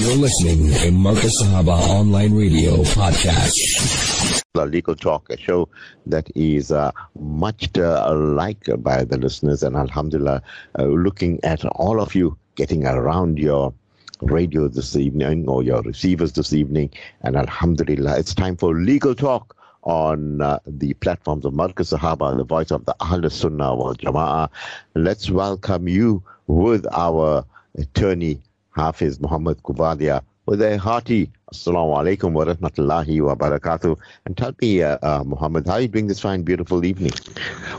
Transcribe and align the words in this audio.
You're 0.00 0.16
listening 0.16 0.72
to 0.74 0.90
Marcus 0.92 1.42
Sahaba 1.42 1.76
Online 1.90 2.32
Radio 2.34 2.76
Podcast. 2.82 4.42
The 4.54 4.66
Legal 4.66 4.94
Talk, 4.94 5.28
a 5.30 5.36
show 5.36 5.68
that 6.06 6.28
is 6.34 6.70
uh, 6.72 6.92
much 7.18 7.76
uh, 7.76 8.14
liked 8.14 8.70
by 8.82 9.04
the 9.04 9.18
listeners, 9.18 9.62
and 9.62 9.76
Alhamdulillah, 9.76 10.42
uh, 10.78 10.84
looking 10.84 11.40
at 11.44 11.64
all 11.66 12.00
of 12.00 12.14
you 12.14 12.36
getting 12.54 12.86
around 12.86 13.38
your 13.38 13.74
radio 14.22 14.68
this 14.68 14.96
evening 14.96 15.48
or 15.48 15.62
your 15.62 15.82
receivers 15.82 16.32
this 16.32 16.52
evening, 16.52 16.90
and 17.22 17.36
Alhamdulillah, 17.36 18.18
it's 18.18 18.34
time 18.34 18.56
for 18.56 18.74
Legal 18.74 19.14
Talk 19.14 19.56
on 19.82 20.40
uh, 20.40 20.58
the 20.66 20.94
platforms 20.94 21.44
of 21.44 21.54
Marcus 21.54 21.92
Sahaba, 21.92 22.36
the 22.36 22.44
voice 22.44 22.70
of 22.70 22.84
the 22.84 22.94
Ahl 23.00 23.28
Sunnah 23.30 23.74
wal 23.74 23.94
Jama'ah. 23.94 24.48
Let's 24.94 25.30
welcome 25.30 25.88
you 25.88 26.22
with 26.46 26.86
our 26.92 27.44
attorney, 27.76 28.40
Hafiz 28.78 29.20
Muhammad 29.20 29.62
Coovadia, 29.62 30.22
with 30.46 30.62
a 30.62 30.78
hearty 30.78 31.30
Assalamu 31.52 31.96
alaikum 31.96 32.32
wa 32.32 32.44
rahmatullahi 32.44 33.22
wa 33.24 33.34
barakatuh. 33.34 33.98
And 34.26 34.36
tell 34.36 34.52
me, 34.60 34.82
uh, 34.82 34.98
uh, 35.02 35.24
Muhammad, 35.24 35.66
how 35.66 35.74
are 35.74 35.80
you 35.80 35.88
doing 35.88 36.06
this 36.06 36.20
fine, 36.20 36.42
beautiful 36.42 36.84
evening? 36.84 37.12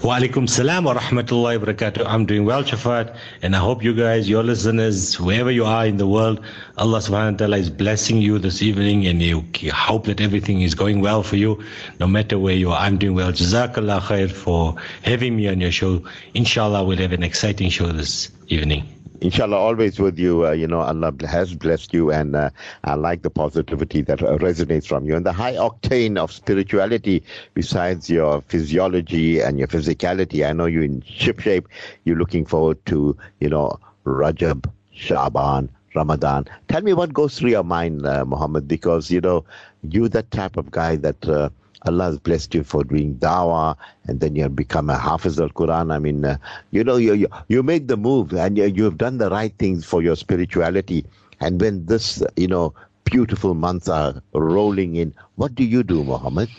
Wa 0.04 0.17
alaikum 0.17 0.49
salam 0.49 0.85
wa 0.85 0.95
rahmatullahi 0.95 1.59
wa 1.59 1.66
barakatuh. 1.67 2.04
I'm 2.07 2.26
doing 2.26 2.45
well, 2.45 2.63
Shafaat, 2.63 3.16
and 3.43 3.55
I 3.55 3.59
hope 3.59 3.84
you 3.84 3.93
guys, 3.93 4.27
your 4.27 4.41
listeners, 4.41 5.20
wherever 5.20 5.52
you 5.52 5.66
are 5.66 5.85
in 5.85 5.98
the 5.98 6.07
world, 6.07 6.43
Allah 6.80 6.98
subhanahu 6.98 7.34
wa 7.34 7.38
ta'ala 7.38 7.57
is 7.57 7.70
blessing 7.70 8.18
you 8.18 8.40
this 8.40 8.63
evening, 8.63 9.05
and 9.05 9.21
you 9.21 9.45
hope 9.71 10.05
that 10.05 10.20
everything 10.20 10.62
is 10.62 10.73
going 10.73 10.99
well 10.99 11.21
for 11.21 11.35
you, 11.35 11.63
no 11.99 12.07
matter 12.07 12.40
where 12.40 12.55
you 12.55 12.71
are. 12.71 12.79
I'm 12.79 12.98
doing 12.98 13.13
well. 13.13 13.31
Jazakallah 13.31 14.02
khair 14.02 14.31
for 14.31 14.76
having 15.04 15.35
me 15.35 15.48
on 15.48 15.62
your 15.62 15.71
show. 15.71 16.04
Inshallah, 16.34 16.84
we'll 16.84 16.98
have 16.98 17.13
an 17.13 17.21
exciting 17.21 17.70
show 17.70 17.91
this 17.91 18.31
evening 18.48 18.98
inshallah 19.22 19.58
always 19.58 20.00
with 20.00 20.18
you 20.20 20.46
uh, 20.46 20.52
you 20.52 20.68
know 20.68 20.80
allah 20.82 21.12
has 21.27 21.54
blessed 21.55 21.94
you 21.94 22.12
and 22.12 22.36
uh, 22.36 22.50
i 22.84 22.94
like 22.96 23.22
the 23.22 23.30
positivity 23.30 24.02
that 24.02 24.22
uh, 24.23 24.38
resonates 24.38 24.88
from 24.88 25.05
you 25.05 25.16
and 25.16 25.26
the 25.26 25.32
high 25.34 25.54
octane 25.54 26.18
of 26.18 26.32
spirituality 26.32 27.24
besides 27.54 28.10
your 28.10 28.41
physiology 28.41 29.40
and 29.41 29.58
your 29.60 29.68
physicality. 29.68 30.48
I 30.48 30.54
know 30.54 30.66
you're 30.66 30.84
in 30.84 31.02
ship 31.02 31.40
shape. 31.40 31.68
You're 32.05 32.18
looking 32.18 32.46
forward 32.46 32.84
to 32.88 33.16
you 33.40 33.49
know 33.49 33.80
rajab 34.05 34.70
shaban 34.91 35.70
ramadan. 35.96 36.46
Tell 36.68 36.82
me 36.82 36.93
what 36.93 37.13
goes 37.13 37.38
through 37.38 37.52
your 37.52 37.63
mind 37.63 38.05
uh, 38.05 38.26
muhammad 38.26 38.68
because 38.68 39.12
you 39.12 39.21
know 39.21 39.43
you're 39.84 40.10
that 40.10 40.32
type 40.32 40.58
of 40.58 40.71
guy 40.71 40.96
that 40.98 41.27
uh, 41.27 41.49
Allah 41.84 42.05
has 42.05 42.20
blessed 42.20 42.54
you 42.54 42.63
for 42.63 42.84
doing 42.84 43.16
dawah, 43.16 43.76
and 44.05 44.20
then 44.20 44.35
you 44.35 44.44
have 44.44 44.55
become 44.55 44.90
a 44.90 44.98
hafiz 44.98 45.40
al 45.40 45.49
Quran. 45.49 45.94
I 45.94 45.99
mean, 45.99 46.26
uh, 46.26 46.38
you 46.71 46.84
know, 46.84 46.98
you, 46.98 47.13
you 47.13 47.27
you 47.48 47.63
make 47.63 47.88
the 47.88 47.98
move, 47.98 48.34
and 48.34 48.58
you, 48.58 48.66
you 48.66 48.84
have 48.84 48.98
done 48.98 49.18
the 49.18 49.30
right 49.30 49.54
things 49.58 49.86
for 49.86 50.02
your 50.02 50.16
spirituality. 50.16 51.05
And 51.40 51.62
when 51.62 51.86
this, 51.86 52.21
you 52.36 52.48
know, 52.48 52.74
beautiful 53.05 53.54
months 53.54 53.88
are 53.88 54.21
rolling 54.34 54.96
in, 54.98 55.13
what 55.36 55.55
do 55.55 55.63
you 55.63 55.84
do, 55.84 56.04
Muhammad? 56.04 56.49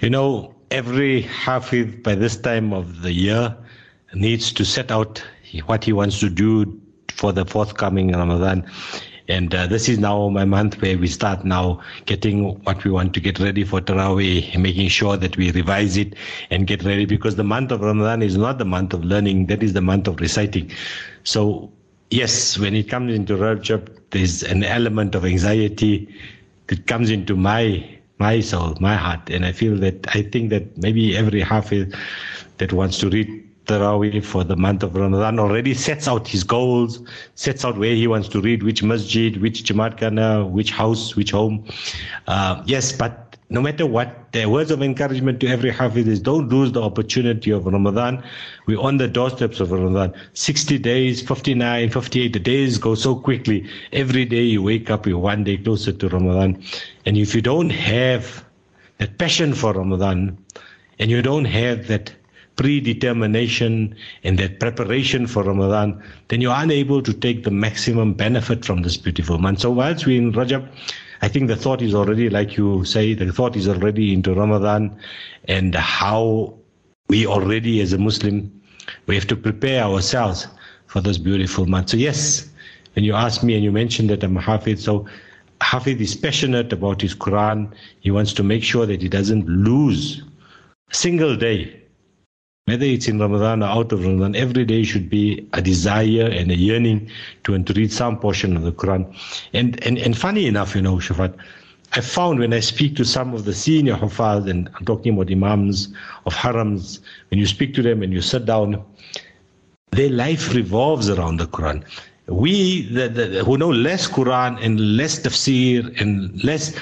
You 0.00 0.10
know, 0.10 0.54
every 0.70 1.22
hafiz 1.22 1.94
by 2.02 2.14
this 2.16 2.36
time 2.36 2.72
of 2.72 3.02
the 3.02 3.12
year 3.12 3.56
needs 4.14 4.52
to 4.52 4.64
set 4.64 4.90
out 4.90 5.22
what 5.66 5.84
he 5.84 5.92
wants 5.92 6.18
to 6.20 6.28
do 6.28 6.80
for 7.12 7.32
the 7.32 7.44
forthcoming 7.44 8.12
Ramadan. 8.12 8.68
And 9.28 9.54
uh, 9.54 9.66
this 9.66 9.88
is 9.88 9.98
now 9.98 10.28
my 10.28 10.44
month 10.44 10.80
where 10.82 10.98
we 10.98 11.06
start 11.08 11.44
now 11.44 11.80
getting 12.06 12.60
what 12.64 12.84
we 12.84 12.90
want 12.90 13.14
to 13.14 13.20
get 13.20 13.38
ready 13.38 13.64
for 13.64 13.80
Taraweeh, 13.80 14.56
making 14.58 14.88
sure 14.88 15.16
that 15.16 15.36
we 15.36 15.50
revise 15.52 15.96
it 15.96 16.14
and 16.50 16.66
get 16.66 16.82
ready 16.84 17.04
because 17.06 17.36
the 17.36 17.44
month 17.44 17.70
of 17.72 17.80
Ramadan 17.80 18.22
is 18.22 18.36
not 18.36 18.58
the 18.58 18.64
month 18.64 18.92
of 18.92 19.04
learning, 19.04 19.46
that 19.46 19.62
is 19.62 19.72
the 19.72 19.80
month 19.80 20.06
of 20.08 20.20
reciting. 20.20 20.70
So, 21.24 21.70
yes, 22.10 22.58
when 22.58 22.74
it 22.74 22.88
comes 22.88 23.14
into 23.14 23.34
Rajab, 23.36 23.88
there's 24.10 24.42
an 24.42 24.62
element 24.62 25.14
of 25.14 25.24
anxiety 25.24 26.08
that 26.66 26.86
comes 26.86 27.10
into 27.10 27.36
my 27.36 27.88
my 28.18 28.40
soul, 28.40 28.76
my 28.80 28.94
heart, 28.94 29.28
and 29.30 29.44
I 29.44 29.52
feel 29.52 29.76
that 29.78 30.06
I 30.14 30.22
think 30.22 30.50
that 30.50 30.76
maybe 30.78 31.16
every 31.16 31.40
hafiz 31.40 31.92
that 32.58 32.72
wants 32.72 32.98
to 32.98 33.10
read 33.10 33.28
Taraweeh 33.66 34.24
for 34.24 34.44
the 34.44 34.56
month 34.56 34.82
of 34.82 34.94
Ramadan 34.94 35.38
already 35.38 35.74
sets 35.74 36.06
out 36.06 36.28
his 36.28 36.44
goals, 36.44 37.00
sets 37.34 37.64
out 37.64 37.78
where 37.78 37.94
he 37.94 38.06
wants 38.06 38.28
to 38.28 38.40
read, 38.40 38.62
which 38.62 38.82
masjid, 38.82 39.40
which 39.40 39.64
Jamaat 39.64 39.98
Khana, 39.98 40.48
which 40.48 40.70
house, 40.70 41.16
which 41.16 41.30
home. 41.30 41.64
Uh, 42.26 42.62
yes, 42.66 42.92
but 42.92 43.36
no 43.50 43.60
matter 43.60 43.86
what, 43.86 44.32
the 44.32 44.46
words 44.46 44.70
of 44.70 44.82
encouragement 44.82 45.38
to 45.40 45.46
every 45.46 45.70
Hafiz 45.70 46.08
is 46.08 46.20
don't 46.20 46.48
lose 46.48 46.72
the 46.72 46.82
opportunity 46.82 47.50
of 47.50 47.66
Ramadan. 47.66 48.24
We're 48.66 48.80
on 48.80 48.96
the 48.96 49.06
doorsteps 49.06 49.60
of 49.60 49.70
Ramadan. 49.70 50.14
60 50.32 50.78
days, 50.78 51.22
59, 51.22 51.90
58, 51.90 52.32
the 52.32 52.38
days 52.38 52.78
go 52.78 52.94
so 52.94 53.14
quickly. 53.14 53.68
Every 53.92 54.24
day 54.24 54.42
you 54.42 54.62
wake 54.62 54.90
up, 54.90 55.06
you're 55.06 55.18
one 55.18 55.44
day 55.44 55.56
closer 55.58 55.92
to 55.92 56.08
Ramadan. 56.08 56.62
And 57.06 57.16
if 57.16 57.34
you 57.34 57.42
don't 57.42 57.70
have 57.70 58.44
that 58.98 59.18
passion 59.18 59.54
for 59.54 59.72
Ramadan, 59.72 60.38
and 60.98 61.10
you 61.10 61.22
don't 61.22 61.44
have 61.44 61.86
that 61.88 62.12
predetermination 62.56 63.94
and 64.22 64.38
that 64.38 64.60
preparation 64.60 65.26
for 65.26 65.42
Ramadan, 65.42 66.02
then 66.28 66.40
you're 66.40 66.54
unable 66.56 67.02
to 67.02 67.12
take 67.12 67.44
the 67.44 67.50
maximum 67.50 68.12
benefit 68.12 68.64
from 68.64 68.82
this 68.82 68.96
beautiful 68.96 69.38
month. 69.38 69.60
So 69.60 69.70
whilst 69.70 70.06
we're 70.06 70.20
in 70.20 70.32
Rajab, 70.32 70.68
I 71.22 71.28
think 71.28 71.48
the 71.48 71.56
thought 71.56 71.82
is 71.82 71.94
already, 71.94 72.28
like 72.28 72.56
you 72.56 72.84
say, 72.84 73.14
the 73.14 73.32
thought 73.32 73.56
is 73.56 73.68
already 73.68 74.12
into 74.12 74.34
Ramadan 74.34 74.96
and 75.48 75.74
how 75.74 76.54
we 77.08 77.26
already 77.26 77.80
as 77.80 77.92
a 77.92 77.98
Muslim, 77.98 78.50
we 79.06 79.14
have 79.14 79.26
to 79.28 79.36
prepare 79.36 79.82
ourselves 79.82 80.46
for 80.86 81.00
this 81.00 81.18
beautiful 81.18 81.66
month. 81.66 81.90
So 81.90 81.96
yes, 81.96 82.48
when 82.94 83.04
you 83.04 83.14
ask 83.14 83.42
me 83.42 83.54
and 83.54 83.64
you 83.64 83.72
mentioned 83.72 84.10
that 84.10 84.22
I'm 84.22 84.36
Hafid, 84.36 84.78
so 84.78 85.06
Hafid 85.60 86.00
is 86.00 86.14
passionate 86.14 86.72
about 86.72 87.00
his 87.00 87.14
Quran. 87.14 87.72
He 88.00 88.10
wants 88.10 88.32
to 88.34 88.42
make 88.42 88.62
sure 88.62 88.86
that 88.86 89.02
he 89.02 89.08
doesn't 89.08 89.48
lose 89.48 90.22
a 90.90 90.94
single 90.94 91.36
day 91.36 91.83
whether 92.66 92.86
it's 92.86 93.08
in 93.08 93.18
Ramadan 93.18 93.62
or 93.62 93.66
out 93.66 93.92
of 93.92 94.04
Ramadan, 94.04 94.34
every 94.34 94.64
day 94.64 94.84
should 94.84 95.10
be 95.10 95.46
a 95.52 95.60
desire 95.60 96.26
and 96.30 96.50
a 96.50 96.56
yearning 96.56 97.10
to, 97.44 97.52
and 97.54 97.66
to 97.66 97.74
read 97.74 97.92
some 97.92 98.18
portion 98.18 98.56
of 98.56 98.62
the 98.62 98.72
Quran. 98.72 99.14
And, 99.52 99.82
and, 99.84 99.98
and 99.98 100.16
funny 100.16 100.46
enough, 100.46 100.74
you 100.74 100.80
know, 100.80 100.96
Shafaat, 100.96 101.36
I 101.92 102.00
found 102.00 102.38
when 102.38 102.54
I 102.54 102.60
speak 102.60 102.96
to 102.96 103.04
some 103.04 103.34
of 103.34 103.44
the 103.44 103.52
senior 103.52 103.94
Hufaz, 103.94 104.48
and 104.48 104.70
I'm 104.74 104.84
talking 104.86 105.12
about 105.14 105.30
Imams 105.30 105.88
of 106.24 106.34
Harams, 106.34 107.00
when 107.30 107.38
you 107.38 107.46
speak 107.46 107.74
to 107.74 107.82
them 107.82 108.02
and 108.02 108.12
you 108.12 108.22
sit 108.22 108.46
down, 108.46 108.82
their 109.90 110.10
life 110.10 110.54
revolves 110.54 111.10
around 111.10 111.36
the 111.36 111.46
Quran. 111.46 111.84
We 112.26 112.88
the, 112.88 113.08
the, 113.08 113.44
who 113.44 113.58
know 113.58 113.68
less 113.68 114.08
Quran 114.08 114.58
and 114.64 114.96
less 114.96 115.20
tafsir 115.20 116.00
and 116.00 116.42
less, 116.42 116.74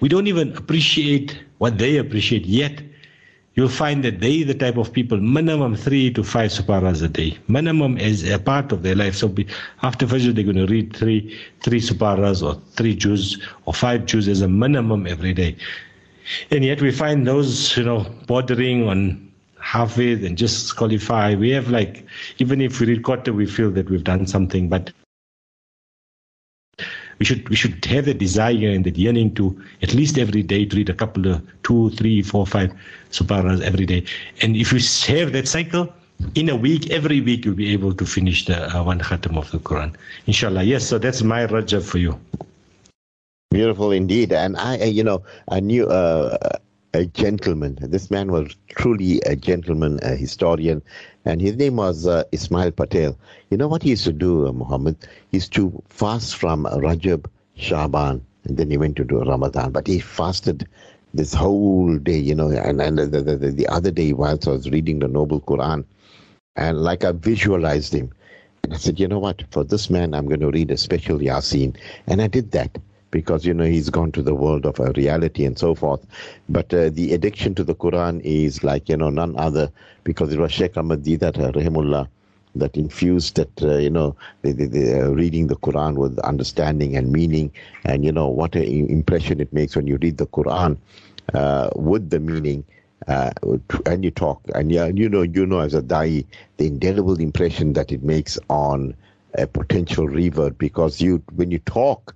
we 0.00 0.08
don't 0.08 0.26
even 0.26 0.56
appreciate 0.56 1.38
what 1.58 1.76
they 1.76 1.98
appreciate 1.98 2.46
yet 2.46 2.82
you'll 3.58 3.68
find 3.68 4.04
that 4.04 4.20
they 4.20 4.44
the 4.44 4.54
type 4.54 4.76
of 4.76 4.92
people 4.92 5.18
minimum 5.18 5.74
three 5.74 6.12
to 6.12 6.22
five 6.22 6.50
suparas 6.56 7.02
a 7.02 7.08
day. 7.08 7.36
Minimum 7.48 7.98
is 7.98 8.22
a 8.30 8.38
part 8.38 8.70
of 8.70 8.84
their 8.84 8.94
life. 8.94 9.16
So 9.16 9.26
be, 9.26 9.48
after 9.82 10.06
Fajr 10.06 10.32
they're 10.32 10.44
going 10.44 10.64
to 10.64 10.72
read 10.72 10.94
three 10.94 11.36
three 11.62 11.80
suparas 11.80 12.40
or 12.40 12.54
three 12.76 12.94
juz 12.94 13.36
or 13.66 13.74
five 13.74 14.06
juz 14.06 14.28
as 14.28 14.42
a 14.42 14.48
minimum 14.48 15.08
every 15.08 15.34
day. 15.34 15.56
And 16.52 16.64
yet 16.64 16.80
we 16.80 16.92
find 16.92 17.26
those, 17.26 17.76
you 17.76 17.82
know, 17.82 18.06
bordering 18.28 18.86
on 18.88 19.28
halfway 19.58 20.12
and 20.12 20.38
just 20.38 20.76
qualify. 20.76 21.34
We 21.34 21.50
have 21.50 21.68
like 21.68 22.06
even 22.38 22.60
if 22.60 22.78
we 22.78 22.86
read 22.86 23.02
quarter 23.02 23.32
we 23.32 23.46
feel 23.46 23.72
that 23.72 23.90
we've 23.90 24.04
done 24.04 24.28
something, 24.28 24.68
but 24.68 24.92
we 27.18 27.24
should 27.24 27.48
we 27.48 27.56
should 27.56 27.84
have 27.84 28.04
the 28.04 28.14
desire 28.14 28.70
and 28.70 28.84
the 28.84 28.90
yearning 28.90 29.34
to 29.34 29.60
at 29.82 29.94
least 29.94 30.18
every 30.18 30.42
day 30.42 30.64
to 30.64 30.76
read 30.76 30.88
a 30.88 30.94
couple 30.94 31.26
of 31.26 31.42
two, 31.62 31.90
three, 31.90 32.22
four, 32.22 32.46
five 32.46 32.72
suparas 33.10 33.60
every 33.60 33.86
day. 33.86 34.04
And 34.40 34.56
if 34.56 34.72
you 34.72 34.80
have 35.14 35.32
that 35.32 35.48
cycle, 35.48 35.92
in 36.34 36.48
a 36.48 36.56
week, 36.56 36.90
every 36.90 37.20
week 37.20 37.44
you'll 37.44 37.54
be 37.54 37.72
able 37.72 37.94
to 37.94 38.04
finish 38.04 38.44
the 38.44 38.76
uh, 38.76 38.82
one 38.82 39.00
khatam 39.00 39.36
of 39.36 39.50
the 39.50 39.58
Quran. 39.58 39.94
Inshallah. 40.26 40.64
Yes, 40.64 40.86
so 40.86 40.98
that's 40.98 41.22
my 41.22 41.46
rajab 41.46 41.82
for 41.82 41.98
you. 41.98 42.18
Beautiful 43.50 43.92
indeed. 43.92 44.32
And 44.32 44.56
I, 44.56 44.84
you 44.84 45.04
know, 45.04 45.22
I 45.48 45.60
knew 45.60 45.86
uh, 45.86 46.36
a 46.94 47.06
gentleman. 47.06 47.78
This 47.80 48.10
man 48.10 48.32
was 48.32 48.54
truly 48.68 49.20
a 49.26 49.36
gentleman, 49.36 50.00
a 50.02 50.16
historian, 50.16 50.82
and 51.28 51.42
his 51.42 51.56
name 51.56 51.76
was 51.76 52.06
uh, 52.06 52.24
Ismail 52.32 52.70
Patel. 52.72 53.14
You 53.50 53.58
know 53.58 53.68
what 53.68 53.82
he 53.82 53.90
used 53.90 54.04
to 54.04 54.12
do, 54.12 54.48
uh, 54.48 54.52
Muhammad? 54.52 54.96
He 55.30 55.36
used 55.36 55.52
to 55.52 55.82
fast 55.90 56.36
from 56.36 56.64
Rajab, 56.64 57.26
Shaban, 57.54 58.24
and 58.44 58.56
then 58.56 58.70
he 58.70 58.78
went 58.78 58.96
to 58.96 59.04
do 59.04 59.22
Ramadan. 59.22 59.70
But 59.72 59.86
he 59.86 59.98
fasted 59.98 60.66
this 61.12 61.34
whole 61.34 61.98
day, 61.98 62.16
you 62.16 62.34
know, 62.34 62.50
and, 62.50 62.80
and 62.80 62.98
the, 62.98 63.06
the, 63.06 63.36
the, 63.36 63.50
the 63.50 63.66
other 63.68 63.90
day 63.90 64.14
whilst 64.14 64.48
I 64.48 64.52
was 64.52 64.70
reading 64.70 65.00
the 65.00 65.08
Noble 65.08 65.42
Quran, 65.42 65.84
and 66.56 66.78
like 66.78 67.04
I 67.04 67.12
visualized 67.12 67.92
him. 67.92 68.10
And 68.64 68.72
I 68.72 68.78
said, 68.78 68.98
you 68.98 69.06
know 69.06 69.18
what? 69.18 69.44
For 69.50 69.64
this 69.64 69.90
man, 69.90 70.14
I'm 70.14 70.28
going 70.28 70.40
to 70.40 70.50
read 70.50 70.70
a 70.70 70.78
special 70.78 71.18
Yasin. 71.18 71.76
And 72.06 72.22
I 72.22 72.28
did 72.28 72.52
that 72.52 72.78
because 73.10 73.44
you 73.44 73.54
know 73.54 73.64
he's 73.64 73.90
gone 73.90 74.12
to 74.12 74.22
the 74.22 74.34
world 74.34 74.66
of 74.66 74.78
reality 74.96 75.44
and 75.44 75.58
so 75.58 75.74
forth. 75.74 76.04
But 76.48 76.72
uh, 76.72 76.90
the 76.90 77.12
addiction 77.14 77.54
to 77.56 77.64
the 77.64 77.74
Quran 77.74 78.20
is 78.24 78.62
like 78.64 78.88
you 78.88 78.96
know 78.96 79.10
none 79.10 79.36
other 79.38 79.70
because 80.04 80.32
it 80.32 80.38
was 80.38 80.52
Sheikh 80.52 80.76
Ahmad 80.76 81.04
Deedat 81.04 81.38
uh, 81.38 81.52
Rahimullah 81.52 82.08
that 82.54 82.76
infused 82.76 83.36
that 83.36 83.62
uh, 83.62 83.76
you 83.76 83.90
know 83.90 84.16
the, 84.42 84.52
the, 84.52 84.66
the 84.66 85.02
uh, 85.02 85.08
reading 85.10 85.46
the 85.46 85.56
Quran 85.56 85.96
with 85.96 86.18
understanding 86.20 86.96
and 86.96 87.12
meaning, 87.12 87.50
and 87.84 88.04
you 88.04 88.12
know 88.12 88.28
what 88.28 88.54
an 88.56 88.64
impression 88.90 89.40
it 89.40 89.52
makes 89.52 89.76
when 89.76 89.86
you 89.86 89.98
read 90.02 90.18
the 90.18 90.26
Quran 90.26 90.76
uh, 91.34 91.70
with 91.76 92.10
the 92.10 92.20
meaning. 92.20 92.64
Uh, 93.06 93.30
and 93.86 94.04
you 94.04 94.10
talk, 94.10 94.42
and 94.54 94.70
yeah, 94.72 94.86
you 94.86 95.08
know, 95.08 95.22
you 95.22 95.46
know, 95.46 95.60
as 95.60 95.72
a 95.72 95.80
dai, 95.80 96.24
the 96.58 96.66
indelible 96.66 97.18
impression 97.20 97.72
that 97.72 97.92
it 97.92 98.02
makes 98.02 98.38
on 98.50 98.94
a 99.34 99.46
potential 99.46 100.08
revert, 100.08 100.58
because 100.58 101.00
you, 101.00 101.22
when 101.36 101.50
you 101.50 101.58
talk, 101.60 102.14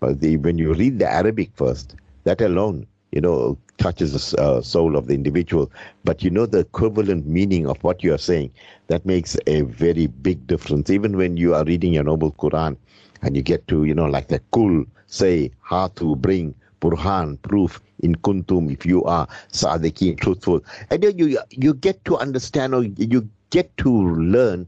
the 0.00 0.26
when 0.26 0.48
you 0.48 0.72
read 0.72 0.98
the 0.98 1.00
Arabic 1.00 1.40
first, 1.54 1.94
that 2.24 2.40
alone, 2.40 2.86
you 3.12 3.20
know, 3.20 3.56
touches 3.76 4.12
the 4.32 4.40
uh, 4.40 4.60
soul 4.60 4.96
of 4.96 5.06
the 5.06 5.14
individual. 5.14 5.70
But 6.04 6.22
you 6.22 6.30
know 6.30 6.46
the 6.46 6.58
equivalent 6.60 7.26
meaning 7.26 7.66
of 7.66 7.82
what 7.82 8.02
you 8.02 8.12
are 8.14 8.18
saying. 8.18 8.50
That 8.88 9.04
makes 9.04 9.36
a 9.46 9.62
very 9.62 10.06
big 10.06 10.46
difference. 10.46 10.90
Even 10.90 11.16
when 11.16 11.36
you 11.36 11.54
are 11.54 11.64
reading 11.64 11.92
your 11.92 12.04
noble 12.04 12.32
Quran, 12.32 12.76
and 13.22 13.36
you 13.36 13.42
get 13.42 13.66
to, 13.68 13.84
you 13.84 13.94
know, 13.94 14.06
like 14.06 14.28
the 14.28 14.40
kul 14.52 14.84
say, 15.06 15.50
to 15.96 16.16
bring 16.16 16.54
burhan 16.80 17.40
proof 17.42 17.80
in 18.00 18.14
kuntum 18.16 18.70
if 18.72 18.86
you 18.86 19.04
are 19.04 19.26
sadiqin 19.52 20.16
truthful 20.18 20.60
and 20.90 21.02
then 21.02 21.18
you 21.18 21.38
you 21.50 21.74
get 21.74 22.02
to 22.04 22.16
understand 22.16 22.74
or 22.74 22.82
you 22.84 23.28
get 23.50 23.76
to 23.76 23.90
learn 23.90 24.66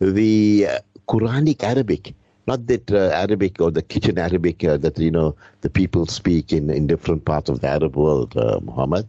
the 0.00 0.66
uh, 0.68 0.78
quranic 1.08 1.62
arabic 1.62 2.14
not 2.46 2.66
that 2.66 2.90
uh, 2.90 3.10
Arabic 3.14 3.60
or 3.60 3.70
the 3.70 3.82
kitchen 3.82 4.18
Arabic 4.18 4.64
uh, 4.64 4.76
that 4.78 4.98
you 4.98 5.10
know 5.10 5.34
the 5.60 5.70
people 5.70 6.06
speak 6.06 6.52
in 6.52 6.70
in 6.70 6.86
different 6.86 7.24
parts 7.24 7.48
of 7.48 7.60
the 7.60 7.68
Arab 7.68 7.96
world, 7.96 8.36
uh, 8.36 8.60
Muhammad. 8.62 9.06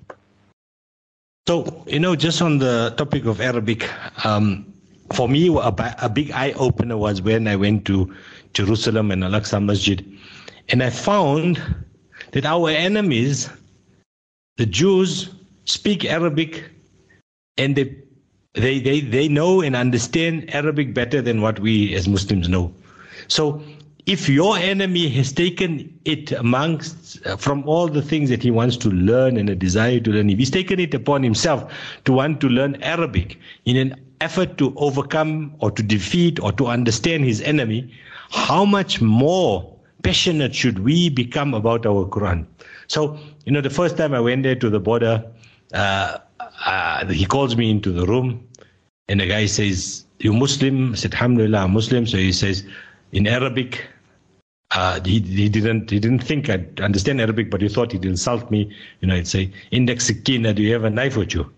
So 1.48 1.84
you 1.88 2.00
know, 2.00 2.16
just 2.16 2.42
on 2.42 2.60
the 2.60 2.94
topic 2.98 3.26
of 3.26 3.42
Arabic, 3.42 3.90
um, 4.26 4.72
for 5.12 5.28
me, 5.28 5.48
a, 5.48 5.74
a 6.02 6.10
big 6.10 6.32
eye 6.32 6.54
opener 6.54 6.98
was 6.98 7.22
when 7.22 7.48
I 7.48 7.56
went 7.56 7.86
to 7.86 8.14
Jerusalem 8.54 9.12
and 9.12 9.24
Al-Aqsa 9.24 9.64
Masjid, 9.64 10.06
and 10.70 10.84
I 10.84 10.90
found 10.90 11.62
that 12.32 12.46
our 12.46 12.70
enemies, 12.70 13.50
the 14.58 14.66
Jews, 14.66 15.30
speak 15.66 16.06
Arabic, 16.06 16.64
and 17.58 17.76
they 17.76 17.96
they 18.54 18.80
they 18.80 19.02
they 19.02 19.28
know 19.28 19.62
and 19.62 19.76
understand 19.76 20.54
Arabic 20.54 20.94
better 20.94 21.22
than 21.22 21.42
what 21.42 21.60
we 21.60 21.94
as 21.96 22.08
Muslims 22.08 22.48
know. 22.48 22.74
So 23.34 23.64
if 24.06 24.30
your 24.30 24.58
enemy 24.58 25.10
has 25.10 25.32
taken 25.32 26.00
it 26.06 26.32
amongst 26.34 27.26
uh, 27.26 27.36
from 27.36 27.68
all 27.68 27.88
the 27.88 28.04
things 28.04 28.30
that 28.30 28.44
he 28.44 28.52
wants 28.52 28.78
to 28.78 28.90
learn 28.90 29.38
and 29.38 29.50
a 29.50 29.56
desire 29.56 30.00
to 30.02 30.12
learn, 30.12 30.30
if 30.30 30.38
he's 30.38 30.52
taken 30.52 30.80
it 30.80 30.94
upon 30.94 31.24
himself 31.24 31.74
to 32.06 32.14
want 32.14 32.40
to 32.42 32.48
learn 32.48 32.76
Arabic 32.84 33.40
in 33.66 33.76
an 33.76 33.96
effort 34.22 34.60
to 34.60 34.72
overcome 34.78 35.56
or 35.62 35.72
to 35.72 35.82
defeat 35.82 36.40
or 36.42 36.52
to 36.52 36.68
understand 36.68 37.26
his 37.26 37.42
enemy, 37.42 37.92
how 38.30 38.66
much 38.66 39.02
more 39.02 39.68
passionate 40.04 40.54
should 40.54 40.78
we 40.86 41.10
become 41.10 41.56
about 41.56 41.88
our 41.88 42.06
Quran? 42.06 42.46
So, 42.86 43.18
you 43.46 43.52
know, 43.52 43.62
the 43.62 43.72
first 43.72 43.98
time 43.98 44.14
I 44.14 44.20
went 44.20 44.44
there 44.44 44.56
to 44.56 44.70
the 44.70 44.80
border, 44.80 45.26
uh, 45.74 46.20
uh, 46.68 47.08
he 47.08 47.26
calls 47.26 47.58
me 47.58 47.72
into 47.72 47.92
the 47.92 48.06
room 48.06 48.48
and 49.08 49.20
the 49.20 49.26
guy 49.26 49.48
says, 49.48 50.06
You 50.20 50.34
Muslim? 50.34 50.92
I 50.92 50.96
said, 50.98 51.14
Alhamdulillah, 51.16 51.64
I'm 51.64 51.74
Muslim. 51.74 52.06
So 52.06 52.18
he 52.18 52.32
says, 52.32 52.64
in 53.14 53.28
Arabic. 53.28 53.88
Uh, 54.72 55.00
he, 55.06 55.20
he 55.20 55.50
didn't 55.50 55.92
he 55.92 56.00
didn't 56.00 56.24
think 56.24 56.50
I'd 56.50 56.82
understand 56.82 57.22
Arabic, 57.22 57.52
but 57.52 57.62
he 57.62 57.70
thought 57.70 57.92
he'd 57.92 58.06
insult 58.06 58.50
me. 58.50 58.76
You 59.02 59.08
know, 59.08 59.16
he'd 59.16 59.28
say, 59.28 59.52
"Index 59.72 60.08
sakina, 60.08 60.54
do 60.54 60.64
you 60.64 60.74
have 60.74 60.84
a 60.84 60.90
knife 60.90 61.16
with 61.16 61.34
you?" 61.36 61.52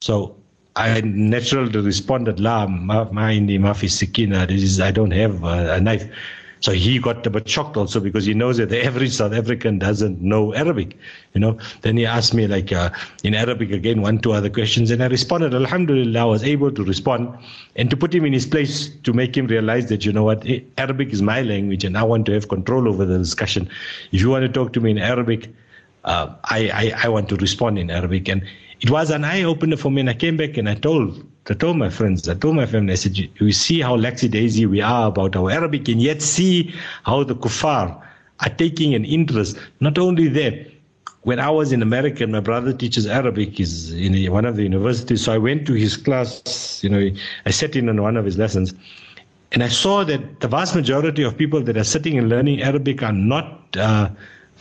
So 0.00 0.34
I 0.74 1.00
naturally 1.00 1.80
responded, 1.80 2.40
"La, 2.40 2.66
ma, 2.66 3.08
ma 3.12 3.30
indi 3.30 3.56
mafi 3.56 3.88
sakina. 3.88 4.46
This 4.46 4.62
is 4.64 4.80
I 4.80 4.90
don't 4.90 5.12
have 5.12 5.44
a, 5.44 5.74
a 5.74 5.80
knife." 5.80 6.10
So 6.60 6.72
he 6.72 6.98
got 6.98 7.26
a 7.26 7.30
bit 7.30 7.48
shocked 7.48 7.76
also 7.76 8.00
because 8.00 8.26
he 8.26 8.34
knows 8.34 8.58
that 8.58 8.68
the 8.68 8.84
average 8.88 9.12
South 9.12 9.32
African 9.32 9.78
doesn't 9.78 10.20
know 10.20 10.54
Arabic, 10.54 10.96
you 11.34 11.40
know. 11.40 11.58
Then 11.82 11.96
he 11.96 12.06
asked 12.06 12.34
me 12.34 12.46
like 12.46 12.72
uh, 12.72 12.90
in 13.24 13.34
Arabic 13.34 13.70
again, 13.72 14.02
one, 14.02 14.18
two 14.18 14.32
other 14.32 14.50
questions, 14.50 14.90
and 14.90 15.02
I 15.02 15.06
responded. 15.06 15.54
Alhamdulillah, 15.54 16.20
I 16.20 16.24
was 16.24 16.44
able 16.44 16.70
to 16.70 16.84
respond 16.84 17.36
and 17.76 17.90
to 17.90 17.96
put 17.96 18.14
him 18.14 18.24
in 18.24 18.32
his 18.32 18.46
place 18.46 18.88
to 18.88 19.12
make 19.12 19.36
him 19.36 19.46
realize 19.46 19.86
that 19.86 20.04
you 20.04 20.12
know 20.12 20.24
what, 20.24 20.46
eh, 20.46 20.60
Arabic 20.78 21.12
is 21.12 21.22
my 21.22 21.42
language, 21.42 21.84
and 21.84 21.96
I 21.96 22.02
want 22.02 22.26
to 22.26 22.32
have 22.32 22.48
control 22.48 22.88
over 22.88 23.04
the 23.04 23.18
discussion. 23.18 23.68
If 24.12 24.20
you 24.20 24.30
want 24.30 24.42
to 24.42 24.48
talk 24.48 24.72
to 24.74 24.80
me 24.80 24.90
in 24.90 24.98
Arabic, 24.98 25.48
uh, 26.04 26.34
I, 26.44 26.70
I 26.70 27.04
I 27.04 27.08
want 27.08 27.28
to 27.30 27.36
respond 27.36 27.78
in 27.78 27.90
Arabic, 27.90 28.28
and 28.28 28.42
it 28.80 28.90
was 28.90 29.10
an 29.10 29.24
eye 29.24 29.42
opener 29.42 29.76
for 29.76 29.90
me. 29.90 30.00
And 30.00 30.10
I 30.10 30.14
came 30.14 30.36
back 30.36 30.56
and 30.56 30.68
I 30.68 30.74
told 30.74 31.24
I 31.50 31.54
told 31.54 31.78
my 31.78 31.90
friends, 31.90 32.28
I 32.28 32.34
told 32.34 32.54
my 32.54 32.64
family, 32.64 32.92
I 32.92 32.96
said, 32.96 33.18
you 33.18 33.52
see 33.52 33.80
how 33.80 33.96
lackadaisy 33.96 34.66
we 34.66 34.80
are 34.80 35.08
about 35.08 35.34
our 35.34 35.50
Arabic, 35.50 35.88
and 35.88 36.00
yet 36.00 36.22
see 36.22 36.72
how 37.02 37.24
the 37.24 37.34
kuffar 37.34 38.00
are 38.40 38.48
taking 38.56 38.94
an 38.94 39.04
interest. 39.04 39.58
Not 39.80 39.98
only 39.98 40.28
that, 40.28 40.70
when 41.22 41.40
I 41.40 41.50
was 41.50 41.72
in 41.72 41.82
America, 41.82 42.24
my 42.26 42.38
brother 42.38 42.72
teaches 42.72 43.06
Arabic, 43.06 43.58
is 43.58 43.92
in 43.92 44.30
one 44.32 44.44
of 44.44 44.54
the 44.54 44.62
universities. 44.62 45.24
So 45.24 45.32
I 45.32 45.38
went 45.38 45.66
to 45.66 45.74
his 45.74 45.96
class, 45.96 46.82
you 46.84 46.88
know, 46.88 47.10
I 47.44 47.50
sat 47.50 47.74
in 47.74 47.88
on 47.88 48.00
one 48.00 48.16
of 48.16 48.24
his 48.24 48.38
lessons, 48.38 48.72
and 49.52 49.64
I 49.64 49.68
saw 49.68 50.04
that 50.04 50.38
the 50.38 50.46
vast 50.48 50.76
majority 50.76 51.24
of 51.24 51.36
people 51.36 51.60
that 51.62 51.76
are 51.76 51.84
sitting 51.84 52.16
and 52.16 52.28
learning 52.28 52.62
Arabic 52.62 53.02
are 53.02 53.12
not 53.12 53.76
uh, 53.76 54.08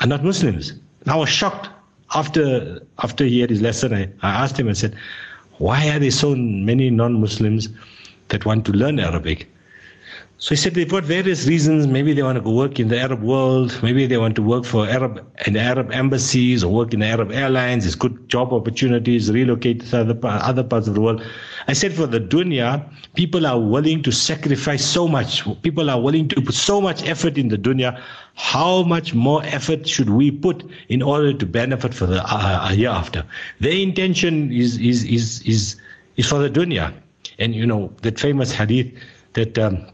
are 0.02 0.08
not 0.08 0.24
Muslims. 0.24 0.72
And 1.02 1.12
I 1.12 1.16
was 1.16 1.30
shocked 1.30 1.70
after 2.16 2.82
after 3.04 3.24
he 3.26 3.42
had 3.42 3.52
his 3.52 3.62
lesson. 3.62 3.94
I, 3.94 4.10
I 4.24 4.32
asked 4.44 4.60
him, 4.60 4.68
I 4.68 4.74
said, 4.74 4.96
why 5.60 5.90
are 5.90 6.00
there 6.00 6.12
so 6.12 6.36
many 6.36 6.90
non-Muslims 6.90 7.70
that 8.30 8.46
want 8.46 8.66
to 8.66 8.72
learn 8.72 9.00
Arabic? 9.00 9.52
So 10.42 10.52
he 10.52 10.56
said 10.56 10.74
they've 10.74 10.88
got 10.88 11.04
various 11.04 11.46
reasons. 11.48 11.86
Maybe 11.86 12.14
they 12.14 12.24
want 12.24 12.38
to 12.38 12.42
go 12.42 12.52
work 12.52 12.80
in 12.80 12.88
the 12.88 12.98
Arab 12.98 13.22
world. 13.22 13.78
Maybe 13.84 14.08
they 14.08 14.18
want 14.18 14.38
to 14.38 14.42
work 14.42 14.64
for 14.64 14.88
Arab 14.88 15.22
the 15.46 15.60
Arab 15.60 15.92
embassies 15.92 16.64
or 16.64 16.74
work 16.74 16.94
in 16.94 17.04
Arab 17.04 17.34
airlines. 17.34 17.84
There's 17.84 17.96
good 17.96 18.30
job 18.30 18.54
opportunities, 18.54 19.30
relocate 19.30 19.82
to 19.82 20.00
other, 20.00 20.18
other 20.24 20.64
parts 20.64 20.88
of 20.88 20.94
the 20.94 21.02
world. 21.02 21.22
I 21.68 21.74
said 21.74 21.92
for 21.92 22.08
the 22.08 22.22
dunya, 22.22 22.90
people 23.16 23.46
are 23.46 23.60
willing 23.60 24.02
to 24.04 24.14
sacrifice 24.14 24.86
so 24.86 25.10
much. 25.10 25.44
People 25.62 25.90
are 25.90 26.00
willing 26.00 26.30
to 26.30 26.42
put 26.42 26.56
so 26.56 26.80
much 26.80 27.06
effort 27.06 27.38
in 27.38 27.50
the 27.50 27.58
dunya. 27.58 28.02
How 28.36 28.84
much 28.84 29.14
more 29.14 29.44
effort 29.44 29.90
should 29.90 30.10
we 30.10 30.32
put 30.32 30.64
in 30.88 31.02
order 31.02 31.34
to 31.34 31.46
benefit 31.46 31.94
for 31.94 32.06
the 32.06 32.24
uh, 32.24 32.72
year 32.72 32.92
after? 32.92 33.26
Their 33.60 33.74
intention 33.74 34.54
is, 34.54 34.78
is, 34.78 35.04
is, 35.04 35.42
is, 35.42 35.76
is 36.16 36.30
for 36.30 36.40
the 36.40 36.50
dunya. 36.50 36.94
And 37.40 37.54
you 37.54 37.66
know, 37.66 37.92
that 38.04 38.18
famous 38.18 38.54
hadith 38.54 38.94
that, 39.34 39.58
um, 39.60 39.86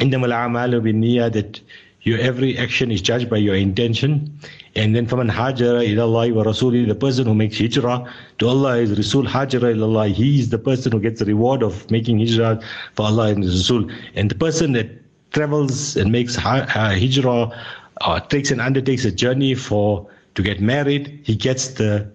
إنما 0.00 0.26
الأعمال 0.26 0.80
بالنية 0.80 1.32
that 1.32 1.60
your 2.04 2.18
every 2.18 2.56
action 2.58 2.90
is 2.90 3.00
judged 3.00 3.30
by 3.30 3.38
your 3.38 3.54
intention. 3.54 4.38
And 4.76 4.94
then 4.94 5.06
from 5.06 5.20
an 5.20 5.28
hajara 5.28 5.88
ilallah 5.88 6.34
wa 6.34 6.44
rasuli, 6.44 6.86
the 6.86 6.94
person 6.94 7.26
who 7.26 7.34
makes 7.34 7.58
hijrah 7.58 8.12
to 8.38 8.48
Allah 8.48 8.76
is 8.76 8.90
Rasul 8.96 9.24
hajara 9.24 9.74
ilallah. 9.74 10.12
He 10.12 10.38
is 10.38 10.50
the 10.50 10.58
person 10.58 10.92
who 10.92 11.00
gets 11.00 11.20
the 11.20 11.24
reward 11.24 11.62
of 11.62 11.90
making 11.90 12.18
hijrah 12.18 12.60
for 12.94 13.06
Allah 13.06 13.28
and 13.28 13.44
Rasul. 13.44 13.90
And 14.14 14.30
the 14.30 14.34
person 14.34 14.72
that 14.72 14.90
travels 15.32 15.96
and 15.96 16.12
makes 16.12 16.36
hijrah 16.36 17.64
or 18.06 18.20
takes 18.20 18.50
and 18.50 18.60
undertakes 18.60 19.04
a 19.06 19.12
journey 19.12 19.54
for 19.54 20.06
to 20.34 20.42
get 20.42 20.60
married, 20.60 21.20
he 21.24 21.34
gets 21.34 21.68
the 21.68 22.10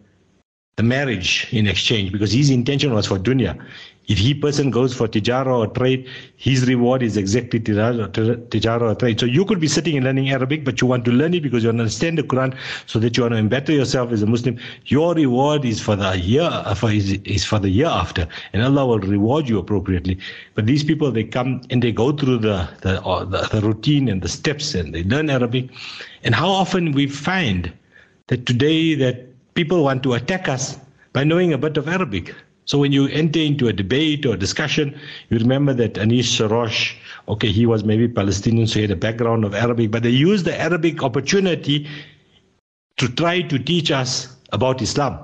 the 0.76 0.84
marriage 0.84 1.48
in 1.52 1.68
exchange 1.68 2.12
because 2.12 2.32
his 2.32 2.50
intention 2.50 2.94
was 2.94 3.06
for 3.08 3.18
dunya. 3.18 3.60
If 4.07 4.19
he 4.19 4.35
person 4.35 4.71
goes 4.71 4.95
for 4.95 5.09
tijara 5.09 5.59
or 5.59 5.67
trade, 5.67 6.09
his 6.37 6.67
reward 6.69 7.03
is 7.03 7.17
exactly 7.17 7.59
tijara 7.59 8.83
or 8.83 8.95
trade. 8.95 9.19
So 9.19 9.27
you 9.27 9.45
could 9.45 9.61
be 9.61 9.69
sitting 9.69 9.97
and 9.97 10.05
learning 10.05 10.31
Arabic, 10.31 10.65
but 10.65 10.81
you 10.81 10.87
want 10.87 11.05
to 11.07 11.11
learn 11.11 11.33
it 11.35 11.43
because 11.43 11.63
you 11.63 11.69
want 11.69 11.79
to 11.79 11.83
understand 11.83 12.19
the 12.19 12.23
Quran, 12.23 12.57
so 12.87 12.99
that 12.99 13.17
you 13.17 13.23
want 13.23 13.35
to 13.35 13.43
better 13.45 13.73
yourself 13.73 14.13
as 14.13 14.23
a 14.23 14.27
Muslim. 14.27 14.59
Your 14.87 15.15
reward 15.15 15.65
is 15.65 15.81
for 15.81 15.97
the 15.97 16.19
year, 16.19 16.49
uh, 16.51 16.75
for 16.75 16.91
is, 16.91 17.13
is 17.25 17.45
for 17.45 17.59
the 17.59 17.71
year 17.71 17.87
after, 17.87 18.29
and 18.53 18.63
Allah 18.63 18.87
will 18.87 18.99
reward 19.01 19.49
you 19.49 19.59
appropriately. 19.59 20.19
But 20.55 20.67
these 20.67 20.85
people, 20.85 21.11
they 21.11 21.25
come 21.25 21.63
and 21.71 21.83
they 21.83 21.93
go 21.93 22.13
through 22.13 22.39
the 22.39 22.69
the, 22.83 23.03
uh, 23.03 23.25
the, 23.25 23.49
the 23.53 23.61
routine 23.67 24.09
and 24.09 24.21
the 24.21 24.29
steps, 24.29 24.75
and 24.75 24.95
they 24.95 25.05
learn 25.05 25.31
Arabic. 25.31 25.71
And 26.25 26.35
how 26.35 26.49
often 26.49 26.93
we 26.93 27.07
find 27.07 27.73
that 28.27 28.47
today 28.47 28.95
that 28.95 29.29
people 29.55 29.85
want 29.85 30.03
to 30.03 30.15
attack 30.15 30.49
us 30.49 30.79
by 31.13 31.25
knowing 31.25 31.53
a 31.53 31.59
bit 31.59 31.77
of 31.77 31.89
Arabic. 31.89 32.35
So 32.67 32.79
when 32.79 32.93
you 32.93 33.09
enter 33.09 33.41
into 33.41 33.69
a 33.69 33.73
debate 33.73 34.25
or 34.25 34.35
a 34.35 34.39
discussion, 34.39 34.99
you 35.29 35.39
remember 35.39 35.75
that 35.75 35.99
Anis 35.99 36.27
Shorrosh, 36.27 36.95
okay, 37.29 37.51
he 37.51 37.67
was 37.67 37.85
maybe 37.85 38.09
Palestinian, 38.09 38.67
so 38.67 38.77
he 38.77 38.83
had 38.83 38.91
a 38.91 38.97
background 38.97 39.45
of 39.45 39.55
Arabic, 39.55 39.91
but 39.91 40.03
they 40.03 40.11
used 40.11 40.47
the 40.47 40.59
Arabic 40.59 41.03
opportunity 41.03 41.87
to 42.97 43.09
try 43.09 43.43
to 43.43 43.59
teach 43.59 43.91
us 43.91 44.35
about 44.53 44.81
Islam. 44.81 45.19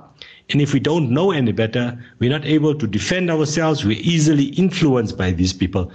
And 0.51 0.61
if 0.61 0.75
we 0.75 0.81
don't 0.81 1.11
know 1.11 1.31
any 1.31 1.53
better, 1.53 1.97
we're 2.19 2.31
not 2.31 2.45
able 2.45 2.75
to 2.75 2.87
defend 2.87 3.31
ourselves. 3.31 3.85
We're 3.85 4.01
easily 4.01 4.47
influenced 4.47 5.17
by 5.17 5.31
these 5.31 5.53
people. 5.53 5.93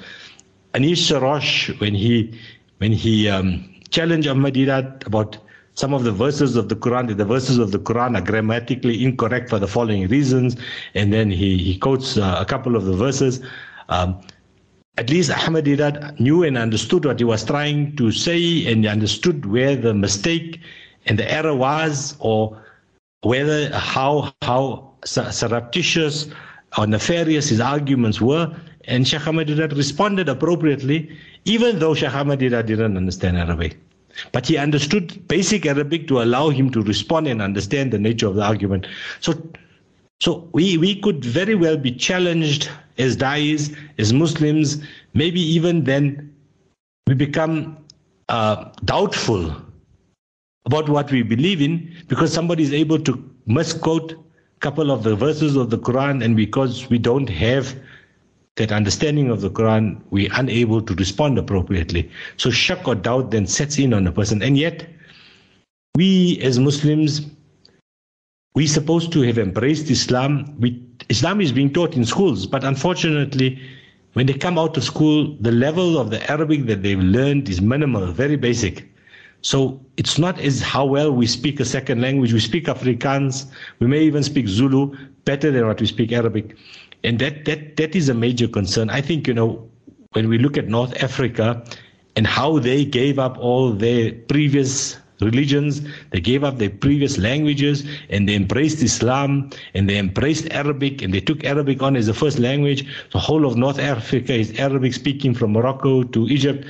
Anis 0.73 1.09
Shorrosh, 1.09 1.79
when 1.79 1.93
he 1.93 2.37
when 2.77 2.91
he 2.91 3.29
um, 3.29 3.73
challenged 3.89 4.27
Ahmad 4.27 4.53
Deedat 4.53 5.05
about 5.05 5.37
some 5.75 5.93
of 5.93 6.03
the 6.03 6.11
verses 6.11 6.55
of 6.55 6.69
the 6.69 6.75
Quran, 6.75 7.15
the 7.15 7.25
verses 7.25 7.57
of 7.57 7.71
the 7.71 7.79
Quran 7.79 8.17
are 8.17 8.21
grammatically 8.21 9.03
incorrect 9.03 9.49
for 9.49 9.59
the 9.59 9.67
following 9.67 10.07
reasons. 10.07 10.55
And 10.93 11.11
then 11.11 11.29
he, 11.29 11.57
he 11.57 11.77
quotes 11.77 12.17
uh, 12.17 12.37
a 12.39 12.45
couple 12.45 12.75
of 12.75 12.85
the 12.85 12.93
verses. 12.95 13.41
Um, 13.89 14.21
at 14.97 15.09
least 15.09 15.29
Ahmad 15.29 15.65
Deedat 15.65 16.17
knew 16.19 16.43
and 16.43 16.57
understood 16.57 17.03
what 17.03 17.19
he 17.19 17.25
was 17.25 17.43
trying 17.43 17.95
to 17.97 18.11
say 18.11 18.65
and 18.65 18.85
he 18.85 18.87
understood 18.87 19.45
where 19.45 19.75
the 19.75 19.93
mistake 19.93 20.61
and 21.05 21.19
the 21.19 21.29
error 21.29 21.53
was 21.53 22.15
or 22.19 22.63
whether 23.21 23.69
how 23.75 24.33
how 24.41 24.93
surreptitious 25.03 26.29
or 26.77 26.87
nefarious 26.87 27.49
his 27.49 27.59
arguments 27.59 28.21
were 28.21 28.55
and 28.85 29.05
Sheikh 29.05 29.27
Ahmad 29.27 29.47
Deedat 29.47 29.75
responded 29.75 30.29
appropriately 30.29 31.11
even 31.43 31.79
though 31.79 31.93
Sheikh 31.93 32.15
Ahmad 32.15 32.39
Deedat 32.39 32.65
didn't 32.65 32.95
understand 32.95 33.37
Arabic 33.37 33.77
but 34.31 34.47
he 34.47 34.57
understood 34.57 35.27
basic 35.27 35.65
Arabic 35.65 36.07
to 36.07 36.21
allow 36.21 36.49
him 36.49 36.69
to 36.71 36.81
respond 36.81 37.27
and 37.27 37.41
understand 37.41 37.91
the 37.91 37.99
nature 37.99 38.27
of 38.27 38.35
the 38.35 38.43
argument. 38.43 38.87
So 39.19 39.33
so 40.21 40.47
we, 40.53 40.77
we 40.77 40.99
could 41.01 41.23
very 41.25 41.55
well 41.55 41.77
be 41.77 41.91
challenged 41.91 42.69
as 42.97 43.15
Dais, 43.17 43.75
as 43.97 44.13
Muslims, 44.13 44.81
maybe 45.13 45.41
even 45.41 45.83
then 45.83 46.33
we 47.07 47.13
become 47.13 47.77
uh, 48.29 48.69
doubtful 48.85 49.55
about 50.65 50.89
what 50.89 51.11
we 51.11 51.21
believe 51.21 51.61
in 51.61 51.93
because 52.07 52.33
somebody 52.33 52.63
is 52.63 52.73
able 52.73 52.99
to 52.99 53.31
misquote 53.45 54.13
a 54.13 54.59
couple 54.61 54.89
of 54.89 55.03
the 55.03 55.15
verses 55.15 55.55
of 55.55 55.69
the 55.69 55.77
Quran 55.77 56.23
and 56.23 56.35
because 56.35 56.89
we 56.89 56.97
don't 56.97 57.29
have 57.29 57.75
that 58.55 58.71
understanding 58.71 59.29
of 59.29 59.41
the 59.41 59.49
Quran, 59.49 60.01
we're 60.11 60.31
unable 60.33 60.81
to 60.81 60.93
respond 60.95 61.37
appropriately. 61.37 62.09
So 62.37 62.49
shock 62.49 62.87
or 62.87 62.95
doubt 62.95 63.31
then 63.31 63.47
sets 63.47 63.77
in 63.77 63.93
on 63.93 64.07
a 64.07 64.11
person. 64.11 64.41
And 64.41 64.57
yet, 64.57 64.87
we 65.95 66.39
as 66.41 66.57
Muslims, 66.57 67.21
we're 68.55 68.67
supposed 68.67 69.11
to 69.11 69.21
have 69.21 69.37
embraced 69.37 69.89
Islam. 69.89 70.55
We, 70.59 70.81
Islam 71.09 71.41
is 71.41 71.51
being 71.51 71.73
taught 71.73 71.95
in 71.95 72.05
schools, 72.05 72.47
but 72.47 72.63
unfortunately, 72.63 73.59
when 74.13 74.25
they 74.25 74.33
come 74.33 74.57
out 74.57 74.77
of 74.77 74.83
school, 74.85 75.35
the 75.41 75.51
level 75.51 75.97
of 75.97 76.09
the 76.09 76.31
Arabic 76.31 76.65
that 76.67 76.81
they've 76.83 76.97
learned 76.97 77.49
is 77.49 77.59
minimal, 77.59 78.13
very 78.13 78.37
basic. 78.37 78.87
So 79.41 79.79
it's 79.97 80.17
not 80.17 80.39
as 80.39 80.61
how 80.61 80.85
well 80.85 81.11
we 81.11 81.27
speak 81.27 81.59
a 81.59 81.65
second 81.65 82.01
language. 82.01 82.31
We 82.31 82.39
speak 82.39 82.65
Afrikaans. 82.65 83.51
We 83.79 83.87
may 83.87 84.01
even 84.03 84.23
speak 84.23 84.47
Zulu 84.47 84.95
better 85.25 85.51
than 85.51 85.67
what 85.67 85.81
we 85.81 85.85
speak 85.85 86.13
Arabic. 86.13 86.55
And 87.05 87.19
that, 87.19 87.45
that, 87.45 87.77
that 87.77 87.95
is 87.95 88.09
a 88.09 88.13
major 88.13 88.47
concern. 88.47 88.89
I 88.89 89.01
think, 89.01 89.27
you 89.27 89.33
know, 89.33 89.69
when 90.13 90.27
we 90.27 90.37
look 90.37 90.57
at 90.57 90.67
North 90.67 91.01
Africa 91.03 91.63
and 92.15 92.25
how 92.25 92.59
they 92.59 92.85
gave 92.85 93.19
up 93.19 93.37
all 93.37 93.71
their 93.71 94.11
previous 94.13 94.97
religions. 95.21 95.81
They 96.11 96.19
gave 96.19 96.43
up 96.43 96.57
their 96.57 96.69
previous 96.69 97.17
languages 97.17 97.83
and 98.09 98.27
they 98.27 98.35
embraced 98.35 98.81
Islam 98.83 99.49
and 99.73 99.89
they 99.89 99.97
embraced 99.97 100.51
Arabic 100.51 101.01
and 101.01 101.13
they 101.13 101.21
took 101.21 101.43
Arabic 101.43 101.81
on 101.81 101.95
as 101.95 102.07
the 102.07 102.13
first 102.13 102.39
language. 102.39 102.85
The 103.11 103.19
whole 103.19 103.45
of 103.45 103.55
North 103.55 103.79
Africa 103.79 104.33
is 104.33 104.51
Arabic 104.59 104.93
speaking 104.93 105.33
from 105.33 105.53
Morocco 105.53 106.03
to 106.03 106.27
Egypt. 106.27 106.65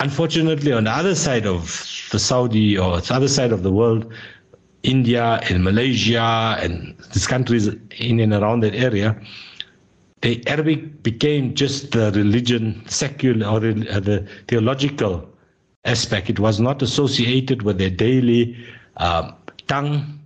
Unfortunately, 0.00 0.72
on 0.72 0.84
the 0.84 0.90
other 0.90 1.14
side 1.14 1.46
of 1.46 1.62
the 2.10 2.18
Saudi 2.18 2.76
or 2.76 3.00
the 3.00 3.14
other 3.14 3.28
side 3.28 3.52
of 3.52 3.62
the 3.62 3.72
world, 3.72 4.12
India 4.82 5.40
and 5.48 5.62
Malaysia 5.62 6.58
and 6.60 6.96
these 7.12 7.26
countries 7.26 7.68
in 7.98 8.20
and 8.20 8.32
around 8.32 8.60
that 8.60 8.74
area, 8.74 9.16
the 10.22 10.46
Arabic 10.48 11.02
became 11.02 11.54
just 11.54 11.92
the 11.92 12.12
religion, 12.12 12.82
secular 12.86 13.46
or 13.46 13.60
the, 13.60 13.88
uh, 13.90 14.00
the 14.00 14.26
theological 14.48 15.28
aspect. 15.84 16.30
It 16.30 16.38
was 16.38 16.60
not 16.60 16.82
associated 16.82 17.62
with 17.62 17.78
their 17.78 17.90
daily 17.90 18.56
uh, 18.96 19.32
tongue. 19.66 20.18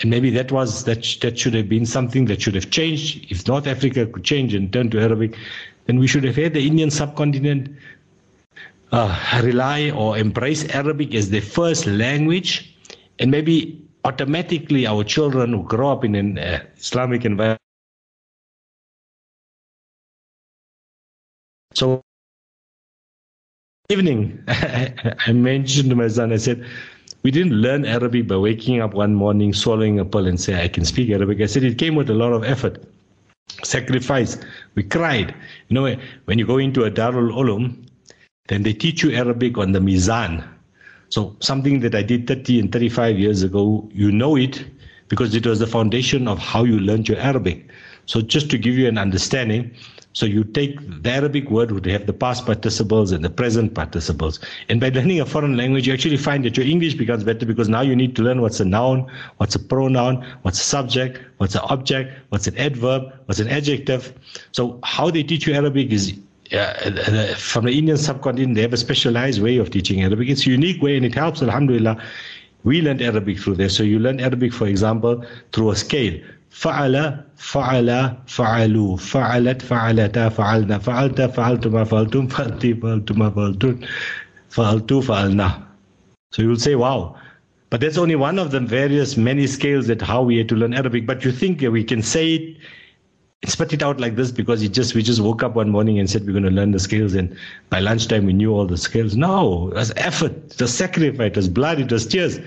And 0.00 0.10
maybe 0.10 0.30
that 0.30 0.50
was 0.50 0.84
that 0.84 1.04
that 1.20 1.38
should 1.38 1.54
have 1.54 1.68
been 1.68 1.86
something 1.86 2.24
that 2.24 2.42
should 2.42 2.56
have 2.56 2.70
changed. 2.70 3.30
If 3.30 3.46
North 3.46 3.66
Africa 3.66 4.06
could 4.06 4.24
change 4.24 4.52
and 4.54 4.72
turn 4.72 4.90
to 4.90 5.00
Arabic, 5.00 5.36
then 5.86 5.98
we 5.98 6.08
should 6.08 6.24
have 6.24 6.36
had 6.36 6.54
the 6.54 6.66
Indian 6.66 6.90
subcontinent 6.90 7.76
uh, 8.90 9.40
rely 9.42 9.90
or 9.90 10.18
embrace 10.18 10.68
Arabic 10.74 11.14
as 11.14 11.30
their 11.30 11.42
first 11.42 11.86
language, 11.86 12.76
and 13.20 13.30
maybe 13.30 13.83
automatically 14.04 14.86
our 14.86 15.04
children 15.04 15.52
who 15.52 15.64
grow 15.64 15.92
up 15.92 16.04
in 16.04 16.14
an 16.14 16.38
uh, 16.38 16.64
Islamic 16.76 17.24
environment. 17.24 17.60
So 21.74 22.02
evening, 23.90 24.42
I 24.48 25.32
mentioned 25.32 25.90
to 25.90 25.96
my 25.96 26.08
son, 26.08 26.32
I 26.32 26.38
said, 26.38 26.66
we 27.22 27.30
didn't 27.30 27.54
learn 27.54 27.84
Arabic 27.86 28.28
by 28.28 28.36
waking 28.36 28.80
up 28.80 28.94
one 28.94 29.14
morning, 29.14 29.54
swallowing 29.54 29.98
a 30.00 30.04
pill, 30.04 30.26
and 30.26 30.40
say, 30.40 30.62
I 30.62 30.68
can 30.68 30.84
speak 30.84 31.10
Arabic. 31.10 31.40
I 31.40 31.46
said, 31.46 31.64
it 31.64 31.78
came 31.78 31.94
with 31.96 32.10
a 32.10 32.14
lot 32.14 32.32
of 32.32 32.44
effort, 32.44 32.84
sacrifice. 33.64 34.38
We 34.74 34.84
cried. 34.84 35.34
You 35.68 35.74
know, 35.74 35.96
when 36.26 36.38
you 36.38 36.46
go 36.46 36.58
into 36.58 36.84
a 36.84 36.90
Darul 36.90 37.32
Ulum, 37.32 37.86
then 38.48 38.62
they 38.62 38.74
teach 38.74 39.02
you 39.02 39.12
Arabic 39.12 39.58
on 39.58 39.72
the 39.72 39.80
Mizan. 39.80 40.44
So 41.08 41.36
something 41.40 41.80
that 41.80 41.94
I 41.94 42.02
did 42.02 42.26
30 42.26 42.60
and 42.60 42.72
35 42.72 43.18
years 43.18 43.42
ago, 43.42 43.88
you 43.92 44.10
know 44.10 44.36
it 44.36 44.64
because 45.08 45.34
it 45.34 45.46
was 45.46 45.58
the 45.58 45.66
foundation 45.66 46.26
of 46.26 46.38
how 46.38 46.64
you 46.64 46.78
learned 46.78 47.08
your 47.08 47.18
Arabic. 47.18 47.68
So 48.06 48.20
just 48.20 48.50
to 48.50 48.58
give 48.58 48.74
you 48.74 48.88
an 48.88 48.98
understanding, 48.98 49.74
so 50.14 50.26
you 50.26 50.44
take 50.44 50.78
the 51.02 51.10
Arabic 51.10 51.50
word 51.50 51.72
would 51.72 51.86
have 51.86 52.06
the 52.06 52.12
past 52.12 52.46
participles 52.46 53.10
and 53.10 53.24
the 53.24 53.30
present 53.30 53.74
participles. 53.74 54.38
And 54.68 54.80
by 54.80 54.90
learning 54.90 55.20
a 55.20 55.26
foreign 55.26 55.56
language, 55.56 55.88
you 55.88 55.92
actually 55.92 56.18
find 56.18 56.44
that 56.44 56.56
your 56.56 56.66
English 56.66 56.94
becomes 56.94 57.24
better 57.24 57.44
because 57.44 57.68
now 57.68 57.80
you 57.80 57.96
need 57.96 58.14
to 58.16 58.22
learn 58.22 58.40
what's 58.40 58.60
a 58.60 58.64
noun, 58.64 59.10
what's 59.38 59.56
a 59.56 59.58
pronoun, 59.58 60.24
what's 60.42 60.60
a 60.60 60.64
subject, 60.64 61.20
what's 61.38 61.56
an 61.56 61.62
object, 61.64 62.12
what's 62.28 62.46
an 62.46 62.56
adverb, 62.58 63.12
what's 63.26 63.40
an 63.40 63.48
adjective. 63.48 64.14
So 64.52 64.78
how 64.84 65.10
they 65.10 65.24
teach 65.24 65.48
you 65.48 65.54
Arabic 65.54 65.90
is 65.90 66.16
uh, 66.53 67.35
from 67.35 67.65
the 67.65 67.77
Indian 67.77 67.97
subcontinent, 67.97 68.55
they 68.55 68.61
have 68.61 68.73
a 68.73 68.77
specialized 68.77 69.41
way 69.41 69.57
of 69.57 69.69
teaching 69.69 70.03
Arabic. 70.03 70.29
It's 70.29 70.47
a 70.47 70.49
unique 70.49 70.81
way 70.81 70.97
and 70.97 71.05
it 71.05 71.15
helps, 71.15 71.41
alhamdulillah. 71.41 72.01
We 72.63 72.81
learned 72.81 73.01
Arabic 73.01 73.39
through 73.39 73.55
there. 73.55 73.69
So 73.69 73.83
you 73.83 73.99
learn 73.99 74.19
Arabic, 74.19 74.53
for 74.53 74.67
example, 74.67 75.23
through 75.51 75.71
a 75.71 75.75
scale. 75.75 76.19
فعل 76.49 77.23
فعل 77.35 78.17
فعلوا 78.27 78.97
فعلت 78.97 79.61
فعلتا 79.61 80.29
فعلنا 80.29 80.77
فعلت 80.79 81.21
فعلتما 81.21 81.83
فعلتم 81.83 82.27
فعلتي 82.27 82.73
فعلتما 82.73 83.29
فعلتون 83.29 83.79
فعلتو 84.49 85.01
فعلنا 85.01 85.67
so 86.31 86.41
you 86.41 86.49
will 86.49 86.59
say 86.59 86.75
wow 86.75 87.15
but 87.69 87.79
that's 87.79 87.97
only 87.97 88.15
one 88.15 88.39
of 88.39 88.49
the 88.49 88.59
various 88.59 89.15
many 89.15 89.45
scales 89.45 89.85
that 89.87 90.01
how 90.01 90.23
we 90.23 90.37
had 90.37 90.49
to 90.49 90.55
learn 90.55 90.73
Arabic 90.73 91.05
but 91.05 91.23
you 91.23 91.31
think 91.31 91.61
we 91.61 91.83
can 91.83 92.01
say 92.01 92.33
it 92.33 92.57
spit 93.48 93.72
it 93.72 93.82
out 93.82 94.00
like 94.00 94.16
this 94.16 94.30
because 94.30 94.66
just 94.68 94.94
we 94.94 95.02
just 95.02 95.20
woke 95.20 95.42
up 95.42 95.54
one 95.54 95.70
morning 95.70 95.98
and 95.98 96.08
said 96.08 96.24
we're 96.26 96.32
going 96.32 96.44
to 96.44 96.50
learn 96.50 96.70
the 96.72 96.78
scales 96.78 97.14
and 97.14 97.36
by 97.70 97.80
lunchtime 97.80 98.26
we 98.26 98.32
knew 98.32 98.52
all 98.52 98.66
the 98.66 98.76
scales 98.76 99.16
no 99.16 99.68
it 99.68 99.74
was 99.74 99.92
effort 99.96 100.32
it 100.52 100.60
was 100.60 100.72
sacrifice 100.72 101.28
it 101.28 101.36
was 101.36 101.48
blood 101.48 101.78
it 101.80 101.90
was 101.90 102.06
tears 102.06 102.40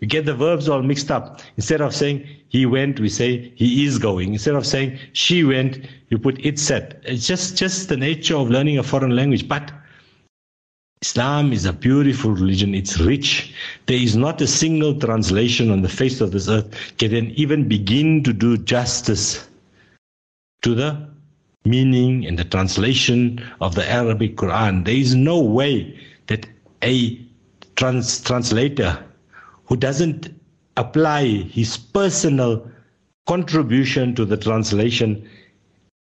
we 0.00 0.06
get 0.06 0.24
the 0.24 0.34
verbs 0.34 0.68
all 0.68 0.82
mixed 0.82 1.10
up. 1.10 1.40
Instead 1.56 1.82
of 1.82 1.94
saying 1.94 2.26
he 2.48 2.64
went, 2.64 2.98
we 2.98 3.08
say 3.08 3.52
he 3.54 3.84
is 3.84 3.98
going. 3.98 4.32
Instead 4.32 4.54
of 4.54 4.66
saying 4.66 4.98
she 5.12 5.44
went, 5.44 5.86
you 6.08 6.18
put 6.18 6.44
it 6.44 6.58
said. 6.58 7.00
It's 7.04 7.26
just, 7.26 7.56
just 7.56 7.88
the 7.90 7.98
nature 7.98 8.36
of 8.36 8.48
learning 8.48 8.78
a 8.78 8.82
foreign 8.82 9.14
language. 9.14 9.46
But 9.46 9.70
Islam 11.02 11.52
is 11.52 11.66
a 11.66 11.72
beautiful 11.72 12.30
religion. 12.30 12.74
It's 12.74 12.98
rich. 12.98 13.54
There 13.86 13.96
is 13.96 14.16
not 14.16 14.40
a 14.40 14.46
single 14.46 14.98
translation 14.98 15.70
on 15.70 15.82
the 15.82 15.88
face 15.88 16.22
of 16.22 16.32
this 16.32 16.48
earth 16.48 16.74
can 16.96 17.30
even 17.32 17.68
begin 17.68 18.22
to 18.24 18.32
do 18.32 18.56
justice 18.56 19.46
to 20.62 20.74
the 20.74 21.08
meaning 21.64 22.26
and 22.26 22.38
the 22.38 22.44
translation 22.44 23.42
of 23.60 23.74
the 23.74 23.88
Arabic 23.90 24.36
Quran. 24.36 24.84
There 24.84 24.94
is 24.94 25.14
no 25.14 25.40
way 25.40 25.98
that 26.26 26.46
a 26.82 27.20
trans- 27.76 28.22
translator 28.22 28.98
who 29.66 29.76
doesn't 29.76 30.28
apply 30.76 31.26
his 31.26 31.76
personal 31.76 32.70
contribution 33.26 34.14
to 34.14 34.24
the 34.24 34.36
translation. 34.36 35.28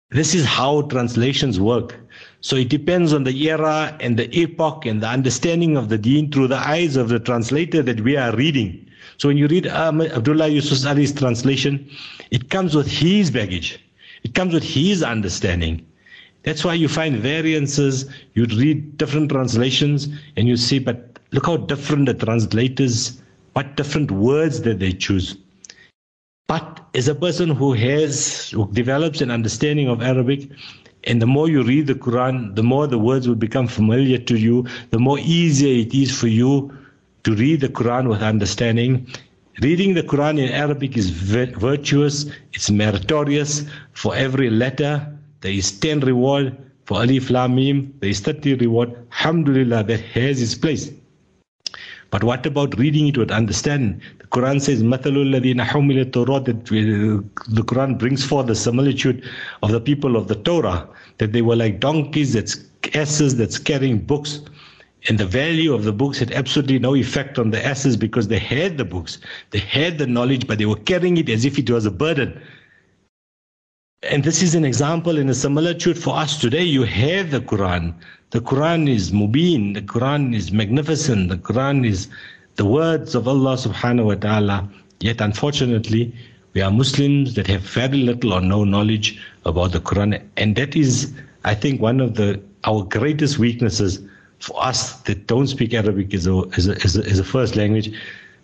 This 0.09 0.33
is 0.35 0.45
how 0.45 0.81
translations 0.83 1.59
work. 1.59 1.95
So 2.41 2.55
it 2.55 2.69
depends 2.69 3.13
on 3.13 3.23
the 3.23 3.49
era 3.49 3.95
and 3.99 4.17
the 4.17 4.29
epoch 4.37 4.85
and 4.85 5.01
the 5.01 5.07
understanding 5.07 5.77
of 5.77 5.89
the 5.89 5.97
deen 5.97 6.31
through 6.31 6.49
the 6.49 6.57
eyes 6.57 6.95
of 6.95 7.09
the 7.09 7.19
translator 7.19 7.81
that 7.81 8.01
we 8.01 8.17
are 8.17 8.35
reading. 8.35 8.89
So 9.17 9.27
when 9.27 9.37
you 9.37 9.47
read 9.47 9.67
Abdullah 9.67 10.47
Yusuf 10.47 10.85
Ali's 10.85 11.13
translation, 11.13 11.89
it 12.31 12.49
comes 12.49 12.75
with 12.75 12.87
his 12.87 13.31
baggage. 13.31 13.82
It 14.23 14.33
comes 14.33 14.53
with 14.53 14.63
his 14.63 15.03
understanding. 15.03 15.85
That's 16.43 16.63
why 16.65 16.73
you 16.73 16.87
find 16.87 17.17
variances. 17.17 18.05
You 18.33 18.45
read 18.45 18.97
different 18.97 19.29
translations 19.31 20.07
and 20.35 20.47
you 20.47 20.57
see, 20.57 20.79
but 20.79 21.19
look 21.31 21.45
how 21.45 21.57
different 21.57 22.05
the 22.07 22.13
translators 22.13 23.21
what 23.53 23.77
different 23.77 24.09
words 24.09 24.59
did 24.59 24.79
they 24.79 24.91
choose? 24.91 25.37
But 26.47 26.85
as 26.95 27.07
a 27.07 27.15
person 27.15 27.49
who 27.49 27.73
has, 27.73 28.49
who 28.49 28.69
develops 28.71 29.21
an 29.21 29.31
understanding 29.31 29.87
of 29.87 30.01
Arabic, 30.01 30.49
and 31.05 31.21
the 31.21 31.27
more 31.27 31.49
you 31.49 31.63
read 31.63 31.87
the 31.87 31.95
Quran, 31.95 32.55
the 32.55 32.63
more 32.63 32.87
the 32.87 32.97
words 32.97 33.27
will 33.27 33.35
become 33.35 33.67
familiar 33.67 34.17
to 34.17 34.37
you, 34.37 34.65
the 34.89 34.99
more 34.99 35.19
easier 35.19 35.81
it 35.81 35.93
is 35.93 36.17
for 36.17 36.27
you 36.27 36.75
to 37.23 37.35
read 37.35 37.61
the 37.61 37.69
Quran 37.69 38.09
with 38.09 38.21
understanding. 38.21 39.07
Reading 39.60 39.94
the 39.94 40.02
Quran 40.02 40.38
in 40.38 40.52
Arabic 40.52 40.96
is 40.96 41.10
virtuous, 41.10 42.26
it's 42.52 42.70
meritorious. 42.70 43.64
For 43.92 44.14
every 44.14 44.50
letter, 44.50 45.06
there 45.40 45.52
is 45.52 45.72
10 45.80 46.00
reward. 46.00 46.56
for 46.88 47.02
Alif 47.02 47.28
Lam 47.28 47.54
Mim, 47.54 47.92
there 48.00 48.08
is 48.08 48.20
30 48.20 48.54
reward. 48.54 48.90
Alhamdulillah, 49.12 49.84
that 49.84 50.00
has 50.00 50.40
its 50.40 50.54
place. 50.54 50.90
But 52.10 52.24
what 52.24 52.46
about 52.46 52.78
reading 52.78 53.08
it 53.08 53.18
with 53.18 53.30
understanding? 53.30 54.00
The 54.20 54.26
Quran 54.28 54.58
says, 54.58 54.82
مَثَلُ 54.82 55.12
الَّذِينَ 55.12 55.60
حُمِلَ 55.60 56.10
التَّوْرَاتِ 56.10 56.46
that 56.46 56.64
the 57.54 57.62
Quran 57.62 57.98
brings 57.98 58.24
forth 58.24 58.46
the 58.46 58.54
similitude 58.54 59.22
of 59.62 59.72
the 59.72 59.80
people 59.82 60.16
of 60.16 60.28
the 60.28 60.36
Torah, 60.36 60.88
that 61.18 61.34
they 61.34 61.42
were 61.42 61.56
like 61.56 61.78
donkeys, 61.78 62.32
that's 62.32 62.56
asses 62.94 63.36
that's 63.36 63.58
carrying 63.58 63.98
books. 63.98 64.40
And 65.09 65.17
the 65.17 65.25
value 65.25 65.73
of 65.73 65.83
the 65.83 65.91
books 65.91 66.19
had 66.19 66.31
absolutely 66.31 66.79
no 66.79 66.95
effect 66.95 67.37
on 67.37 67.51
the 67.51 67.65
asses 67.65 67.97
because 67.97 68.29
they 68.29 68.39
had 68.39 68.77
the 68.77 68.85
books, 68.85 69.17
they 69.51 69.59
had 69.59 69.97
the 69.97 70.07
knowledge, 70.07 70.47
but 70.47 70.57
they 70.57 70.65
were 70.65 70.77
carrying 70.77 71.17
it 71.17 71.29
as 71.29 71.43
if 71.43 71.59
it 71.59 71.69
was 71.69 71.85
a 71.85 71.91
burden. 71.91 72.41
And 74.03 74.23
this 74.23 74.41
is 74.41 74.55
an 74.55 74.65
example 74.65 75.17
in 75.17 75.29
a 75.29 75.33
similitude 75.33 75.97
for 75.97 76.15
us 76.15 76.39
today. 76.39 76.63
You 76.63 76.83
have 76.83 77.31
the 77.31 77.39
Quran. 77.39 77.93
The 78.31 78.41
Quran 78.41 78.89
is 78.89 79.11
mubin. 79.11 79.73
The 79.73 79.81
Quran 79.81 80.35
is 80.35 80.51
magnificent. 80.51 81.29
The 81.29 81.37
Quran 81.37 81.85
is 81.85 82.07
the 82.55 82.65
words 82.65 83.15
of 83.15 83.27
Allah 83.27 83.55
subhanahu 83.55 84.05
wa 84.05 84.15
ta'ala. 84.15 84.69
Yet 84.99 85.21
unfortunately, 85.21 86.13
we 86.53 86.61
are 86.61 86.71
Muslims 86.71 87.33
that 87.35 87.47
have 87.47 87.61
very 87.61 87.97
little 87.97 88.33
or 88.33 88.41
no 88.41 88.63
knowledge 88.63 89.21
about 89.45 89.71
the 89.71 89.79
Quran. 89.79 90.21
And 90.37 90.55
that 90.55 90.75
is, 90.75 91.13
I 91.43 91.55
think, 91.55 91.81
one 91.81 91.99
of 91.99 92.15
the 92.15 92.41
our 92.65 92.83
greatest 92.83 93.39
weaknesses 93.39 93.99
for 94.42 94.62
us 94.62 95.00
that 95.02 95.26
don't 95.26 95.46
speak 95.48 95.74
Arabic 95.74 96.14
as 96.14 96.26
a, 96.26 96.44
as 96.56 96.68
a, 96.68 96.74
as 96.84 96.96
a, 96.96 97.04
as 97.04 97.18
a 97.18 97.24
first 97.24 97.56
language, 97.56 97.92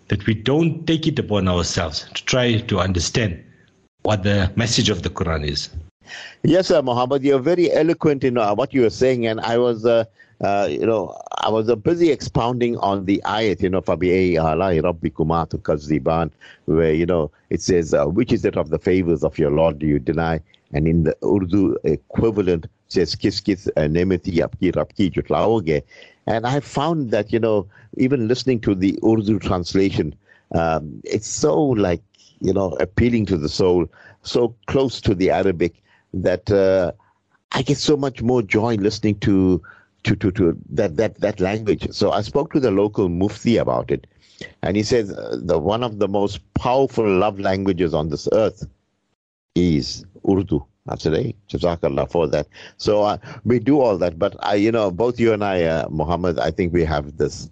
that 0.09 0.25
we 0.25 0.33
don't 0.33 0.85
take 0.85 1.07
it 1.07 1.17
upon 1.17 1.47
ourselves 1.47 2.07
to 2.13 2.23
try 2.25 2.57
to 2.57 2.79
understand 2.79 3.43
what 4.03 4.23
the 4.23 4.51
message 4.55 4.89
of 4.89 5.01
the 5.01 5.09
Quran 5.09 5.47
is. 5.47 5.69
Yes, 6.43 6.67
sir, 6.67 6.81
Muhammad, 6.81 7.23
you're 7.23 7.39
very 7.39 7.71
eloquent 7.71 8.23
in 8.23 8.37
uh, 8.37 8.53
what 8.53 8.73
you 8.73 8.81
were 8.81 8.91
saying, 8.91 9.25
and 9.25 9.39
I 9.41 9.57
was, 9.57 9.85
uh, 9.85 10.05
uh, 10.41 10.67
you 10.69 10.85
know, 10.85 11.19
I 11.37 11.49
was 11.49 11.69
uh, 11.69 11.75
busy 11.75 12.11
expounding 12.11 12.77
on 12.77 13.05
the 13.05 13.19
ayat, 13.25 13.63
you 13.63 13.69
know, 13.69 13.81
فَبِأَيِّ 13.81 14.33
آلَاءِ 14.33 14.81
رَبِّكُمَا 14.81 15.49
تُكَذِّبَانِ 15.49 16.29
where, 16.65 16.93
you 16.93 17.07
know, 17.07 17.31
it 17.49 17.61
says, 17.61 17.95
uh, 17.95 18.05
which 18.05 18.31
is 18.31 18.45
it 18.45 18.57
of 18.57 18.69
the 18.69 18.77
favors 18.77 19.23
of 19.23 19.39
your 19.39 19.49
Lord 19.49 19.79
do 19.79 19.87
you 19.87 19.97
deny? 19.97 20.39
And 20.72 20.86
in 20.86 21.04
the 21.04 21.16
Urdu 21.24 21.76
equivalent 21.84 22.66
says, 22.88 23.14
kis 23.14 23.40
kis 23.40 23.68
uh, 23.76 23.80
nemati 23.80 24.34
apki 24.36 24.72
rapki 24.72 25.12
jutlaoge. 25.12 25.82
And 26.26 26.46
I 26.46 26.60
found 26.60 27.10
that, 27.10 27.32
you 27.32 27.40
know, 27.40 27.66
even 27.96 28.28
listening 28.28 28.60
to 28.60 28.74
the 28.74 28.98
Urdu 29.04 29.38
translation, 29.40 30.14
um, 30.54 31.00
it's 31.04 31.28
so 31.28 31.58
like 31.58 32.02
you 32.40 32.52
know, 32.52 32.70
appealing 32.80 33.26
to 33.26 33.36
the 33.36 33.48
soul, 33.48 33.86
so 34.22 34.54
close 34.66 35.00
to 35.02 35.14
the 35.14 35.30
Arabic 35.30 35.82
that 36.12 36.50
uh, 36.50 36.92
I 37.52 37.62
get 37.62 37.78
so 37.78 37.96
much 37.96 38.22
more 38.22 38.42
joy 38.42 38.74
listening 38.76 39.18
to 39.20 39.62
to 40.04 40.16
to, 40.16 40.30
to 40.32 40.56
that, 40.70 40.96
that 40.96 41.20
that 41.20 41.40
language. 41.40 41.86
So 41.92 42.10
I 42.10 42.22
spoke 42.22 42.52
to 42.52 42.60
the 42.60 42.70
local 42.70 43.08
mufti 43.08 43.58
about 43.58 43.90
it, 43.90 44.06
and 44.62 44.76
he 44.76 44.82
says 44.82 45.12
uh, 45.12 45.38
the 45.40 45.58
one 45.58 45.82
of 45.82 45.98
the 45.98 46.08
most 46.08 46.40
powerful 46.54 47.06
love 47.06 47.38
languages 47.38 47.94
on 47.94 48.08
this 48.08 48.28
earth 48.32 48.66
is 49.54 50.04
Urdu. 50.28 50.64
Said, 50.98 51.34
Jazakallah 51.48 52.10
for 52.10 52.26
that. 52.28 52.48
So 52.76 53.02
uh, 53.04 53.18
we 53.44 53.60
do 53.60 53.80
all 53.80 53.96
that, 53.98 54.18
but 54.18 54.34
I, 54.40 54.54
you 54.56 54.72
know, 54.72 54.90
both 54.90 55.20
you 55.20 55.32
and 55.32 55.44
I, 55.44 55.62
uh, 55.62 55.88
Muhammad, 55.88 56.40
I 56.40 56.50
think 56.50 56.72
we 56.72 56.84
have 56.84 57.16
this 57.16 57.48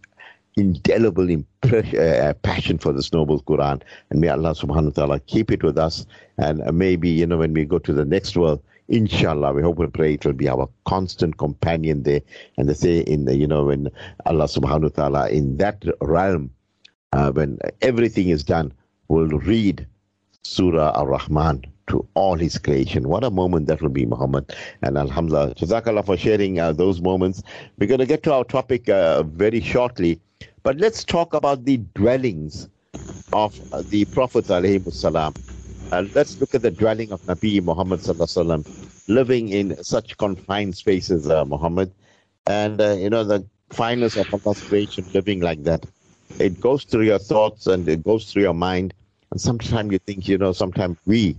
indelible 0.57 1.31
uh, 1.31 2.33
passion 2.43 2.79
for 2.79 2.93
this 2.93 3.13
noble 3.13 3.41
Quran. 3.43 3.81
And 4.11 4.21
may 4.21 4.29
Allah 4.29 4.55
subhanahu 4.55 4.87
wa 4.87 4.91
ta'ala 4.91 5.21
keep 5.21 5.53
it 5.53 5.63
with 5.63 5.79
us. 5.79 6.05
And 6.37 6.63
uh, 6.63 6.73
maybe, 6.73 7.09
you 7.09 7.27
know, 7.27 7.39
when 7.39 7.53
we 7.53 7.65
go 7.65 7.79
to 7.79 7.93
the 7.93 8.05
next 8.05 8.37
world, 8.37 8.61
inshallah, 8.89 9.53
we 9.53 9.63
hope 9.63 9.79
and 9.79 9.95
pray 9.95 10.15
it 10.15 10.27
will 10.27 10.33
be 10.33 10.49
our 10.49 10.69
constant 10.85 11.39
companion 11.39 12.03
there. 12.03 12.23
And 12.57 12.69
they 12.69 12.75
say 12.75 13.01
in 13.01 13.27
the, 13.27 13.37
you 13.37 13.47
know, 13.47 13.67
when 13.67 13.89
Allah 14.27 14.47
subhanahu 14.47 14.83
wa 14.83 14.89
ta'ala 14.89 15.29
in 15.29 15.59
that 15.59 15.85
realm, 16.01 16.51
uh, 17.13 17.31
when 17.31 17.59
everything 17.83 18.31
is 18.31 18.43
done, 18.43 18.73
will 19.07 19.29
read 19.29 19.87
Surah 20.43 20.91
Ar-Rahman 20.97 21.65
to 21.89 22.07
all 22.15 22.37
his 22.37 22.59
creation. 22.59 23.09
What 23.09 23.25
a 23.25 23.31
moment 23.31 23.67
that 23.67 23.83
will 23.83 23.89
be, 23.89 24.07
Muhammad. 24.07 24.55
And 24.83 24.97
Alhamdulillah, 24.97 25.55
Jazakallah 25.55 26.05
for 26.05 26.17
sharing 26.17 26.59
uh, 26.59 26.73
those 26.73 27.01
moments. 27.01 27.43
We're 27.79 27.87
going 27.87 28.01
to 28.01 28.07
get 28.07 28.23
to 28.25 28.33
our 28.33 28.45
topic 28.45 28.89
uh, 28.89 29.23
very 29.25 29.61
shortly. 29.61 30.21
But 30.63 30.79
let's 30.79 31.05
talk 31.05 31.35
about 31.35 31.65
the 31.65 31.79
dwellings 31.95 32.69
of 33.33 33.59
the 33.91 34.05
Prophet 34.07 34.47
salam. 34.47 35.35
Uh, 35.91 36.05
let's 36.15 36.39
look 36.41 36.55
at 36.55 36.63
the 36.63 36.71
dwelling 36.71 37.13
of 37.13 37.23
Nabi 37.23 37.63
Muhammad 37.63 38.01
sallam, 38.01 38.65
living 39.09 39.49
in 39.49 39.83
such 39.83 40.17
confined 40.19 40.77
spaces, 40.77 41.29
uh, 41.29 41.45
Muhammad. 41.45 41.91
And, 42.47 42.81
uh, 42.81 42.93
you 42.93 43.11
know, 43.11 43.25
the 43.25 43.47
fineness 43.71 44.17
of 44.17 44.27
Allah's 44.33 44.63
creation, 44.63 45.07
living 45.15 45.41
like 45.41 45.63
that. 45.65 45.87
It 46.39 46.61
goes 46.61 46.85
through 46.85 47.05
your 47.05 47.19
thoughts 47.19 47.67
and 47.67 47.89
it 47.89 48.05
goes 48.05 48.31
through 48.31 48.43
your 48.43 48.55
mind. 48.55 48.95
And 49.31 49.41
sometimes 49.41 49.93
you 49.93 49.99
think, 49.99 50.29
you 50.29 50.39
know, 50.39 50.53
sometimes 50.53 50.99
we 51.07 51.37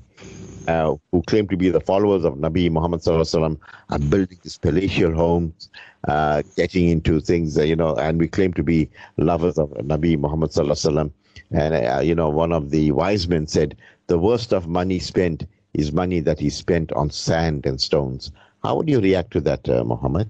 uh, 0.68 0.96
who 1.12 1.22
claim 1.24 1.48
to 1.48 1.58
be 1.58 1.70
the 1.70 1.80
followers 1.82 2.24
of 2.24 2.36
Nabi 2.36 2.70
Muhammad 2.70 3.02
sallam, 3.02 3.58
are 3.90 4.00
building 4.00 4.38
these 4.44 4.58
palatial 4.58 5.14
homes, 5.14 5.70
uh, 6.08 6.44
getting 6.56 6.90
into 6.90 7.20
things, 7.20 7.58
uh, 7.58 7.64
you 7.64 7.76
know, 7.76 7.96
and 7.96 8.20
we 8.20 8.28
claim 8.28 8.54
to 8.54 8.64
be 8.64 8.90
lovers 9.18 9.58
of 9.58 9.70
Nabi 9.72 10.18
Muhammad 10.18 10.52
sallam. 10.52 11.12
And, 11.52 11.74
uh, 11.74 12.00
you 12.00 12.14
know, 12.14 12.30
one 12.30 12.52
of 12.52 12.70
the 12.70 12.92
wise 12.92 13.28
men 13.28 13.48
said, 13.48 13.76
the 14.08 14.20
worst 14.20 14.54
of 14.54 14.68
money 14.68 15.00
spent 15.00 15.46
is 15.74 15.92
money 15.92 16.20
that 16.20 16.42
is 16.42 16.56
spent 16.56 16.92
on 16.94 17.10
sand 17.10 17.66
and 17.66 17.80
stones. 17.82 18.32
How 18.64 18.76
would 18.76 18.90
you 18.90 19.00
react 19.00 19.32
to 19.32 19.42
that, 19.42 19.68
uh, 19.70 19.84
Muhammad? 19.84 20.30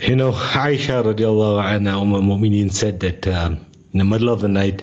You 0.00 0.16
know, 0.16 0.32
Aisha 0.32 1.02
radiallahu 1.02 1.62
anha, 1.62 2.00
Umm 2.00 2.12
Mu'mineen 2.12 2.72
said 2.72 3.00
that 3.00 3.26
um, 3.28 3.64
in 3.92 3.98
the 3.98 4.04
middle 4.04 4.28
of 4.28 4.40
the 4.40 4.48
night, 4.48 4.82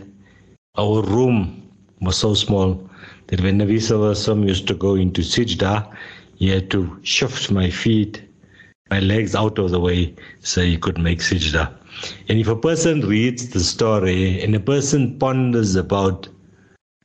our 0.78 1.02
room 1.02 1.63
was 2.02 2.18
so 2.18 2.34
small 2.34 2.88
that 3.28 3.42
when 3.42 3.60
Nabi 3.60 3.78
Sallallahu 3.78 4.48
used 4.48 4.68
to 4.68 4.74
go 4.74 4.96
into 4.96 5.22
sijda, 5.22 5.94
he 6.36 6.50
had 6.50 6.72
to 6.72 7.00
shift 7.04 7.52
my 7.52 7.70
feet, 7.70 8.22
my 8.90 9.00
legs 9.00 9.36
out 9.36 9.60
of 9.60 9.72
the 9.72 9.80
way 9.80 10.16
so 10.42 10.62
he 10.62 10.78
could 10.78 10.98
make 10.98 11.20
sijda. 11.20 11.74
And 12.30 12.40
if 12.40 12.48
a 12.48 12.56
person 12.56 13.02
reads 13.02 13.50
the 13.50 13.60
story 13.60 14.42
and 14.42 14.56
a 14.56 14.60
person 14.60 15.18
ponders 15.20 15.76
about 15.76 16.28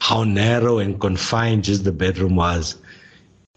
how 0.00 0.24
narrow 0.24 0.78
and 0.78 1.00
confined 1.00 1.64
just 1.64 1.84
the 1.84 1.92
bedroom 1.92 2.36
was, 2.36 2.76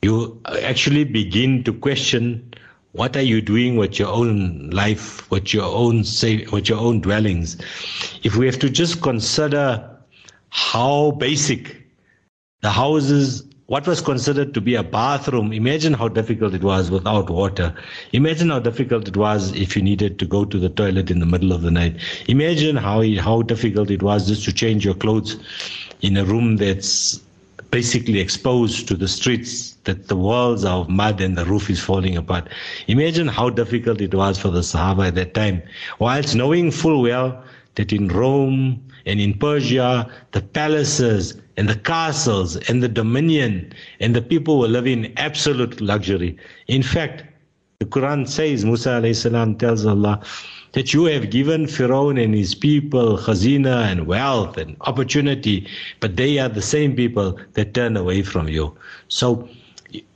you 0.02 0.40
actually 0.62 1.04
begin 1.04 1.64
to 1.64 1.74
question 1.74 2.54
what 2.94 3.18
are 3.18 3.22
you 3.22 3.42
doing 3.42 3.76
with 3.76 4.00
your 4.00 4.08
own 4.08 4.70
life, 4.70 5.30
with 5.30 5.54
your 5.54 5.66
own 5.66 6.04
say, 6.04 6.46
with 6.52 6.70
your 6.70 6.80
own 6.80 7.02
dwellings. 7.02 7.58
If 8.24 8.38
we 8.38 8.46
have 8.46 8.58
to 8.60 8.70
just 8.70 9.02
consider 9.02 9.90
how 10.50 11.12
basic 11.12 11.85
the 12.66 12.72
houses, 12.72 13.44
what 13.68 13.86
was 13.86 14.02
considered 14.02 14.52
to 14.56 14.60
be 14.60 14.74
a 14.74 14.82
bathroom, 14.82 15.54
imagine 15.54 15.94
how 15.94 16.08
difficult 16.08 16.56
it 16.56 16.64
was 16.64 16.90
without 16.90 17.30
water. 17.30 17.72
Imagine 18.12 18.50
how 18.50 18.58
difficult 18.58 19.08
it 19.08 19.16
was 19.16 19.54
if 19.54 19.76
you 19.76 19.84
needed 19.84 20.18
to 20.18 20.26
go 20.26 20.46
to 20.46 20.58
the 20.58 20.70
toilet 20.70 21.12
in 21.12 21.20
the 21.20 21.28
middle 21.28 21.52
of 21.52 21.62
the 21.62 21.70
night. 21.70 21.96
Imagine 22.28 22.76
how, 22.76 23.04
how 23.20 23.44
difficult 23.44 23.92
it 23.92 24.02
was 24.02 24.28
just 24.28 24.46
to 24.46 24.52
change 24.52 24.84
your 24.84 24.96
clothes 24.96 25.38
in 26.02 26.18
a 26.18 26.26
room 26.26 26.58
that's 26.58 27.20
basically 27.70 28.20
exposed 28.20 28.88
to 28.88 28.96
the 28.96 29.08
streets, 29.08 29.74
that 29.84 30.08
the 30.08 30.16
walls 30.16 30.66
are 30.66 30.80
of 30.80 30.90
mud 30.90 31.22
and 31.22 31.38
the 31.38 31.46
roof 31.46 31.70
is 31.70 31.80
falling 31.80 32.18
apart. 32.18 32.48
Imagine 32.88 33.28
how 33.28 33.52
difficult 33.52 34.02
it 34.02 34.16
was 34.16 34.40
for 34.40 34.50
the 34.50 34.62
Sahaba 34.62 35.10
at 35.10 35.16
that 35.16 35.36
time, 35.36 35.62
whilst 36.00 36.34
knowing 36.34 36.72
full 36.72 37.04
well 37.04 37.44
that 37.76 37.94
in 37.94 38.08
Rome 38.08 38.84
and 39.06 39.20
in 39.20 39.36
Persia, 39.36 40.10
the 40.32 40.42
palaces 40.42 41.40
and 41.58 41.70
the 41.70 41.76
castles 41.76 42.58
and 42.68 42.84
the 42.84 42.90
dominion 42.90 43.74
and 44.00 44.16
the 44.16 44.22
people 44.22 44.60
were 44.60 44.68
living 44.68 45.06
in 45.06 45.14
absolute 45.18 45.80
luxury. 45.82 46.38
In 46.68 46.84
fact, 46.84 47.24
the 47.80 47.86
Quran 47.86 48.28
says, 48.28 48.64
Musa 48.64 49.14
salam 49.14 49.58
tells 49.58 49.86
Allah 49.86 50.22
that 50.74 50.94
you 50.94 51.06
have 51.06 51.30
given 51.30 51.68
Pharaoh 51.68 52.10
and 52.10 52.34
his 52.34 52.56
people 52.56 53.18
khazina 53.18 53.92
and 53.92 54.08
wealth 54.08 54.58
and 54.58 54.76
opportunity, 54.82 55.68
but 56.00 56.16
they 56.16 56.38
are 56.38 56.50
the 56.50 56.62
same 56.62 56.96
people 56.96 57.40
that 57.54 57.74
turn 57.74 57.96
away 57.96 58.22
from 58.22 58.48
you. 58.48 58.76
So 59.08 59.48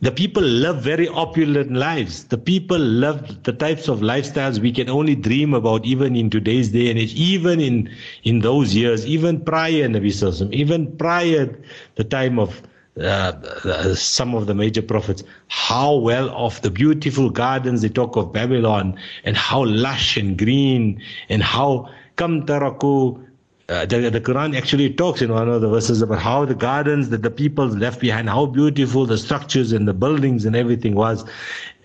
the 0.02 0.12
people 0.12 0.42
live 0.44 0.82
very 0.82 1.08
opulent 1.08 1.72
lives. 1.74 2.26
The 2.26 2.38
people 2.38 2.78
live 2.78 3.44
the 3.44 3.54
types 3.54 3.88
of 3.88 4.00
lifestyles 4.00 4.60
we 4.60 4.72
can 4.72 4.90
only 4.90 5.16
dream 5.16 5.54
about 5.54 5.86
even 5.86 6.16
in 6.16 6.30
today's 6.30 6.70
day 6.70 6.90
and 6.90 6.98
age, 7.00 7.14
even 7.14 7.60
in, 7.60 7.90
in 8.24 8.40
those 8.40 8.76
years, 8.76 9.06
even 9.06 9.42
prior 9.42 9.88
Nabi 9.88 10.08
Sallallahu 10.08 10.54
even 10.54 10.96
prior 10.98 11.58
the 11.96 12.04
time 12.04 12.40
of 12.40 12.62
uh, 13.02 13.96
some 13.96 14.36
of 14.36 14.46
the 14.48 14.54
major 14.54 14.82
prophets, 14.82 15.24
how 15.48 15.96
well 15.96 16.30
off 16.32 16.62
the 16.62 16.72
beautiful 16.72 17.30
gardens 17.30 17.82
they 17.82 17.90
talk 17.90 18.16
of 18.16 18.34
Babylon 18.34 18.98
and 19.24 19.38
how 19.38 19.66
lush 19.66 20.18
and 20.18 20.38
green 20.38 21.02
and 21.30 21.42
how 21.44 21.90
kam 22.18 22.46
taraku 22.46 23.24
uh, 23.70 23.86
the, 23.86 24.10
the 24.10 24.22
Quran 24.22 24.58
actually 24.58 24.92
talks 24.94 25.22
in 25.22 25.32
one 25.32 25.48
of 25.48 25.62
the 25.62 25.70
verses 25.70 26.02
about 26.02 26.20
how 26.20 26.46
the 26.46 26.56
gardens 26.56 27.10
that 27.10 27.22
the 27.22 27.32
people 27.32 27.68
left 27.68 28.00
behind, 28.02 28.30
how 28.30 28.46
beautiful 28.46 29.06
the 29.06 29.18
structures 29.18 29.72
and 29.72 29.88
the 29.88 29.94
buildings 29.94 30.46
and 30.46 30.56
everything 30.56 30.96
was. 30.96 31.24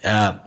uh, 0.05 0.39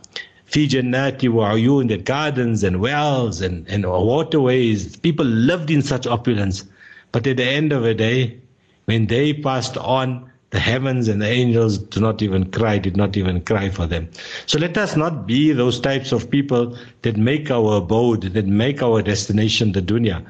fi 0.45 0.67
jannati 0.67 1.29
wa 1.29 1.51
uyun, 1.51 1.89
that 1.89 2.05
gardens 2.05 2.63
and 2.63 2.79
wells 2.79 3.41
and, 3.41 3.67
and 3.67 3.85
waterways. 3.85 4.95
People 4.97 5.25
lived 5.25 5.69
in 5.69 5.81
such 5.81 6.07
opulence. 6.07 6.65
But 7.11 7.27
at 7.27 7.37
the 7.37 7.43
end 7.45 7.71
of 7.73 7.83
the 7.83 7.93
day, 7.93 8.37
when 8.85 9.07
they 9.07 9.33
passed 9.33 9.77
on, 9.77 10.31
the 10.51 10.59
heavens 10.59 11.09
and 11.09 11.21
the 11.21 11.27
angels 11.27 11.77
do 11.77 11.99
not 11.99 12.21
even 12.21 12.49
cry, 12.51 12.77
did 12.77 12.95
not 12.95 13.17
even 13.17 13.41
cry 13.41 13.69
for 13.69 13.85
them. 13.85 14.09
So 14.45 14.57
let 14.57 14.77
us 14.77 14.95
not 14.95 15.27
be 15.27 15.51
those 15.51 15.77
types 15.81 16.13
of 16.13 16.31
people 16.31 16.77
that 17.01 17.17
make 17.17 17.51
our 17.51 17.77
abode, 17.77 18.21
that 18.21 18.45
make 18.45 18.81
our 18.81 19.01
destination 19.01 19.73
the 19.73 19.81
dunya. 19.81 20.25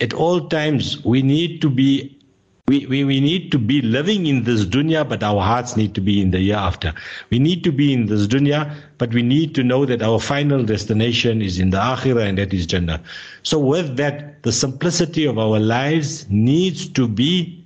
At 0.00 0.12
all 0.12 0.48
times, 0.48 1.04
we 1.04 1.22
need 1.22 1.60
to 1.62 1.70
be 1.70 2.18
we, 2.66 2.86
we, 2.86 3.04
we 3.04 3.20
need 3.20 3.52
to 3.52 3.58
be 3.58 3.82
living 3.82 4.26
in 4.26 4.44
this 4.44 4.64
dunya, 4.64 5.06
but 5.06 5.22
our 5.22 5.42
hearts 5.42 5.76
need 5.76 5.94
to 5.96 6.00
be 6.00 6.22
in 6.22 6.30
the 6.30 6.40
year 6.40 6.56
after. 6.56 6.94
We 7.28 7.38
need 7.38 7.62
to 7.64 7.70
be 7.70 7.92
in 7.92 8.06
this 8.06 8.26
dunya, 8.26 8.74
but 8.96 9.12
we 9.12 9.22
need 9.22 9.54
to 9.56 9.62
know 9.62 9.84
that 9.84 10.00
our 10.00 10.18
final 10.18 10.64
destination 10.64 11.42
is 11.42 11.58
in 11.58 11.68
the 11.68 11.76
akhirah 11.76 12.26
and 12.26 12.38
that 12.38 12.54
is 12.54 12.64
Jannah. 12.64 13.02
So 13.42 13.58
with 13.58 13.98
that, 13.98 14.42
the 14.44 14.52
simplicity 14.52 15.26
of 15.26 15.38
our 15.38 15.60
lives 15.60 16.26
needs 16.30 16.88
to 16.88 17.06
be 17.06 17.62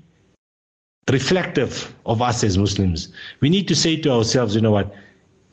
reflective 1.08 1.94
of 2.04 2.20
us 2.20 2.42
as 2.42 2.58
Muslims. 2.58 3.12
We 3.38 3.50
need 3.50 3.68
to 3.68 3.76
say 3.76 3.94
to 4.00 4.10
ourselves, 4.10 4.56
you 4.56 4.60
know 4.60 4.72
what, 4.72 4.92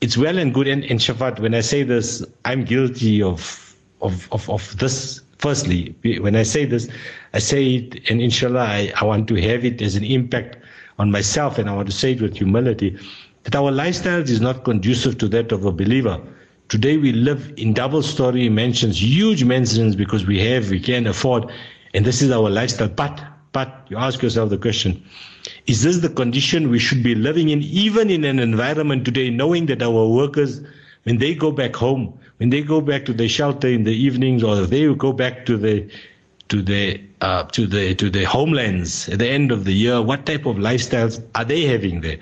it's 0.01 0.17
well 0.17 0.39
and 0.39 0.51
good. 0.55 0.67
And, 0.67 0.83
and 0.85 0.99
Shafaat, 0.99 1.39
when 1.39 1.53
I 1.53 1.61
say 1.61 1.83
this, 1.83 2.25
I'm 2.45 2.65
guilty 2.65 3.21
of, 3.21 3.75
of, 4.01 4.27
of, 4.31 4.49
of 4.49 4.75
this. 4.79 5.21
Firstly, 5.37 5.95
when 6.19 6.35
I 6.35 6.43
say 6.43 6.65
this, 6.65 6.87
I 7.33 7.39
say 7.39 7.75
it, 7.75 8.09
and 8.09 8.21
inshallah, 8.21 8.61
I, 8.61 8.93
I 8.95 9.03
want 9.03 9.27
to 9.27 9.35
have 9.35 9.65
it 9.65 9.81
as 9.81 9.95
an 9.95 10.03
impact 10.03 10.57
on 10.97 11.11
myself, 11.11 11.57
and 11.57 11.69
I 11.69 11.73
want 11.73 11.87
to 11.87 11.93
say 11.93 12.13
it 12.13 12.21
with 12.21 12.37
humility 12.37 12.97
that 13.43 13.55
our 13.55 13.71
lifestyle 13.71 14.21
is 14.21 14.41
not 14.41 14.63
conducive 14.63 15.17
to 15.19 15.27
that 15.29 15.51
of 15.51 15.65
a 15.65 15.71
believer. 15.71 16.19
Today 16.67 16.97
we 16.97 17.11
live 17.11 17.53
in 17.57 17.73
double 17.73 18.01
story 18.01 18.49
mansions, 18.49 19.01
huge 19.01 19.43
mansions 19.43 19.95
because 19.95 20.25
we 20.25 20.39
have, 20.39 20.71
we 20.71 20.79
can 20.79 21.05
afford, 21.05 21.51
and 21.93 22.03
this 22.03 22.23
is 22.23 22.31
our 22.31 22.49
lifestyle. 22.49 22.87
But, 22.87 23.23
but 23.51 23.85
you 23.89 23.97
ask 23.97 24.23
yourself 24.23 24.49
the 24.49 24.57
question, 24.57 25.03
is 25.67 25.83
this 25.83 25.99
the 25.99 26.09
condition 26.09 26.69
we 26.71 26.79
should 26.79 27.03
be 27.03 27.13
living 27.13 27.49
in, 27.49 27.61
even 27.61 28.09
in 28.09 28.23
an 28.23 28.39
environment 28.39 29.05
today, 29.05 29.29
knowing 29.29 29.67
that 29.67 29.83
our 29.83 30.07
workers, 30.07 30.61
when 31.03 31.19
they 31.19 31.35
go 31.35 31.51
back 31.51 31.75
home, 31.75 32.17
when 32.37 32.49
they 32.49 32.61
go 32.61 32.81
back 32.81 33.05
to 33.05 33.13
their 33.13 33.29
shelter 33.29 33.67
in 33.67 33.83
the 33.83 33.93
evenings, 33.93 34.43
or 34.43 34.65
they 34.65 34.93
go 34.93 35.13
back 35.13 35.45
to 35.45 35.57
the 35.57 35.89
to 36.49 36.61
the 36.61 37.01
uh, 37.21 37.43
to 37.45 37.65
the 37.65 37.95
to 37.95 38.09
the 38.09 38.23
homelands 38.23 39.09
at 39.09 39.19
the 39.19 39.27
end 39.27 39.51
of 39.51 39.63
the 39.63 39.73
year, 39.73 40.01
what 40.01 40.25
type 40.25 40.45
of 40.45 40.57
lifestyles 40.57 41.23
are 41.35 41.45
they 41.45 41.61
having 41.61 42.01
there? 42.01 42.17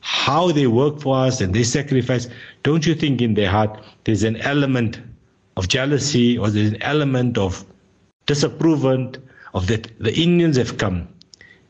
How 0.00 0.52
they 0.52 0.66
work 0.66 1.00
for 1.00 1.16
us 1.16 1.40
and 1.40 1.54
they 1.54 1.62
sacrifice. 1.62 2.28
Don't 2.62 2.86
you 2.86 2.94
think 2.94 3.22
in 3.22 3.34
their 3.34 3.50
heart 3.50 3.82
there's 4.04 4.22
an 4.22 4.36
element 4.38 5.00
of 5.56 5.68
jealousy 5.68 6.36
or 6.36 6.50
there's 6.50 6.70
an 6.70 6.82
element 6.82 7.38
of 7.38 7.64
disapproval 8.26 9.12
of 9.54 9.66
that 9.68 9.98
the 9.98 10.14
Indians 10.14 10.56
have 10.56 10.76
come 10.76 11.08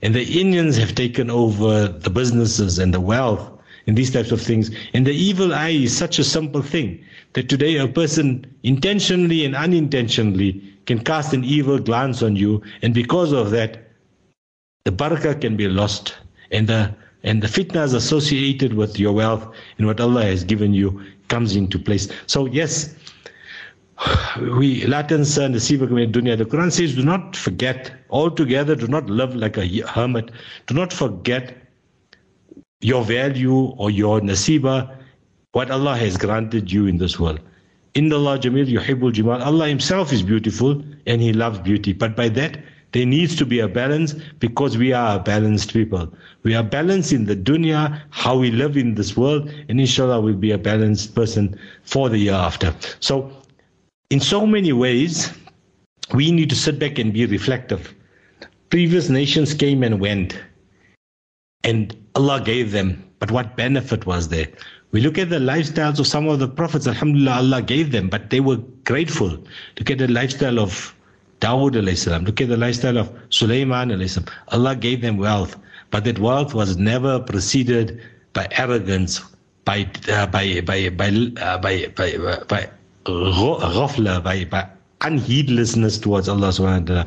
and 0.03 0.15
the 0.15 0.41
Indians 0.41 0.77
have 0.77 0.95
taken 0.95 1.31
over 1.31 1.89
the 1.89 2.11
businesses 2.11 2.79
and 2.79 2.93
the 2.93 3.01
wealth 3.01 3.51
and 3.87 3.97
these 3.97 4.13
types 4.13 4.33
of 4.33 4.41
things. 4.41 4.71
And 4.95 5.07
the 5.07 5.15
evil 5.15 5.55
eye 5.55 5.69
is 5.71 5.97
such 5.97 6.19
a 6.19 6.25
simple 6.25 6.63
thing 6.63 7.05
that 7.35 7.49
today 7.49 7.77
a 7.77 7.87
person 7.87 8.47
intentionally 8.63 9.45
and 9.45 9.55
unintentionally 9.55 10.63
can 10.87 10.99
cast 10.99 11.33
an 11.33 11.45
evil 11.45 11.79
glance 11.79 12.23
on 12.23 12.37
you. 12.37 12.63
And 12.83 12.95
because 12.95 13.33
of 13.33 13.51
that, 13.51 13.91
the 14.85 14.93
barakah 14.93 15.41
can 15.41 15.57
be 15.57 15.69
lost. 15.69 16.15
And 16.51 16.69
the 16.69 16.95
and 17.23 17.43
the 17.43 17.49
fitnas 17.49 17.95
associated 17.95 18.75
with 18.75 19.01
your 19.01 19.13
wealth 19.13 19.49
and 19.79 19.87
what 19.87 19.99
Allah 19.99 20.25
has 20.25 20.45
given 20.45 20.75
you 20.75 21.03
comes 21.29 21.57
into 21.57 21.79
place. 21.79 22.09
So 22.27 22.45
yes, 22.47 22.95
we 24.59 24.85
Latins 24.87 25.39
and 25.39 25.55
the 25.55 25.59
dunya. 25.59 26.37
The 26.37 26.45
Quran 26.45 26.71
says, 26.71 26.95
do 26.95 27.03
not 27.03 27.35
forget 27.35 27.93
altogether, 28.11 28.77
do 28.77 28.89
not 28.89 29.09
live 29.09 29.35
like 29.35 29.57
a 29.57 29.67
hermit, 29.89 30.31
do 30.67 30.75
not 30.75 30.93
forget 30.93 31.57
your 32.81 33.03
value 33.05 33.73
or 33.79 33.91
your 33.91 34.21
nasiba, 34.21 34.95
what 35.55 35.71
Allah 35.71 35.97
has 35.97 36.17
granted 36.17 36.71
you 36.71 36.87
in 36.87 36.99
this 36.99 37.19
world. 37.19 37.41
In 37.95 38.13
Allah 38.13 38.39
Jamil 38.39 38.67
Yuhibbul 38.67 39.13
Jamal. 39.13 39.41
Allah 39.41 39.69
Himself 39.69 40.13
is 40.13 40.23
beautiful 40.23 40.83
and 41.07 41.21
He 41.21 41.33
loves 41.33 41.61
beauty. 41.61 41.93
But 41.93 42.17
by 42.17 42.29
that, 42.31 42.59
there 42.91 43.07
needs 43.07 43.37
to 43.37 43.47
be 43.47 43.61
a 43.61 43.69
balance 43.69 44.15
because 44.39 44.77
we 44.77 44.93
are 44.93 45.17
a 45.17 45.19
balanced 45.21 45.73
people. 45.73 46.13
We 46.43 46.55
are 46.55 46.63
balanced 46.63 47.13
in 47.13 47.25
the 47.25 47.37
dunya, 47.37 48.01
how 48.11 48.37
we 48.37 48.51
live 48.51 48.77
in 48.77 48.95
this 48.95 49.17
world, 49.17 49.49
and 49.69 49.81
inshallah 49.81 50.21
we'll 50.21 50.35
be 50.35 50.53
a 50.53 50.59
balanced 50.59 51.15
person 51.15 51.59
for 51.83 52.09
the 52.09 52.19
year 52.19 52.35
after. 52.35 52.75
So 53.01 53.33
in 54.11 54.21
so 54.21 54.47
many 54.47 54.73
ways, 54.73 55.33
we 56.13 56.31
need 56.31 56.51
to 56.51 56.57
sit 56.57 56.79
back 56.79 56.99
and 56.99 57.13
be 57.13 57.27
reflective. 57.27 57.95
Previous 58.71 59.09
nations 59.09 59.55
came 59.55 59.83
and 59.83 60.01
went, 60.01 60.37
and 61.63 61.97
Allah 62.15 62.41
gave 62.41 62.73
them, 62.73 63.03
but 63.19 63.31
what 63.31 63.57
benefit 63.57 64.05
was 64.07 64.29
there? 64.29 64.49
We 64.95 65.01
look 65.01 65.19
at 65.19 65.29
the 65.29 65.41
lifestyles 65.41 65.99
of 65.99 66.07
some 66.07 66.29
of 66.29 66.39
the 66.39 66.47
prophets, 66.47 66.87
Alhamdulillah, 66.87 67.39
Allah 67.39 67.63
gave 67.63 67.91
them, 67.91 68.09
but 68.09 68.31
they 68.31 68.39
were 68.39 68.59
grateful. 68.85 69.37
Look 69.77 69.91
at 69.91 69.99
the 69.99 70.07
lifestyle 70.07 70.61
of 70.61 70.95
Dawood, 71.41 71.75
salam. 71.97 72.25
look 72.25 72.41
at 72.41 72.49
the 72.49 72.57
lifestyle 72.57 72.99
of 72.99 73.11
Sulaiman. 73.29 73.91
Salam. 74.09 74.29
Allah 74.53 74.77
gave 74.77 75.01
them 75.01 75.17
wealth, 75.17 75.57
but 75.91 76.05
that 76.05 76.21
wealth 76.21 76.55
was 76.55 76.77
never 76.77 77.19
preceded 77.19 78.01
by 78.35 78.47
arrogance, 78.53 79.21
by, 79.65 79.91
uh, 80.13 80.29
by, 80.29 80.61
by, 80.61 80.89
by, 80.91 81.09
uh, 81.43 81.59
by, 81.59 81.89
by, 81.97 82.17
by, 82.17 82.37
by 82.47 82.71
ghafla, 83.05 84.23
by, 84.23 84.45
by 84.45 84.69
unheedlessness 85.01 85.99
towards 85.99 86.29
Allah 86.29 86.51
subhanahu 86.51 86.83
wa 86.83 86.87
ta'ala. 86.87 87.07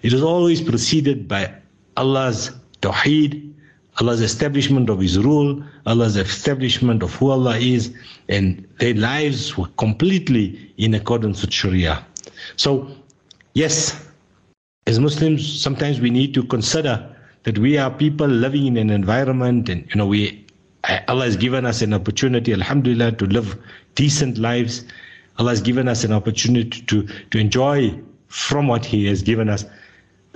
It 0.00 0.14
was 0.14 0.22
always 0.22 0.62
preceded 0.62 1.28
by 1.28 1.52
Allah's 1.98 2.52
tawheed, 2.80 3.52
Allah's 4.00 4.20
establishment 4.20 4.90
of 4.90 5.00
His 5.00 5.18
rule, 5.18 5.62
Allah's 5.86 6.16
establishment 6.16 7.02
of 7.02 7.14
who 7.14 7.30
Allah 7.30 7.56
is, 7.58 7.94
and 8.28 8.66
their 8.78 8.94
lives 8.94 9.56
were 9.56 9.68
completely 9.78 10.72
in 10.76 10.94
accordance 10.94 11.40
with 11.42 11.52
Sharia. 11.52 12.04
So, 12.56 12.88
yes, 13.54 14.06
as 14.86 15.00
Muslims, 15.00 15.60
sometimes 15.60 16.00
we 16.00 16.10
need 16.10 16.34
to 16.34 16.42
consider 16.44 17.16
that 17.44 17.58
we 17.58 17.78
are 17.78 17.90
people 17.90 18.26
living 18.26 18.66
in 18.66 18.76
an 18.76 18.90
environment, 18.90 19.68
and 19.68 19.88
you 19.88 19.96
know, 19.96 20.06
we 20.06 20.44
Allah 21.08 21.24
has 21.24 21.36
given 21.36 21.66
us 21.66 21.82
an 21.82 21.92
opportunity, 21.92 22.52
Alhamdulillah, 22.52 23.12
to 23.12 23.26
live 23.26 23.58
decent 23.94 24.38
lives. 24.38 24.84
Allah 25.38 25.50
has 25.50 25.60
given 25.60 25.88
us 25.88 26.04
an 26.04 26.12
opportunity 26.12 26.82
to, 26.82 27.06
to 27.30 27.38
enjoy 27.38 27.98
from 28.28 28.68
what 28.68 28.84
He 28.84 29.06
has 29.06 29.22
given 29.22 29.48
us. 29.48 29.64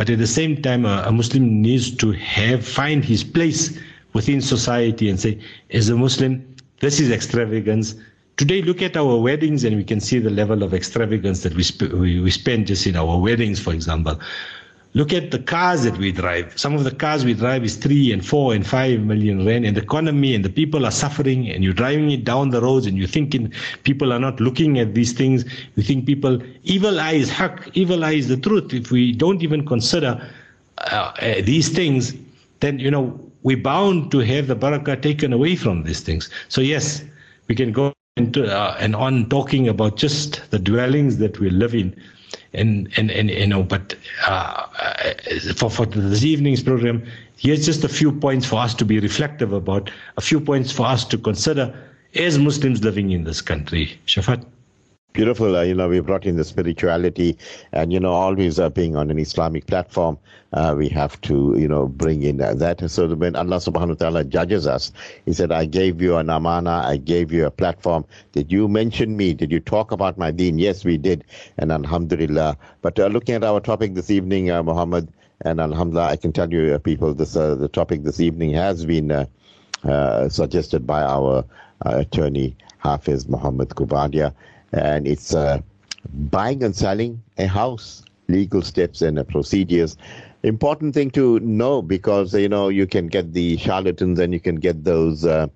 But 0.00 0.08
at 0.08 0.16
the 0.16 0.26
same 0.26 0.62
time, 0.62 0.86
a, 0.86 1.02
a 1.08 1.12
Muslim 1.12 1.60
needs 1.60 1.94
to 1.96 2.12
have 2.12 2.66
find 2.66 3.04
his 3.04 3.22
place 3.22 3.78
within 4.14 4.40
society 4.40 5.10
and 5.10 5.20
say, 5.20 5.38
as 5.72 5.90
a 5.90 5.94
Muslim, 5.94 6.56
this 6.78 7.00
is 7.00 7.10
extravagance. 7.10 7.96
Today, 8.38 8.62
look 8.62 8.80
at 8.80 8.96
our 8.96 9.18
weddings 9.18 9.62
and 9.62 9.76
we 9.76 9.84
can 9.84 10.00
see 10.00 10.18
the 10.18 10.30
level 10.30 10.62
of 10.62 10.72
extravagance 10.72 11.42
that 11.42 11.54
we, 11.54 11.62
sp- 11.68 11.92
we, 11.92 12.18
we 12.18 12.30
spend 12.30 12.68
just 12.68 12.86
in 12.86 12.96
our 12.96 13.18
weddings, 13.18 13.60
for 13.60 13.74
example. 13.74 14.18
Look 14.92 15.12
at 15.12 15.30
the 15.30 15.38
cars 15.38 15.84
that 15.84 15.96
we 15.98 16.10
drive. 16.10 16.58
Some 16.58 16.74
of 16.74 16.82
the 16.82 16.90
cars 16.90 17.24
we 17.24 17.34
drive 17.34 17.62
is 17.62 17.76
three 17.76 18.12
and 18.12 18.26
four 18.26 18.54
and 18.54 18.66
five 18.66 19.00
million 19.00 19.46
rand, 19.46 19.64
and 19.64 19.76
the 19.76 19.82
economy 19.82 20.34
and 20.34 20.44
the 20.44 20.50
people 20.50 20.84
are 20.84 20.90
suffering. 20.90 21.48
And 21.48 21.62
you're 21.62 21.72
driving 21.72 22.10
it 22.10 22.24
down 22.24 22.50
the 22.50 22.60
roads, 22.60 22.86
and 22.86 22.98
you're 22.98 23.06
thinking 23.06 23.52
people 23.84 24.12
are 24.12 24.18
not 24.18 24.40
looking 24.40 24.80
at 24.80 24.94
these 24.94 25.12
things. 25.12 25.44
You 25.76 25.84
think 25.84 26.06
people 26.06 26.42
evil 26.64 26.98
eye 26.98 27.12
is 27.12 27.30
haq, 27.30 27.70
evil 27.74 28.04
eye 28.04 28.14
is 28.14 28.26
the 28.26 28.36
truth. 28.36 28.74
If 28.74 28.90
we 28.90 29.12
don't 29.12 29.42
even 29.44 29.64
consider 29.64 30.28
uh, 30.78 31.12
uh, 31.20 31.34
these 31.42 31.68
things, 31.68 32.14
then 32.58 32.80
you 32.80 32.90
know 32.90 33.18
we're 33.44 33.62
bound 33.62 34.10
to 34.10 34.18
have 34.18 34.48
the 34.48 34.56
barakah 34.56 35.00
taken 35.00 35.32
away 35.32 35.54
from 35.54 35.84
these 35.84 36.00
things. 36.00 36.28
So 36.48 36.60
yes, 36.60 37.04
we 37.46 37.54
can 37.54 37.70
go 37.70 37.94
into 38.20 38.40
uh, 38.46 38.76
and 38.78 38.94
on 38.94 39.28
talking 39.28 39.68
about 39.68 39.96
just 39.96 40.50
the 40.50 40.58
dwellings 40.58 41.18
that 41.18 41.38
we 41.40 41.50
live 41.50 41.74
in. 41.74 41.94
And 42.52 42.88
and 42.96 43.10
and 43.10 43.30
you 43.30 43.46
know 43.46 43.62
but 43.62 43.94
uh, 44.26 44.66
for 45.54 45.70
for 45.70 45.86
this 45.86 46.24
evening's 46.24 46.62
program 46.62 47.06
here's 47.36 47.64
just 47.64 47.84
a 47.84 47.88
few 47.88 48.10
points 48.12 48.44
for 48.46 48.56
us 48.56 48.74
to 48.74 48.84
be 48.84 48.98
reflective 48.98 49.52
about 49.52 49.90
a 50.16 50.20
few 50.20 50.40
points 50.40 50.72
for 50.72 50.86
us 50.86 51.04
to 51.06 51.16
consider 51.18 51.72
as 52.16 52.38
muslims 52.38 52.82
living 52.82 53.12
in 53.12 53.22
this 53.24 53.40
country. 53.40 53.98
Shafaat 54.06 54.44
Beautiful. 55.12 55.56
Uh, 55.56 55.62
you 55.62 55.74
know, 55.74 55.88
we 55.88 55.98
brought 55.98 56.24
in 56.24 56.36
the 56.36 56.44
spirituality, 56.44 57.36
and 57.72 57.92
you 57.92 57.98
know, 57.98 58.12
always 58.12 58.60
uh, 58.60 58.70
being 58.70 58.94
on 58.94 59.10
an 59.10 59.18
Islamic 59.18 59.66
platform, 59.66 60.16
uh, 60.52 60.72
we 60.78 60.88
have 60.88 61.20
to, 61.22 61.56
you 61.58 61.66
know, 61.66 61.88
bring 61.88 62.22
in 62.22 62.36
that. 62.36 62.88
So 62.88 63.08
when 63.16 63.34
Allah 63.34 63.56
Subhanahu 63.56 64.00
wa 64.00 64.10
Taala 64.10 64.28
judges 64.28 64.68
us, 64.68 64.92
He 65.26 65.32
said, 65.32 65.50
"I 65.50 65.64
gave 65.64 66.00
you 66.00 66.16
an 66.16 66.30
amana, 66.30 66.82
I 66.84 66.96
gave 66.96 67.32
you 67.32 67.44
a 67.44 67.50
platform. 67.50 68.04
Did 68.32 68.52
you 68.52 68.68
mention 68.68 69.16
me? 69.16 69.34
Did 69.34 69.50
you 69.50 69.58
talk 69.58 69.90
about 69.90 70.16
my 70.16 70.30
deen? 70.30 70.60
Yes, 70.60 70.84
we 70.84 70.96
did, 70.96 71.24
and 71.58 71.72
Alhamdulillah. 71.72 72.56
But 72.80 72.98
uh, 73.00 73.08
looking 73.08 73.34
at 73.34 73.42
our 73.42 73.58
topic 73.60 73.94
this 73.94 74.10
evening, 74.12 74.52
uh, 74.52 74.62
Muhammad, 74.62 75.08
and 75.40 75.58
Alhamdulillah, 75.60 76.06
I 76.06 76.16
can 76.16 76.32
tell 76.32 76.52
you, 76.52 76.72
uh, 76.74 76.78
people, 76.78 77.14
this 77.14 77.32
the 77.32 77.68
topic 77.72 78.04
this 78.04 78.20
evening 78.20 78.54
has 78.54 78.86
been 78.86 79.10
uh, 79.10 80.28
suggested 80.28 80.86
by 80.86 81.02
our 81.02 81.44
uh, 81.84 81.96
attorney 81.98 82.56
Hafiz 82.78 83.28
Muhammad 83.28 83.70
Coovadia, 83.70 84.32
and 84.72 85.06
it's 85.06 85.34
uh, 85.34 85.60
buying 86.30 86.62
and 86.62 86.74
selling 86.74 87.22
a 87.38 87.46
house, 87.46 88.04
legal 88.28 88.62
steps 88.62 89.02
and 89.02 89.26
procedures. 89.28 89.96
Important 90.42 90.94
thing 90.94 91.10
to 91.12 91.38
know 91.40 91.82
because 91.82 92.34
you 92.34 92.48
know 92.48 92.68
you 92.68 92.86
can 92.86 93.08
get 93.08 93.32
the 93.34 93.56
charlatans 93.58 94.18
and 94.18 94.32
you 94.32 94.40
can 94.40 94.56
get 94.56 94.84
those 94.84 95.24
uh, 95.26 95.48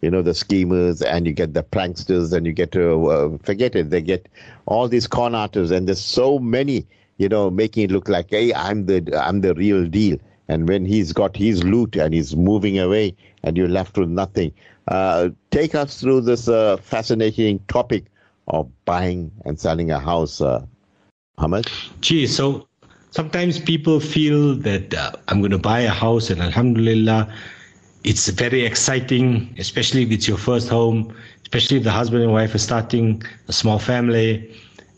you 0.00 0.10
know 0.10 0.22
the 0.22 0.34
schemers 0.34 1.00
and 1.02 1.26
you 1.26 1.32
get 1.32 1.54
the 1.54 1.62
pranksters 1.62 2.32
and 2.32 2.46
you 2.46 2.52
get 2.52 2.72
to 2.72 3.06
uh, 3.10 3.38
forget 3.42 3.76
it. 3.76 3.90
They 3.90 4.02
get 4.02 4.28
all 4.66 4.88
these 4.88 5.06
con 5.06 5.34
artists 5.34 5.72
and 5.72 5.86
there's 5.86 6.00
so 6.00 6.38
many 6.38 6.86
you 7.18 7.28
know 7.28 7.50
making 7.50 7.84
it 7.84 7.90
look 7.90 8.08
like 8.08 8.30
hey 8.30 8.52
i'm 8.54 8.86
the 8.86 9.22
i'm 9.22 9.42
the 9.42 9.54
real 9.54 9.86
deal. 9.86 10.18
And 10.48 10.68
when 10.68 10.84
he's 10.84 11.12
got 11.12 11.36
his 11.36 11.62
loot 11.62 11.96
and 11.96 12.12
he's 12.12 12.34
moving 12.34 12.78
away 12.78 13.14
and 13.44 13.56
you're 13.56 13.68
left 13.68 13.96
with 13.96 14.08
nothing. 14.08 14.52
Uh, 14.88 15.30
take 15.52 15.74
us 15.76 16.00
through 16.00 16.20
this 16.22 16.48
uh, 16.48 16.76
fascinating 16.78 17.60
topic 17.68 18.04
of 18.48 18.68
buying 18.84 19.30
and 19.44 19.58
selling 19.58 19.90
a 19.90 19.98
house 19.98 20.40
uh, 20.40 20.64
Muhammad. 21.38 21.66
Gee, 22.00 22.26
so 22.26 22.66
sometimes 23.10 23.58
people 23.58 24.00
feel 24.00 24.54
that 24.56 24.94
uh, 24.94 25.12
I'm 25.28 25.40
going 25.40 25.52
to 25.52 25.58
buy 25.58 25.80
a 25.80 25.90
house 25.90 26.30
and 26.30 26.40
Alhamdulillah, 26.40 27.32
it's 28.04 28.28
very 28.28 28.64
exciting, 28.64 29.54
especially 29.58 30.02
if 30.02 30.10
it's 30.10 30.26
your 30.26 30.38
first 30.38 30.68
home, 30.68 31.14
especially 31.42 31.76
if 31.78 31.84
the 31.84 31.90
husband 31.90 32.22
and 32.22 32.32
wife 32.32 32.54
are 32.54 32.58
starting 32.58 33.22
a 33.48 33.52
small 33.52 33.78
family. 33.78 34.50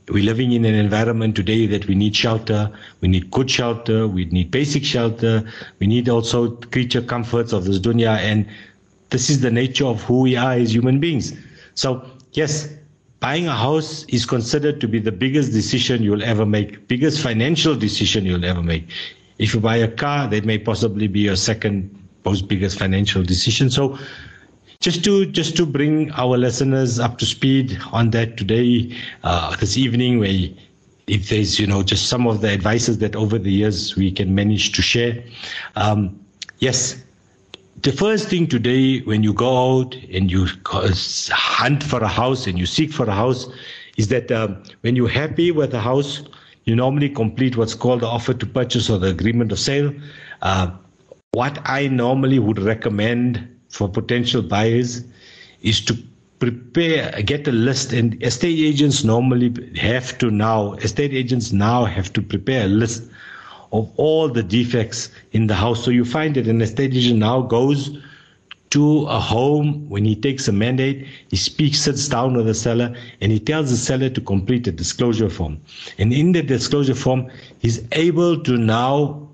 We're 0.09 0.25
living 0.25 0.53
in 0.53 0.65
an 0.65 0.75
environment 0.75 1.35
today 1.35 1.67
that 1.67 1.87
we 1.87 1.95
need 1.95 2.15
shelter. 2.15 2.71
We 3.01 3.09
need 3.09 3.31
good 3.31 3.51
shelter. 3.51 4.07
We 4.07 4.27
need 4.27 4.51
basic 4.51 4.85
shelter. 4.85 5.43
We 5.79 5.87
need 5.87 6.09
also 6.09 6.51
creature 6.57 7.01
comforts 7.03 7.53
of 7.53 7.65
this 7.65 7.79
dunya. 7.79 8.19
And 8.19 8.47
this 9.11 9.31
is 9.31 9.41
the 9.41 9.51
nature 9.51 9.87
of 9.87 10.03
who 10.03 10.21
we 10.21 10.37
are 10.37 10.53
as 10.53 10.75
human 10.75 11.01
beings. 11.01 11.33
So, 11.75 12.05
yes, 12.33 12.69
buying 13.25 13.49
a 13.49 13.57
house 13.57 14.05
is 14.09 14.27
considered 14.27 14.83
to 14.83 14.87
be 14.87 14.99
the 14.99 15.11
biggest 15.11 15.51
decision 15.51 16.03
you'll 16.03 16.23
ever 16.23 16.45
make, 16.45 16.87
biggest 16.89 17.23
financial 17.23 17.75
decision 17.75 18.27
you'll 18.27 18.45
ever 18.45 18.63
make. 18.63 18.87
If 19.39 19.55
you 19.55 19.61
buy 19.61 19.77
a 19.77 19.89
car, 19.89 20.29
that 20.29 20.45
may 20.45 20.59
possibly 20.59 21.09
be 21.09 21.21
your 21.21 21.37
second 21.37 21.89
most 22.27 22.49
biggest 22.49 22.79
financial 22.79 23.23
decision. 23.23 23.71
So 23.71 23.99
just 24.81 25.03
to 25.05 25.25
just 25.25 25.57
to 25.57 25.65
bring 25.65 26.11
our 26.13 26.37
listeners 26.37 26.99
up 26.99 27.17
to 27.17 27.25
speed 27.25 27.79
on 27.93 28.11
that 28.11 28.37
today, 28.37 28.95
uh, 29.23 29.57
this 29.57 29.79
evening, 29.79 30.19
where 30.19 30.51
if 31.07 31.31
there's 31.31 31.59
you 31.59 31.67
know 31.67 31.83
just 31.83 32.11
some 32.11 32.27
of 32.27 32.43
the 32.43 32.51
advices 32.51 32.99
that 32.99 33.17
over 33.17 33.39
the 33.39 33.51
years 33.51 33.97
we 33.97 34.13
can 34.13 34.35
manage 34.35 34.73
to 34.73 34.83
share. 34.83 35.25
Um, 35.77 36.21
yes, 36.59 37.03
the 37.83 37.93
first 37.93 38.29
thing 38.29 38.47
today 38.47 39.01
when 39.01 39.23
you 39.23 39.33
go 39.33 39.81
out 39.81 39.95
and 40.13 40.31
you 40.31 40.47
hunt 40.67 41.83
for 41.83 42.01
a 42.01 42.09
house 42.09 42.47
and 42.47 42.59
you 42.59 42.67
seek 42.67 42.93
for 42.93 43.07
a 43.07 43.15
house 43.15 43.47
is 43.97 44.09
that 44.09 44.31
um, 44.33 44.63
when 44.81 44.97
you're 44.97 45.09
happy 45.09 45.51
with 45.51 45.75
a 45.75 45.81
house, 45.81 46.23
you 46.65 46.75
normally 46.75 47.09
complete 47.09 47.57
what's 47.57 47.75
called 47.75 48.01
the 48.01 48.07
offer 48.07 48.33
to 48.33 48.47
purchase 48.47 48.89
or 48.89 48.99
the 48.99 49.09
agreement 49.09 49.53
of 49.53 49.59
sale. 49.59 49.93
Uh, 50.43 50.71
what 51.33 51.59
I 51.65 51.89
normally 51.89 52.39
would 52.39 52.59
recommend 52.59 53.49
for 53.69 53.89
potential 53.89 54.41
buyers 54.41 55.05
is 55.63 55.81
to 55.83 55.97
prepare, 56.39 57.11
get 57.23 57.47
a 57.49 57.53
list, 57.53 57.93
and 57.93 58.23
estate 58.23 58.59
agents 58.59 59.05
normally 59.05 59.53
have 59.77 60.17
to 60.19 60.31
now, 60.31 60.75
estate 60.75 61.13
agents 61.13 61.53
now 61.53 61.85
have 61.85 62.13
to 62.13 62.23
prepare 62.23 62.65
a 62.65 62.69
list 62.69 63.03
of 63.75 63.91
all 63.97 64.29
the 64.29 64.43
defects 64.43 65.11
in 65.33 65.49
the 65.49 65.55
house. 65.55 65.85
So 65.85 65.91
you 65.91 66.05
find 66.05 66.37
that 66.37 66.47
an 66.47 66.63
estate 66.63 66.95
agent 66.95 67.19
now 67.19 67.43
goes 67.43 67.99
to 68.71 69.07
a 69.07 69.19
home 69.19 69.89
when 69.89 70.05
he 70.05 70.15
takes 70.17 70.49
a 70.49 70.53
mandate, 70.53 71.07
he 71.29 71.37
speaks, 71.37 71.81
sits 71.81 72.09
down 72.09 72.37
with 72.37 72.47
the 72.47 72.55
seller, 72.55 72.95
and 73.21 73.33
he 73.33 73.41
tells 73.41 73.71
the 73.71 73.77
seller 73.77 74.09
to 74.09 74.21
complete 74.21 74.67
a 74.69 74.73
disclosure 74.73 75.29
form. 75.29 75.61
And 75.99 76.13
in 76.13 76.33
the 76.33 76.43
disclosure 76.43 76.95
form, 76.95 77.31
he's 77.59 77.85
able 77.93 78.43
to 78.45 78.57
now 78.57 79.29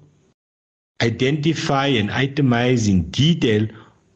identify 1.03 1.87
and 1.87 2.09
itemize 2.11 2.89
in 2.89 3.11
detail 3.11 3.67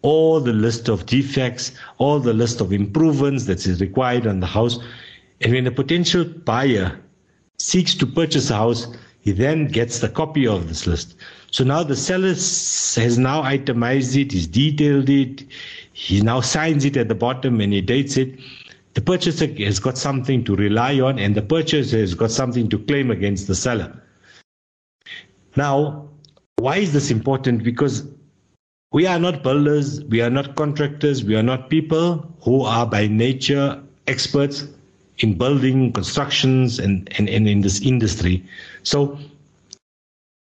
all 0.00 0.40
the 0.40 0.52
list 0.52 0.88
of 0.88 1.06
defects, 1.06 1.72
all 1.98 2.18
the 2.18 2.34
list 2.34 2.60
of 2.60 2.72
improvements 2.72 3.44
that 3.44 3.66
is 3.66 3.80
required 3.80 4.26
on 4.26 4.40
the 4.40 4.46
house. 4.46 4.78
And 5.42 5.52
when 5.52 5.66
a 5.66 5.70
potential 5.70 6.24
buyer 6.24 6.98
seeks 7.58 7.94
to 7.94 8.06
purchase 8.06 8.50
a 8.50 8.56
house, 8.56 8.86
he 9.24 9.32
then 9.32 9.66
gets 9.68 10.00
the 10.00 10.08
copy 10.08 10.46
of 10.46 10.68
this 10.68 10.86
list. 10.86 11.16
So 11.50 11.64
now 11.64 11.82
the 11.82 11.96
seller 11.96 12.28
has 12.28 13.18
now 13.18 13.42
itemized 13.42 14.16
it, 14.16 14.32
he's 14.32 14.46
detailed 14.46 15.08
it, 15.08 15.46
he 15.94 16.20
now 16.20 16.42
signs 16.42 16.84
it 16.84 16.96
at 16.98 17.08
the 17.08 17.14
bottom 17.14 17.60
and 17.60 17.72
he 17.72 17.80
dates 17.80 18.18
it. 18.18 18.38
The 18.92 19.00
purchaser 19.00 19.46
has 19.64 19.80
got 19.80 19.96
something 19.96 20.44
to 20.44 20.54
rely 20.54 21.00
on, 21.00 21.18
and 21.18 21.34
the 21.34 21.42
purchaser 21.42 21.98
has 21.98 22.14
got 22.14 22.30
something 22.30 22.68
to 22.68 22.78
claim 22.78 23.10
against 23.10 23.46
the 23.46 23.54
seller. 23.54 23.92
Now, 25.56 26.08
why 26.56 26.76
is 26.76 26.92
this 26.92 27.10
important? 27.10 27.64
Because 27.64 28.06
we 28.92 29.06
are 29.06 29.18
not 29.18 29.42
builders, 29.42 30.04
we 30.04 30.20
are 30.20 30.30
not 30.30 30.54
contractors, 30.54 31.24
we 31.24 31.34
are 31.34 31.42
not 31.42 31.70
people 31.70 32.30
who 32.42 32.62
are 32.62 32.86
by 32.86 33.06
nature 33.08 33.82
experts 34.06 34.66
in 35.18 35.38
building, 35.38 35.92
constructions, 35.92 36.78
and, 36.78 37.08
and, 37.18 37.28
and 37.28 37.48
in 37.48 37.60
this 37.60 37.80
industry. 37.82 38.44
So, 38.82 39.18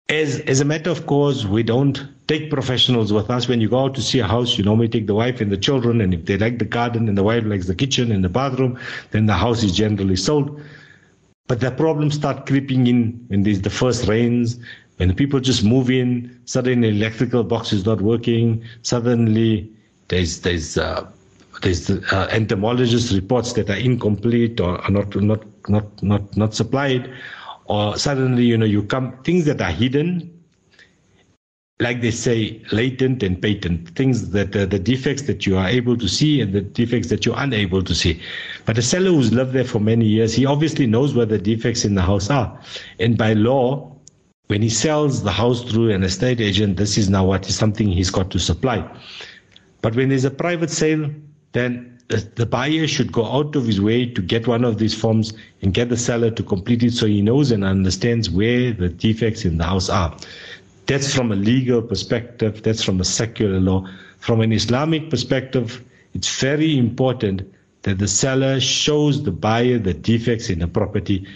as, 0.10 0.40
as 0.42 0.62
a 0.62 0.66
matter 0.66 0.90
of 0.90 1.06
course, 1.06 1.46
we 1.46 1.64
don't 1.64 2.08
take 2.28 2.50
professionals 2.50 3.12
with 3.12 3.30
us. 3.30 3.48
When 3.48 3.62
you 3.62 3.70
go 3.70 3.80
out 3.80 3.96
to 3.96 4.02
see 4.02 4.20
a 4.20 4.28
house, 4.28 4.58
you 4.58 4.64
normally 4.64 4.88
take 4.88 5.06
the 5.06 5.16
wife 5.16 5.42
and 5.42 5.52
the 5.52 5.58
children, 5.58 6.02
and 6.02 6.14
if 6.14 6.26
they 6.26 6.38
like 6.38 6.60
the 6.60 6.66
garden 6.66 7.08
and 7.08 7.18
the 7.18 7.24
wife 7.24 7.44
likes 7.46 7.68
the 7.68 7.76
kitchen 7.76 8.12
and 8.12 8.24
the 8.24 8.30
bathroom, 8.30 8.80
then 9.12 9.26
the 9.26 9.34
house 9.34 9.64
is 9.64 9.76
generally 9.76 10.16
sold. 10.16 10.62
But 11.48 11.60
the 11.60 11.72
problems 11.72 12.16
start 12.16 12.46
creeping 12.46 12.88
in 12.88 13.26
when 13.28 13.44
there's 13.44 13.62
the 13.62 13.70
first 13.70 14.08
rains, 14.08 14.60
when 14.98 15.14
people 15.14 15.40
just 15.40 15.64
move 15.64 15.90
in, 15.90 16.40
suddenly 16.46 16.90
electrical 16.90 17.44
box 17.44 17.72
is 17.72 17.86
not 17.86 18.02
working. 18.02 18.64
Suddenly 18.82 19.72
there's 20.08 20.42
there's 20.42 20.78
uh, 20.78 21.06
there's 21.62 21.90
uh, 21.90 22.28
entomologist 22.32 23.14
reports 23.14 23.54
that 23.54 23.70
are 23.70 23.78
incomplete 23.78 24.60
or 24.60 24.80
are 24.82 24.92
not 24.92 25.16
not 25.16 25.44
not 25.70 26.04
not 26.04 26.38
not 26.38 26.54
supplied, 26.54 27.12
or 27.66 27.98
suddenly 27.98 28.44
you 28.44 28.58
know 28.58 28.66
you 28.66 28.84
come 28.84 29.18
things 29.24 29.46
that 29.46 29.62
are 29.62 29.72
hidden, 29.72 30.32
like 31.80 32.02
they 32.02 32.12
say, 32.12 32.62
latent 32.72 33.24
and 33.24 33.42
patent 33.42 33.90
things 33.96 34.32
that 34.32 34.56
uh, 34.56 34.66
the 34.66 34.80
defects 34.80 35.24
that 35.24 35.46
you 35.46 35.58
are 35.58 35.68
able 35.68 35.98
to 35.98 36.08
see 36.08 36.42
and 36.42 36.54
the 36.54 36.62
defects 36.62 37.10
that 37.10 37.26
you're 37.26 37.40
unable 37.40 37.84
to 37.84 37.96
see. 37.96 38.22
But 38.66 38.78
a 38.78 38.82
seller 38.82 39.12
who's 39.12 39.34
lived 39.34 39.54
there 39.54 39.66
for 39.66 39.80
many 39.80 40.06
years, 40.06 40.34
he 40.34 40.46
obviously 40.46 40.88
knows 40.88 41.14
where 41.16 41.26
the 41.26 41.38
defects 41.38 41.86
in 41.86 41.96
the 41.96 42.02
house 42.02 42.30
are, 42.30 42.60
and 43.00 43.18
by 43.18 43.34
law 43.34 43.94
when 44.48 44.62
he 44.62 44.70
sells 44.70 45.24
the 45.24 45.32
house 45.32 45.62
through 45.64 45.92
an 45.92 46.04
estate 46.04 46.40
agent, 46.40 46.78
this 46.78 46.98
is 46.98 47.10
now 47.10 47.26
what 47.26 47.48
is 47.50 47.58
something 47.58 47.90
he's 47.90 48.10
got 48.10 48.32
to 48.32 48.40
supply. 48.40 48.90
But 49.82 49.96
when 49.96 50.10
there's 50.10 50.24
a 50.24 50.32
private 50.32 50.70
sale, 50.70 51.12
then 51.54 51.98
the, 52.08 52.46
buyer 52.46 52.88
should 52.88 53.12
go 53.12 53.26
out 53.26 53.56
of 53.56 53.66
his 53.66 53.82
way 53.82 54.06
to 54.06 54.22
get 54.22 54.48
one 54.48 54.64
of 54.64 54.78
these 54.78 54.94
forms 54.94 55.34
and 55.62 55.74
get 55.74 55.90
the 55.90 55.98
seller 55.98 56.32
to 56.32 56.44
complete 56.44 56.84
it 56.84 56.94
so 56.94 57.06
he 57.06 57.22
knows 57.22 57.52
and 57.52 57.64
understands 57.64 58.30
where 58.30 58.72
the 58.72 58.90
defects 58.90 59.44
in 59.44 59.58
the 59.58 59.66
house 59.66 59.90
are. 59.90 60.16
That's 60.86 61.14
from 61.14 61.32
a 61.34 61.36
legal 61.36 61.82
perspective, 61.82 62.64
that's 62.64 62.82
from 62.82 63.02
a 63.02 63.04
secular 63.04 63.60
law. 63.60 63.88
From 64.20 64.40
an 64.40 64.54
Islamic 64.54 65.10
perspective, 65.10 65.84
it's 66.14 66.40
very 66.40 66.78
important 66.78 67.54
that 67.82 68.00
the 68.00 68.08
seller 68.08 68.60
shows 68.60 69.24
the 69.24 69.32
buyer 69.32 69.78
the 69.78 69.94
defects 69.94 70.50
in 70.50 70.60
the 70.60 70.68
property 70.68 71.28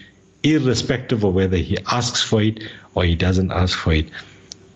irrespective 0.44 1.24
of 1.24 1.34
whether 1.34 1.58
he 1.58 1.78
asks 1.92 2.24
for 2.24 2.42
it 2.42 2.64
or 2.96 3.04
he 3.04 3.16
doesn't 3.16 3.52
ask 3.52 3.78
for 3.78 3.94
it. 3.94 4.10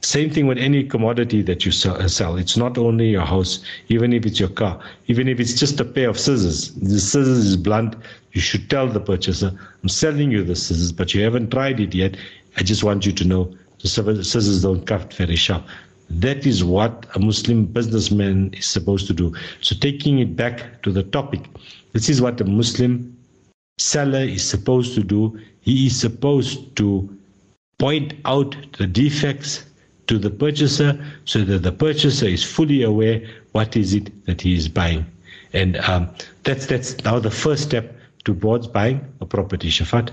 Same 0.06 0.30
thing 0.30 0.46
with 0.46 0.60
any 0.60 0.84
commodity 0.84 1.42
that 1.42 1.66
you 1.66 1.72
uh, 1.92 2.08
sell. 2.08 2.38
It's 2.38 2.56
not 2.56 2.78
only 2.78 3.10
your 3.10 3.26
house, 3.26 3.66
even 3.88 4.14
if 4.14 4.24
it's 4.28 4.40
your 4.40 4.50
car, 4.50 4.80
even 5.08 5.28
if 5.28 5.40
it's 5.40 5.56
just 5.56 5.80
a 5.80 5.84
pair 5.84 6.10
of 6.10 6.20
scissors. 6.20 6.76
The 6.76 7.00
scissors 7.00 7.44
is 7.44 7.58
blunt. 7.58 7.96
You 8.34 8.40
should 8.40 8.70
tell 8.70 8.88
the 8.88 9.00
purchaser, 9.00 9.52
I'm 9.82 9.90
selling 9.90 10.30
you 10.30 10.44
the 10.44 10.56
scissors, 10.56 10.92
but 10.92 11.16
you 11.16 11.24
haven't 11.24 11.50
tried 11.50 11.80
it 11.80 11.96
yet. 11.96 12.18
I 12.56 12.62
just 12.62 12.84
want 12.84 13.08
you 13.08 13.14
to 13.14 13.26
know 13.26 13.58
the 13.82 13.88
scissors 13.88 14.62
don't 14.62 14.86
cut 14.86 15.12
very 15.12 15.36
sharp. 15.36 15.66
That 16.12 16.46
is 16.46 16.64
what 16.64 17.08
a 17.16 17.20
Muslim 17.20 17.66
businessman 17.66 18.54
is 18.54 18.68
supposed 18.68 19.08
to 19.08 19.14
do. 19.14 19.34
So, 19.62 19.76
taking 19.76 20.20
it 20.20 20.36
back 20.36 20.84
to 20.84 20.92
the 20.92 21.02
topic, 21.02 21.42
this 21.94 22.10
is 22.10 22.22
what 22.22 22.40
a 22.40 22.46
Muslim 22.46 23.18
seller 23.80 24.20
is 24.20 24.48
supposed 24.48 24.94
to 24.96 25.04
do. 25.04 25.40
He 25.62 25.88
is 25.88 26.00
supposed 26.00 26.76
to 26.76 27.10
point 27.80 28.14
out 28.26 28.56
the 28.78 28.86
defects 28.86 29.66
to 30.08 30.18
the 30.18 30.30
purchaser 30.30 31.04
so 31.26 31.44
that 31.44 31.64
the 31.64 31.72
purchaser 31.72 32.28
is 32.28 32.44
fully 32.44 32.84
aware 32.84 33.22
what 33.54 33.76
is 33.76 33.94
it 33.94 34.26
that 34.26 34.42
he 34.42 34.56
is 34.56 34.68
buying. 34.68 35.06
And 35.54 35.78
um, 35.78 36.10
that's 36.44 36.66
that's 36.66 37.04
now 37.04 37.20
the 37.20 37.32
first 37.32 37.64
step 37.64 37.96
towards 38.24 38.68
buying 38.68 39.02
a 39.22 39.26
property, 39.26 39.70
Shafaat. 39.70 40.12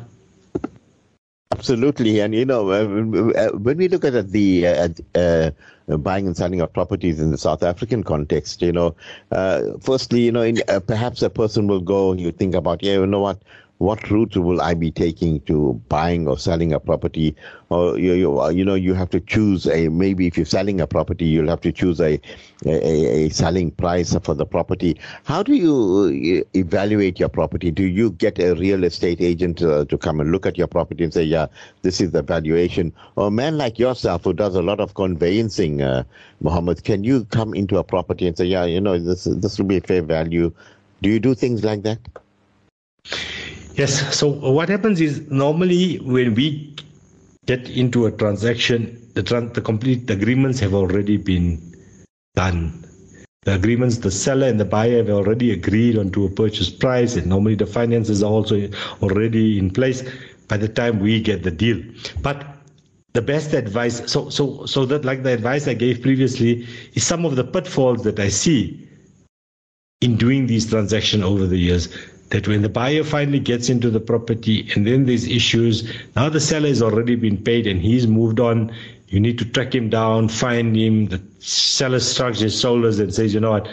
Absolutely, 1.52 2.20
and 2.20 2.35
you 2.35 2.44
know 2.44 2.64
when 2.64 3.76
we 3.76 3.88
look 3.88 4.05
at 4.05 4.31
the 4.31 4.66
uh, 4.66 4.88
uh, 5.14 5.50
buying 5.98 6.26
and 6.26 6.37
selling 6.37 6.61
of 6.61 6.72
properties 6.72 7.20
in 7.20 7.31
the 7.31 7.38
South 7.38 7.62
African 7.62 8.02
context, 8.02 8.62
you 8.62 8.72
know, 8.72 8.94
uh, 9.33 9.62
firstly, 9.81 10.20
you 10.22 10.33
know, 10.33 10.42
in, 10.42 10.62
uh, 10.68 10.81
perhaps 10.81 11.22
a 11.22 11.31
person 11.31 11.66
will 11.66 11.81
go. 11.81 12.12
You 12.12 12.33
think 12.33 12.55
about, 12.55 12.83
yeah, 12.83 12.94
you 12.94 13.07
know 13.07 13.20
what, 13.20 13.42
what 13.82 14.08
route 14.10 14.36
will 14.36 14.60
I 14.60 14.74
be 14.74 14.92
taking 14.92 15.40
to 15.40 15.72
buying 15.88 16.28
or 16.28 16.38
selling 16.38 16.72
a 16.72 16.78
property? 16.78 17.34
Or 17.68 17.98
you, 17.98 18.12
you, 18.12 18.40
uh, 18.40 18.48
you 18.50 18.64
know, 18.64 18.76
you 18.76 18.94
have 18.94 19.10
to 19.10 19.18
choose 19.18 19.66
a 19.66 19.88
maybe 19.88 20.28
if 20.28 20.36
you're 20.36 20.46
selling 20.46 20.80
a 20.80 20.86
property, 20.86 21.24
you'll 21.24 21.48
have 21.48 21.62
to 21.62 21.72
choose 21.72 22.00
a, 22.00 22.20
a, 22.64 23.24
a 23.24 23.28
selling 23.30 23.72
price 23.72 24.16
for 24.22 24.34
the 24.34 24.46
property. 24.46 24.96
How 25.24 25.42
do 25.42 25.54
you 25.54 26.44
uh, 26.44 26.56
evaluate 26.56 27.18
your 27.18 27.28
property? 27.28 27.72
Do 27.72 27.82
you 27.82 28.10
get 28.10 28.38
a 28.38 28.54
real 28.54 28.84
estate 28.84 29.20
agent 29.20 29.60
uh, 29.62 29.84
to 29.86 29.98
come 29.98 30.20
and 30.20 30.30
look 30.30 30.46
at 30.46 30.56
your 30.56 30.68
property 30.68 31.02
and 31.02 31.12
say, 31.12 31.24
yeah, 31.24 31.48
this 31.82 32.00
is 32.00 32.12
the 32.12 32.22
valuation? 32.22 32.92
Or 33.16 33.26
a 33.26 33.30
man 33.32 33.58
like 33.58 33.80
yourself 33.80 34.22
who 34.22 34.32
does 34.32 34.54
a 34.54 34.62
lot 34.62 34.78
of 34.78 34.94
conveyancing, 34.94 35.82
uh, 35.82 36.04
Mohammed, 36.40 36.84
can 36.84 37.02
you 37.02 37.24
come 37.24 37.52
into 37.52 37.78
a 37.78 37.84
property 37.84 38.28
and 38.28 38.36
say, 38.36 38.44
yeah, 38.44 38.64
you 38.64 38.80
know, 38.80 38.96
this 38.96 39.24
this 39.24 39.58
will 39.58 39.66
be 39.66 39.78
a 39.78 39.80
fair 39.80 40.02
value? 40.02 40.52
Do 41.02 41.08
you 41.08 41.18
do 41.18 41.34
things 41.34 41.64
like 41.64 41.82
that? 41.82 41.98
Yes. 43.74 44.14
So 44.16 44.28
what 44.28 44.68
happens 44.68 45.00
is 45.00 45.30
normally 45.30 45.96
when 46.00 46.35
we 46.35 46.74
get 47.46 47.68
into 47.70 48.06
a 48.06 48.12
transaction, 48.12 48.98
the 49.14 49.22
tran- 49.22 49.52
the 49.54 49.61
complete 49.61 50.08
agreements 50.11 50.61
have 50.61 50.74
already 50.74 51.16
been 51.16 51.61
done. 52.35 52.85
The 53.44 53.54
agreements, 53.54 53.98
the 53.98 54.11
seller 54.11 54.46
and 54.46 54.61
the 54.61 54.64
buyer 54.64 54.98
have 54.98 55.11
already 55.11 55.50
agreed 55.50 55.98
onto 55.98 56.24
a 56.24 56.30
purchase 56.30 56.70
price, 56.70 57.16
and 57.16 57.26
normally 57.26 57.56
the 57.56 57.66
finances 57.66 58.22
are 58.22 58.30
also 58.30 58.68
already 59.02 59.58
in 59.58 59.70
place 59.70 60.04
by 60.48 60.56
the 60.58 60.68
time 60.68 61.00
we 61.00 61.20
get 61.20 61.42
the 61.42 61.50
deal. 61.50 61.82
But 62.20 62.46
the 63.14 63.22
best 63.22 63.52
advice, 63.52 64.11
so 64.11 64.28
so 64.28 64.64
so 64.66 64.85
that 64.87 65.04
like 65.04 65.22
the 65.22 65.32
advice 65.32 65.66
I 65.66 65.74
gave 65.74 66.02
previously, 66.02 66.66
is 66.94 67.04
some 67.04 67.24
of 67.24 67.37
the 67.37 67.44
pitfalls 67.44 68.04
that 68.04 68.20
I 68.20 68.28
see 68.28 68.88
in 70.02 70.16
doing 70.16 70.46
these 70.46 70.68
transactions 70.68 71.22
over 71.24 71.46
the 71.46 71.58
years 71.58 71.88
that 72.32 72.48
when 72.48 72.62
the 72.62 72.68
buyer 72.68 73.04
finally 73.04 73.38
gets 73.38 73.68
into 73.68 73.90
the 73.90 74.00
property 74.00 74.66
and 74.74 74.86
then 74.86 75.04
there's 75.04 75.26
issues, 75.26 75.90
now 76.16 76.28
the 76.28 76.40
seller 76.40 76.68
has 76.68 76.82
already 76.82 77.14
been 77.14 77.36
paid 77.36 77.66
and 77.66 77.80
he's 77.80 78.06
moved 78.06 78.40
on. 78.40 78.74
You 79.08 79.20
need 79.20 79.38
to 79.38 79.44
track 79.44 79.74
him 79.74 79.90
down, 79.90 80.28
find 80.28 80.74
him. 80.74 81.06
The 81.06 81.22
seller 81.40 82.00
shrugs 82.00 82.40
his 82.40 82.58
shoulders 82.58 82.98
and 82.98 83.14
says, 83.14 83.34
you 83.34 83.40
know 83.40 83.50
what, 83.50 83.68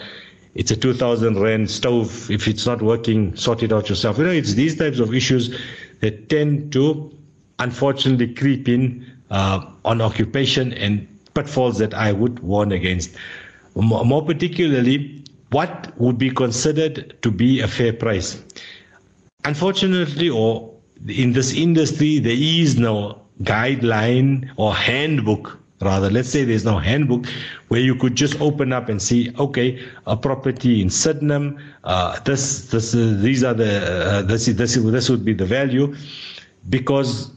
it's 0.54 0.70
a 0.70 0.76
2000 0.76 1.40
rand 1.40 1.70
stove. 1.70 2.30
If 2.30 2.46
it's 2.46 2.66
not 2.66 2.82
working, 2.82 3.34
sort 3.34 3.62
it 3.62 3.72
out 3.72 3.88
yourself. 3.88 4.18
You 4.18 4.24
know, 4.24 4.30
it's 4.30 4.52
these 4.52 4.76
types 4.76 4.98
of 4.98 5.14
issues 5.14 5.58
that 6.00 6.28
tend 6.28 6.72
to 6.74 7.16
unfortunately 7.58 8.34
creep 8.34 8.68
in 8.68 9.06
uh, 9.30 9.64
on 9.86 10.02
occupation 10.02 10.74
and 10.74 11.06
pitfalls 11.34 11.78
that 11.78 11.94
I 11.94 12.12
would 12.12 12.40
warn 12.40 12.72
against. 12.72 13.14
More 13.74 14.24
particularly, 14.24 15.24
what 15.50 15.92
would 15.98 16.18
be 16.18 16.30
considered 16.30 17.20
to 17.22 17.30
be 17.30 17.60
a 17.60 17.68
fair 17.68 17.92
price. 17.92 18.42
Unfortunately, 19.44 20.28
or 20.28 20.72
in 21.08 21.32
this 21.32 21.54
industry, 21.54 22.18
there 22.18 22.36
is 22.36 22.78
no 22.78 23.20
guideline 23.42 24.50
or 24.56 24.74
handbook. 24.74 25.58
Rather, 25.80 26.10
let's 26.10 26.28
say 26.28 26.44
there's 26.44 26.64
no 26.64 26.78
handbook 26.78 27.26
where 27.68 27.80
you 27.80 27.94
could 27.94 28.14
just 28.14 28.38
open 28.40 28.70
up 28.70 28.90
and 28.90 29.00
see, 29.00 29.32
okay, 29.38 29.82
a 30.06 30.14
property 30.14 30.82
in 30.82 30.90
Sydenham, 30.90 31.58
uh, 31.84 32.20
this, 32.20 32.66
this, 32.70 32.94
uh, 32.94 33.16
these 33.18 33.42
are 33.42 33.54
the, 33.54 33.80
uh, 33.80 34.22
this, 34.22 34.44
this, 34.44 34.74
this 34.74 35.08
would 35.08 35.24
be 35.24 35.32
the 35.32 35.46
value, 35.46 35.96
because 36.68 37.30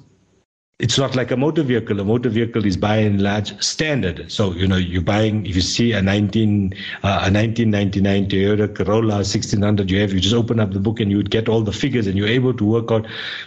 it's 0.80 0.98
not 0.98 1.16
like 1.16 1.30
a 1.30 1.38
motor 1.38 1.62
vehicle. 1.62 2.00
A 2.00 2.04
motor 2.04 2.30
vehicle 2.30 2.66
is 2.66 2.76
by 2.76 2.98
and 2.98 3.22
large 3.22 3.62
standard. 3.64 4.32
So 4.32 4.54
you 4.54 4.68
know 4.68 4.76
you're 4.76 5.04
buying. 5.04 5.46
If 5.46 5.56
you 5.56 5.62
see 5.62 5.92
a 5.92 6.02
19 6.02 6.74
uh, 7.04 7.08
a 7.08 7.32
1999 7.32 8.28
Toyota 8.28 8.76
Corolla 8.76 9.16
1600, 9.18 9.92
you 9.92 10.02
have 10.02 10.14
you 10.14 10.20
just 10.20 10.34
open 10.34 10.60
up 10.60 10.72
the 10.72 10.80
book 10.80 11.00
and 11.00 11.12
you 11.12 11.18
would 11.18 11.30
get 11.30 11.48
all 11.48 11.62
the 11.62 11.72
figures 11.72 12.08
and 12.08 12.18
you're 12.18 12.28
able 12.28 12.56
to 12.56 12.66
work 12.66 12.92
out 12.92 13.06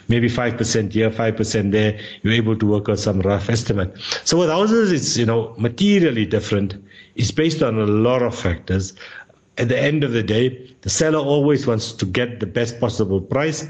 maybe 0.08 0.28
five 0.28 0.56
percent 0.56 0.92
here, 0.92 1.10
five 1.10 1.36
percent 1.36 1.72
there. 1.72 1.98
You're 2.22 2.32
able 2.32 2.56
to 2.56 2.66
work 2.66 2.88
out 2.88 3.00
some 3.00 3.20
rough 3.20 3.50
estimate. 3.50 4.00
So 4.24 4.38
with 4.38 4.48
houses, 4.48 4.92
it's 4.92 5.16
you 5.16 5.26
know 5.26 5.52
materially 5.58 6.26
different. 6.26 6.76
It's 7.16 7.32
based 7.32 7.60
on 7.60 7.78
a 7.78 7.86
lot 7.86 8.22
of 8.22 8.38
factors. 8.38 8.94
At 9.58 9.68
the 9.68 9.80
end 9.80 10.04
of 10.04 10.12
the 10.12 10.22
day, 10.22 10.74
the 10.82 10.90
seller 10.90 11.18
always 11.18 11.66
wants 11.66 11.92
to 11.92 12.06
get 12.06 12.40
the 12.40 12.46
best 12.46 12.78
possible 12.78 13.20
price 13.20 13.66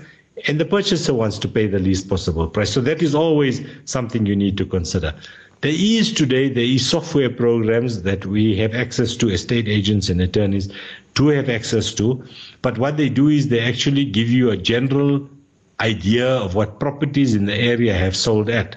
and 0.47 0.61
the 0.61 0.65
purchaser 0.65 1.15
wants 1.15 1.39
to 1.39 1.49
pay 1.49 1.67
the 1.67 1.79
least 1.79 2.09
possible 2.09 2.47
price. 2.49 2.71
So 2.71 2.81
that 2.83 3.03
is 3.03 3.15
always 3.15 3.63
something 3.85 4.27
you 4.27 4.37
need 4.37 4.57
to 4.59 4.67
consider. 4.67 5.15
There 5.63 5.73
is 5.75 6.13
today, 6.13 6.51
there 6.51 6.65
is 6.65 6.89
software 6.89 7.31
programs 7.31 8.03
that 8.03 8.27
we 8.27 8.57
have 8.59 8.75
access 8.75 9.17
to, 9.17 9.31
estate 9.31 9.67
agents 9.69 10.11
and 10.11 10.21
attorneys 10.21 10.69
to 11.15 11.29
have 11.29 11.49
access 11.49 11.95
to. 11.95 12.23
But 12.61 12.77
what 12.77 12.99
they 12.99 13.09
do 13.09 13.29
is 13.29 13.49
they 13.49 13.61
actually 13.61 14.05
give 14.05 14.29
you 14.29 14.51
a 14.51 14.57
general 14.57 15.27
idea 15.81 16.29
of 16.29 16.55
what 16.55 16.79
properties 16.79 17.35
in 17.35 17.47
the 17.47 17.55
area 17.55 17.95
have 17.95 18.15
sold 18.15 18.51
at. 18.51 18.77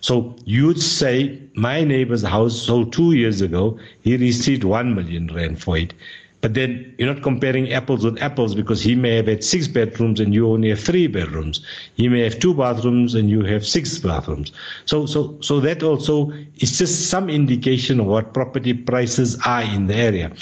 So 0.00 0.36
you'd 0.44 0.80
say, 0.80 1.38
my 1.54 1.84
neighbor's 1.84 2.22
house 2.22 2.62
sold 2.62 2.92
two 2.92 3.12
years 3.12 3.40
ago. 3.40 3.78
He 4.02 4.16
received 4.16 4.64
one 4.64 4.94
million 4.94 5.26
rand 5.34 5.60
for 5.60 5.76
it. 5.76 5.92
But 6.40 6.54
then 6.54 6.94
you're 6.96 7.12
not 7.12 7.22
comparing 7.22 7.70
apples 7.70 8.04
with 8.04 8.20
apples 8.22 8.54
because 8.54 8.80
he 8.82 8.94
may 8.94 9.16
have 9.16 9.26
had 9.26 9.44
six 9.44 9.68
bedrooms 9.68 10.20
and 10.20 10.32
you 10.32 10.48
only 10.50 10.70
have 10.70 10.80
three 10.80 11.06
bedrooms. 11.06 11.60
He 11.94 12.08
may 12.08 12.20
have 12.20 12.38
two 12.38 12.54
bathrooms 12.54 13.14
and 13.14 13.28
you 13.28 13.42
have 13.44 13.66
six 13.66 13.98
bathrooms. 13.98 14.52
So, 14.86 15.04
so, 15.04 15.36
so 15.40 15.60
that 15.60 15.82
also 15.82 16.32
is 16.56 16.78
just 16.78 17.10
some 17.10 17.28
indication 17.28 18.00
of 18.00 18.06
what 18.06 18.32
property 18.32 18.72
prices 18.72 19.38
are 19.44 19.62
in 19.62 19.86
the 19.86 19.94
area. 19.94 20.32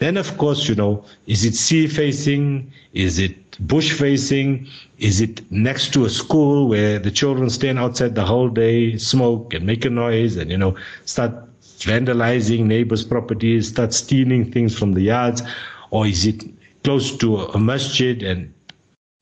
Then, 0.00 0.16
of 0.16 0.36
course, 0.38 0.68
you 0.68 0.74
know, 0.74 1.04
is 1.28 1.44
it 1.44 1.54
sea 1.54 1.86
facing? 1.86 2.72
Is 2.94 3.20
it 3.20 3.36
bush 3.68 3.92
facing? 3.92 4.66
Is 4.98 5.20
it 5.20 5.50
next 5.52 5.92
to 5.92 6.04
a 6.04 6.10
school 6.10 6.68
where 6.68 6.98
the 6.98 7.12
children 7.12 7.48
stand 7.48 7.78
outside 7.78 8.16
the 8.16 8.24
whole 8.24 8.48
day, 8.48 8.98
smoke 8.98 9.54
and 9.54 9.64
make 9.64 9.84
a 9.84 9.90
noise 9.90 10.36
and, 10.36 10.50
you 10.50 10.58
know, 10.58 10.74
start 11.04 11.32
vandalizing 11.80 12.64
neighbors' 12.64 13.04
properties, 13.04 13.68
start 13.68 13.92
stealing 13.92 14.50
things 14.50 14.76
from 14.78 14.92
the 14.92 15.02
yards, 15.02 15.42
or 15.90 16.06
is 16.06 16.26
it 16.26 16.44
close 16.82 17.16
to 17.18 17.36
a 17.36 17.58
masjid 17.58 18.22
and 18.22 18.52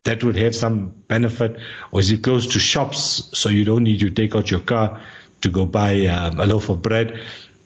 that 0.04 0.24
would 0.24 0.36
have 0.36 0.54
some 0.54 0.88
benefit, 1.06 1.56
or 1.92 2.00
is 2.00 2.10
it 2.10 2.22
close 2.24 2.46
to 2.48 2.58
shops 2.58 3.28
so 3.32 3.48
you 3.48 3.64
don't 3.64 3.84
need 3.84 4.00
to 4.00 4.10
take 4.10 4.34
out 4.34 4.50
your 4.50 4.60
car 4.60 5.00
to 5.42 5.48
go 5.48 5.64
buy 5.64 6.06
um, 6.06 6.40
a 6.40 6.46
loaf 6.46 6.68
of 6.68 6.82
bread? 6.82 7.20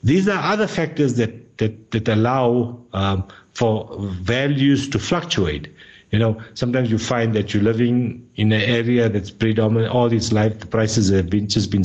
These 0.05 0.29
are 0.29 0.53
other 0.53 0.67
factors 0.67 1.15
that 1.15 1.57
that, 1.59 1.91
that 1.93 2.09
allow 2.09 2.79
um, 2.93 3.27
for 3.55 3.89
values 3.99 4.89
to 4.91 4.99
fluctuate. 4.99 5.69
You 6.11 6.19
know, 6.19 6.41
sometimes 6.55 6.91
you 6.91 6.99
find 6.99 7.35
that 7.35 7.53
you're 7.53 7.63
living 7.63 8.29
in 8.37 8.53
an 8.53 8.61
area 8.61 9.09
that's 9.09 9.31
predominant 9.31 9.93
all 9.93 10.13
its 10.13 10.33
life. 10.33 10.61
The 10.61 10.67
prices 10.67 11.09
have 11.11 11.31
been 11.31 11.49
just 11.49 11.71
been 11.71 11.85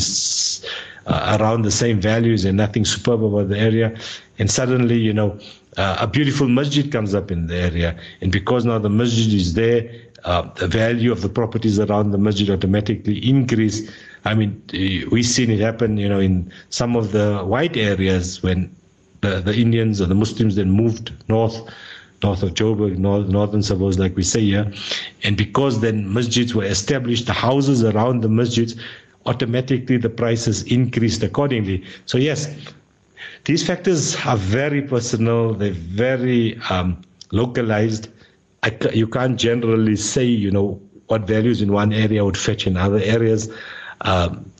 uh, 1.05 1.37
around 1.39 1.63
the 1.63 1.71
same 1.71 1.99
values 1.99 2.45
and 2.45 2.57
nothing 2.57 2.85
superb 2.85 3.23
about 3.23 3.49
the 3.49 3.57
area. 3.57 3.97
And 4.39 4.49
suddenly, 4.49 4.97
you 4.97 5.13
know, 5.13 5.39
uh, 5.77 5.97
a 5.99 6.07
beautiful 6.07 6.47
masjid 6.47 6.91
comes 6.91 7.15
up 7.15 7.31
in 7.31 7.47
the 7.47 7.55
area. 7.55 7.97
And 8.21 8.31
because 8.31 8.65
now 8.65 8.79
the 8.79 8.89
masjid 8.89 9.33
is 9.33 9.53
there, 9.53 9.89
uh, 10.23 10.43
the 10.55 10.67
value 10.67 11.11
of 11.11 11.21
the 11.21 11.29
properties 11.29 11.79
around 11.79 12.11
the 12.11 12.17
masjid 12.17 12.49
automatically 12.49 13.17
increase. 13.27 13.89
I 14.25 14.35
mean, 14.35 14.61
we've 15.11 15.25
seen 15.25 15.49
it 15.49 15.59
happen, 15.59 15.97
you 15.97 16.07
know, 16.07 16.19
in 16.19 16.51
some 16.69 16.95
of 16.95 17.11
the 17.11 17.39
white 17.39 17.75
areas 17.75 18.43
when 18.43 18.75
the, 19.21 19.39
the 19.39 19.55
Indians 19.55 20.01
or 20.01 20.05
the 20.05 20.15
Muslims 20.15 20.55
then 20.55 20.69
moved 20.69 21.11
north, 21.27 21.59
north 22.21 22.43
of 22.43 22.53
Joburg, 22.53 22.97
north, 22.97 23.27
northern 23.29 23.63
suburbs, 23.63 23.97
like 23.97 24.15
we 24.15 24.23
say 24.23 24.41
here. 24.41 24.71
And 25.23 25.35
because 25.37 25.81
then 25.81 26.05
masjids 26.05 26.53
were 26.53 26.65
established, 26.65 27.25
the 27.25 27.33
houses 27.33 27.83
around 27.83 28.21
the 28.21 28.29
masjids 28.29 28.79
automatically 29.25 29.97
the 29.97 30.09
prices 30.09 30.63
increased 30.63 31.23
accordingly. 31.23 31.83
So 32.05 32.17
yes, 32.17 32.53
these 33.45 33.65
factors 33.65 34.15
are 34.25 34.37
very 34.37 34.81
personal. 34.81 35.53
They're 35.53 35.71
very 35.71 36.57
um, 36.69 37.01
localized. 37.31 38.09
I, 38.63 38.77
you 38.93 39.07
can't 39.07 39.39
generally 39.39 39.95
say, 39.95 40.25
you 40.25 40.51
know, 40.51 40.81
what 41.07 41.27
values 41.27 41.61
in 41.61 41.71
one 41.71 41.91
area 41.93 42.23
would 42.23 42.37
fetch 42.37 42.67
in 42.67 42.77
other 42.77 42.99
areas. 42.99 43.49
Um, 44.01 44.51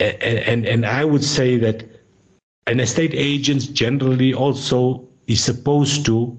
and, 0.00 0.22
and, 0.22 0.66
and 0.66 0.86
I 0.86 1.04
would 1.04 1.24
say 1.24 1.56
that 1.58 1.84
an 2.66 2.80
estate 2.80 3.12
agent 3.14 3.72
generally 3.74 4.34
also 4.34 5.06
is 5.26 5.42
supposed 5.42 6.04
to 6.06 6.36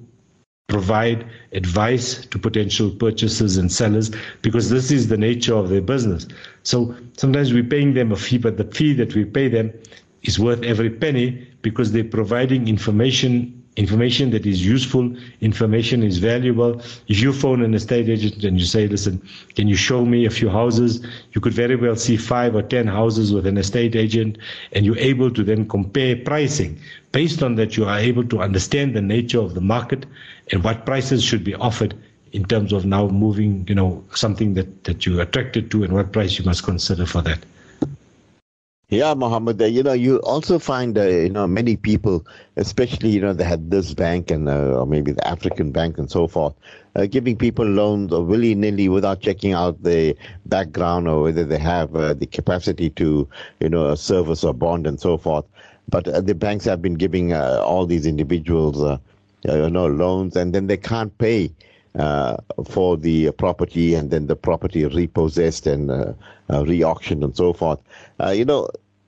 provide 0.67 1.25
advice 1.53 2.25
to 2.25 2.39
potential 2.39 2.89
purchasers 2.89 3.57
and 3.57 3.71
sellers 3.71 4.11
because 4.41 4.69
this 4.69 4.91
is 4.91 5.07
the 5.07 5.17
nature 5.17 5.55
of 5.55 5.69
their 5.69 5.81
business. 5.81 6.27
So 6.65 6.95
sometimes 7.15 7.53
we're 7.53 7.63
paying 7.63 7.93
them 7.93 8.11
a 8.11 8.15
fee, 8.15 8.39
but 8.39 8.57
the 8.57 8.65
fee 8.65 8.93
that 8.93 9.15
we 9.15 9.23
pay 9.23 9.47
them 9.47 9.71
is 10.23 10.39
worth 10.39 10.63
every 10.63 10.89
penny 10.89 11.47
because 11.61 11.91
they're 11.91 12.03
providing 12.03 12.67
information 12.67 13.61
information 13.75 14.29
that 14.31 14.45
is 14.45 14.65
useful, 14.65 15.13
information 15.41 16.01
is 16.01 16.17
valuable. 16.17 16.81
If 17.09 17.19
you 17.19 17.33
phone 17.33 17.61
an 17.61 17.73
estate 17.73 18.07
agent 18.07 18.43
and 18.45 18.57
you 18.57 18.65
say, 18.65 18.87
listen, 18.87 19.21
can 19.55 19.67
you 19.67 19.75
show 19.75 20.05
me 20.05 20.25
a 20.25 20.29
few 20.29 20.49
houses? 20.49 21.05
You 21.33 21.41
could 21.41 21.53
very 21.53 21.75
well 21.75 21.97
see 21.97 22.15
five 22.15 22.55
or 22.55 22.61
ten 22.61 22.87
houses 22.87 23.33
with 23.33 23.45
an 23.45 23.57
estate 23.57 23.95
agent, 23.95 24.37
and 24.71 24.85
you're 24.85 24.97
able 24.97 25.29
to 25.31 25.43
then 25.43 25.67
compare 25.67 26.15
pricing. 26.15 26.79
Based 27.11 27.43
on 27.43 27.55
that, 27.55 27.75
you 27.75 27.83
are 27.85 27.99
able 27.99 28.23
to 28.25 28.39
understand 28.39 28.95
the 28.95 29.01
nature 29.01 29.39
of 29.39 29.55
the 29.55 29.61
market 29.61 30.05
and 30.51 30.63
what 30.63 30.85
prices 30.85 31.21
should 31.21 31.43
be 31.43 31.55
offered 31.55 31.95
in 32.35 32.43
terms 32.43 32.73
of 32.73 32.85
now 32.85 33.07
moving, 33.07 33.65
you 33.69 33.73
know, 33.73 34.03
something 34.13 34.55
that, 34.55 34.83
that 34.83 35.05
you're 35.05 35.21
attracted 35.21 35.71
to 35.71 35.83
and 35.85 35.93
what 35.93 36.11
price 36.11 36.37
you 36.37 36.43
must 36.43 36.63
consider 36.63 37.05
for 37.05 37.21
that. 37.21 37.39
Yeah, 38.89 39.13
Mohammed. 39.13 39.61
Uh, 39.61 39.65
you 39.65 39.81
know, 39.81 39.93
you 39.93 40.17
also 40.17 40.59
find, 40.59 40.97
uh, 40.97 41.07
you 41.07 41.29
know, 41.29 41.47
many 41.47 41.77
people, 41.77 42.27
especially, 42.57 43.09
you 43.09 43.21
know, 43.21 43.33
they 43.33 43.45
had 43.45 43.71
this 43.71 43.93
bank 43.93 44.29
and 44.29 44.49
uh, 44.49 44.79
or 44.79 44.85
maybe 44.85 45.13
the 45.13 45.25
African 45.25 45.71
bank 45.71 45.97
and 45.97 46.11
so 46.11 46.27
forth, 46.27 46.53
uh, 46.95 47.05
giving 47.05 47.37
people 47.37 47.65
loans 47.65 48.11
willy 48.11 48.53
nilly 48.53 48.89
without 48.89 49.21
checking 49.21 49.53
out 49.53 49.81
the 49.81 50.15
background 50.45 51.07
or 51.07 51.23
whether 51.23 51.45
they 51.45 51.57
have 51.57 51.95
uh, 51.95 52.13
the 52.13 52.27
capacity 52.27 52.89
to, 52.91 53.27
you 53.61 53.69
know, 53.69 53.95
service 53.95 54.43
or 54.43 54.53
bond 54.53 54.85
and 54.85 54.99
so 54.99 55.17
forth. 55.17 55.45
But 55.87 56.07
uh, 56.07 56.19
the 56.19 56.35
banks 56.35 56.65
have 56.65 56.81
been 56.81 56.95
giving 56.95 57.33
all 57.33 57.85
these 57.85 58.05
individuals, 58.05 58.99
you 59.45 59.69
know, 59.69 59.87
loans, 59.87 60.35
and 60.35 60.53
then 60.53 60.67
they 60.67 60.77
can't 60.77 61.17
pay. 61.17 61.49
Uh, 61.97 62.35
for 62.65 62.97
the 62.97 63.31
property 63.31 63.93
and 63.95 64.11
then 64.11 64.27
the 64.27 64.35
property 64.35 64.83
repossessed 64.85 65.65
and 65.65 65.89
uh, 65.89 66.11
uh, 66.51 66.65
re-auctioned 66.65 67.23
and 67.23 67.37
so 67.37 67.53
forth. 67.53 67.79
you 68.33 68.43
know, 68.43 68.67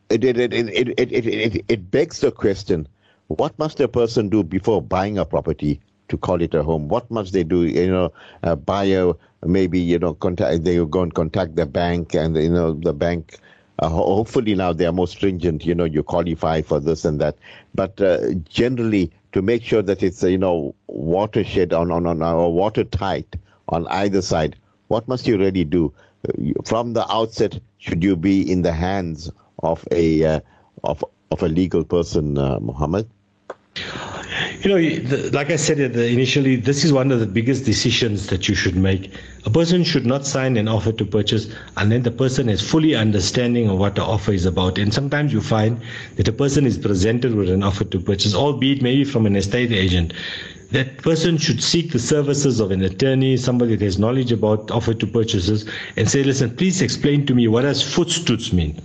it 0.10 0.24
it, 0.24 0.38
it, 0.38 0.54
it, 0.54 0.70
it, 0.70 1.12
it, 1.12 1.26
it, 1.28 1.66
it 1.68 1.92
begs 1.92 2.22
the 2.22 2.32
question, 2.32 2.88
what 3.28 3.58
must 3.60 3.80
a 3.82 3.88
person 3.90 4.30
do 4.30 4.42
before 4.42 4.82
buying 4.82 5.18
a 5.18 5.26
property 5.26 5.82
to 6.08 6.18
call 6.18 6.42
it 6.42 6.54
a 6.54 6.64
home? 6.64 6.88
What 6.88 7.10
must 7.12 7.34
they 7.34 7.44
do? 7.44 7.64
You 7.64 7.92
know, 7.92 8.14
a 8.44 8.56
buyer 8.56 9.14
maybe 9.46 9.80
you 9.80 10.00
know 10.00 10.14
contact 10.14 10.64
they 10.64 10.84
go 10.86 11.02
and 11.02 11.14
contact 11.14 11.56
the 11.56 11.66
bank, 11.66 12.14
and 12.16 12.36
you 12.36 12.50
know 12.50 12.74
the 12.74 12.94
bank. 12.94 13.38
Uh, 13.80 13.90
hopefully 13.90 14.56
now 14.56 14.74
they 14.74 14.86
are 14.86 14.92
more 14.92 15.08
stringent. 15.08 15.66
You 15.66 15.76
know, 15.76 15.84
you 15.84 16.02
qualify 16.04 16.62
for 16.62 16.80
this 16.80 17.06
and 17.06 17.22
that. 17.22 17.38
But 17.76 18.00
uh, 18.02 18.34
generally, 18.50 19.12
to 19.34 19.42
make 19.42 19.64
sure 19.64 19.82
that 19.82 20.04
it's 20.04 20.24
you 20.24 20.38
know 20.38 20.74
watershed 20.88 21.74
on 21.74 21.92
on 21.92 22.06
on 22.06 22.22
or 22.22 22.54
watertight 22.54 23.36
on 23.70 23.88
either 23.88 24.22
side. 24.22 24.56
What 24.88 25.08
must 25.08 25.28
you 25.28 25.38
really 25.38 25.66
do 25.66 25.94
from 26.66 26.94
the 26.94 27.10
outset? 27.12 27.60
Should 27.78 28.04
you 28.04 28.16
be 28.16 28.50
in 28.50 28.62
the 28.62 28.72
hands 28.72 29.30
of 29.64 29.86
a 29.92 30.24
uh, 30.24 30.40
of 30.84 31.04
of 31.32 31.44
a 31.44 31.48
legal 31.48 31.84
person, 31.84 32.38
uh, 32.38 32.60
Muhammad? 32.60 33.10
You 34.62 34.70
know, 34.70 35.30
like 35.34 35.51
I 35.51 35.55
said 35.55 35.80
initially, 35.80 36.55
this 36.55 36.84
is 36.84 36.91
one 36.91 37.12
of 37.12 37.20
the 37.20 37.28
biggest 37.28 37.64
decisions 37.64 38.26
that 38.28 38.49
you 38.49 38.55
should 38.55 38.76
make. 38.76 39.14
A 39.45 39.51
person 39.51 39.84
should 39.84 40.05
not 40.05 40.26
sign 40.26 40.58
an 40.58 40.68
offer 40.68 40.91
to 40.91 41.05
purchase 41.05 41.47
unless 41.78 42.03
the 42.03 42.12
person 42.12 42.49
is 42.49 42.60
fully 42.68 42.95
understanding 42.95 43.70
of 43.70 43.78
what 43.78 43.93
the 43.93 44.03
offer 44.03 44.32
is 44.34 44.45
about. 44.45 44.80
And 44.80 44.91
sometimes 44.91 45.32
you 45.32 45.41
find 45.41 45.80
that 46.16 46.28
a 46.28 46.32
person 46.32 46.66
is 46.66 46.76
presented 46.76 47.36
with 47.36 47.49
an 47.49 47.62
offer 47.62 47.84
to 47.84 47.99
purchase, 47.99 48.34
albeit 48.34 48.82
maybe 48.82 49.03
from 49.03 49.28
an 49.28 49.36
estate 49.36 49.72
agent. 49.72 50.14
That 50.72 50.97
person 50.97 51.38
should 51.38 51.62
seek 51.64 51.91
the 51.91 51.99
services 51.99 52.60
of 52.60 52.72
an 52.72 52.82
attorney, 52.82 53.38
somebody 53.38 53.76
that 53.76 53.86
has 53.86 53.99
knowledge 53.99 54.32
about 54.32 54.72
offer 54.72 54.93
to 54.95 55.08
purchases, 55.08 55.70
and 55.95 56.10
say, 56.10 56.24
listen, 56.24 56.55
please 56.55 56.82
explain 56.82 57.26
to 57.28 57.36
me 57.36 57.47
what 57.47 57.62
does 57.62 57.84
voetstoots 57.84 58.51
mean. 58.51 58.82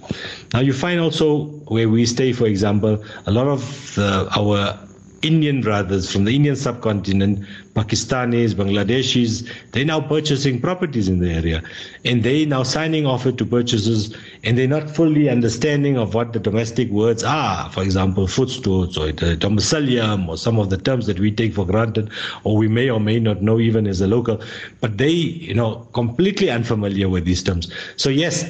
Now 0.53 0.61
you 0.61 0.75
find 0.75 1.01
also 1.01 1.47
where 1.67 1.89
we 1.89 2.05
stay, 2.05 2.35
for 2.35 2.47
example, 2.47 3.03
a 3.27 3.31
lot 3.33 3.49
of 3.49 3.95
the, 3.97 4.29
our 4.37 4.79
Indian 5.23 5.61
brothers 5.61 6.11
from 6.11 6.25
the 6.25 6.35
Indian 6.35 6.57
subcontinent, 6.57 7.47
Pakistanis, 7.75 8.55
Bangladeshis, 8.55 9.49
they're 9.71 9.85
now 9.85 10.01
purchasing 10.01 10.61
properties 10.61 11.09
in 11.09 11.21
the 11.21 11.31
area. 11.33 11.63
And 12.05 12.23
they 12.23 12.45
now 12.45 12.65
signing 12.65 13.07
offer 13.07 13.33
to 13.33 13.47
purchases 13.47 14.15
and 14.43 14.59
they're 14.59 14.67
not 14.67 14.91
fully 14.91 15.29
understanding 15.31 15.97
of 15.97 16.15
what 16.15 16.33
the 16.33 16.41
domestic 16.41 16.91
words 16.91 17.23
are. 17.25 17.71
For 17.71 17.83
example, 17.83 18.27
voetstoots 18.27 18.99
or 18.99 19.13
the 19.13 19.37
domicilium 19.37 20.29
or 20.29 20.37
some 20.37 20.59
of 20.59 20.71
the 20.71 20.77
terms 20.77 21.07
that 21.07 21.19
we 21.19 21.31
take 21.31 21.55
for 21.55 21.67
granted 21.67 22.11
or 22.45 22.57
we 22.57 22.69
may 22.69 22.91
or 22.91 23.01
may 23.01 23.19
not 23.19 23.43
know 23.43 23.59
even 23.61 23.87
as 23.87 24.01
a 24.01 24.07
local. 24.07 24.41
But 24.81 24.99
they, 24.99 25.11
you 25.11 25.55
know, 25.55 25.87
completely 25.93 26.51
unfamiliar 26.51 27.09
with 27.09 27.25
these 27.25 27.43
terms. 27.43 27.73
So 27.97 28.11
yes, 28.11 28.45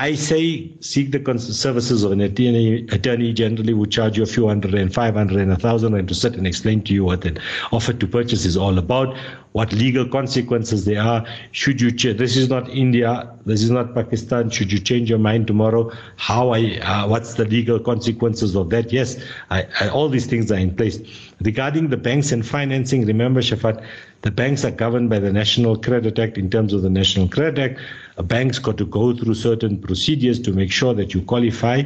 I 0.00 0.14
say 0.14 0.72
seek 0.80 1.10
the 1.12 1.38
services 1.38 2.04
of 2.04 2.12
an 2.12 2.22
attorney, 2.22 2.86
attorney 2.90 3.34
generally 3.34 3.74
would 3.74 3.90
charge 3.90 4.16
you 4.16 4.22
a 4.22 4.26
few 4.26 4.48
hundred 4.48 4.72
and 4.72 4.94
five 4.94 5.14
hundred 5.14 5.42
and 5.42 5.52
a 5.52 5.56
thousand 5.56 5.92
and 5.94 6.08
to 6.08 6.14
sit 6.14 6.36
and 6.36 6.46
explain 6.46 6.82
to 6.84 6.94
you 6.94 7.04
what 7.04 7.26
an 7.26 7.38
offer 7.70 7.92
to 7.92 8.06
purchase 8.06 8.46
is 8.46 8.56
all 8.56 8.78
about, 8.78 9.14
what 9.52 9.72
legal 9.72 10.06
consequences 10.06 10.84
there 10.84 11.02
are. 11.02 11.26
Should 11.50 11.80
you 11.80 11.90
change? 11.90 12.18
This 12.18 12.36
is 12.36 12.48
not 12.48 12.68
India. 12.68 13.28
This 13.46 13.62
is 13.62 13.70
not 13.70 13.94
Pakistan. 13.94 14.50
Should 14.50 14.72
you 14.72 14.78
change 14.78 15.10
your 15.10 15.18
mind 15.18 15.46
tomorrow? 15.46 15.90
How 16.16 16.50
I? 16.50 16.78
Uh, 16.82 17.08
what's 17.08 17.34
the 17.34 17.44
legal 17.44 17.80
consequences 17.80 18.54
of 18.54 18.70
that? 18.70 18.92
Yes, 18.92 19.16
I, 19.50 19.66
I, 19.80 19.88
all 19.88 20.08
these 20.08 20.26
things 20.26 20.52
are 20.52 20.58
in 20.58 20.76
place. 20.76 21.00
Regarding 21.42 21.88
the 21.88 21.96
banks 21.96 22.30
and 22.32 22.46
financing, 22.46 23.06
remember, 23.06 23.40
Shafaat, 23.40 23.84
the 24.22 24.30
banks 24.30 24.64
are 24.64 24.70
governed 24.70 25.10
by 25.10 25.18
the 25.18 25.32
National 25.32 25.76
Credit 25.76 26.18
Act 26.18 26.38
in 26.38 26.50
terms 26.50 26.72
of 26.72 26.82
the 26.82 26.90
National 26.90 27.28
Credit 27.28 27.72
Act. 27.72 27.80
A 28.18 28.22
bank's 28.22 28.58
got 28.58 28.76
to 28.76 28.84
go 28.86 29.16
through 29.16 29.34
certain 29.34 29.78
procedures 29.80 30.38
to 30.40 30.52
make 30.52 30.70
sure 30.70 30.94
that 30.94 31.14
you 31.14 31.22
qualify 31.22 31.82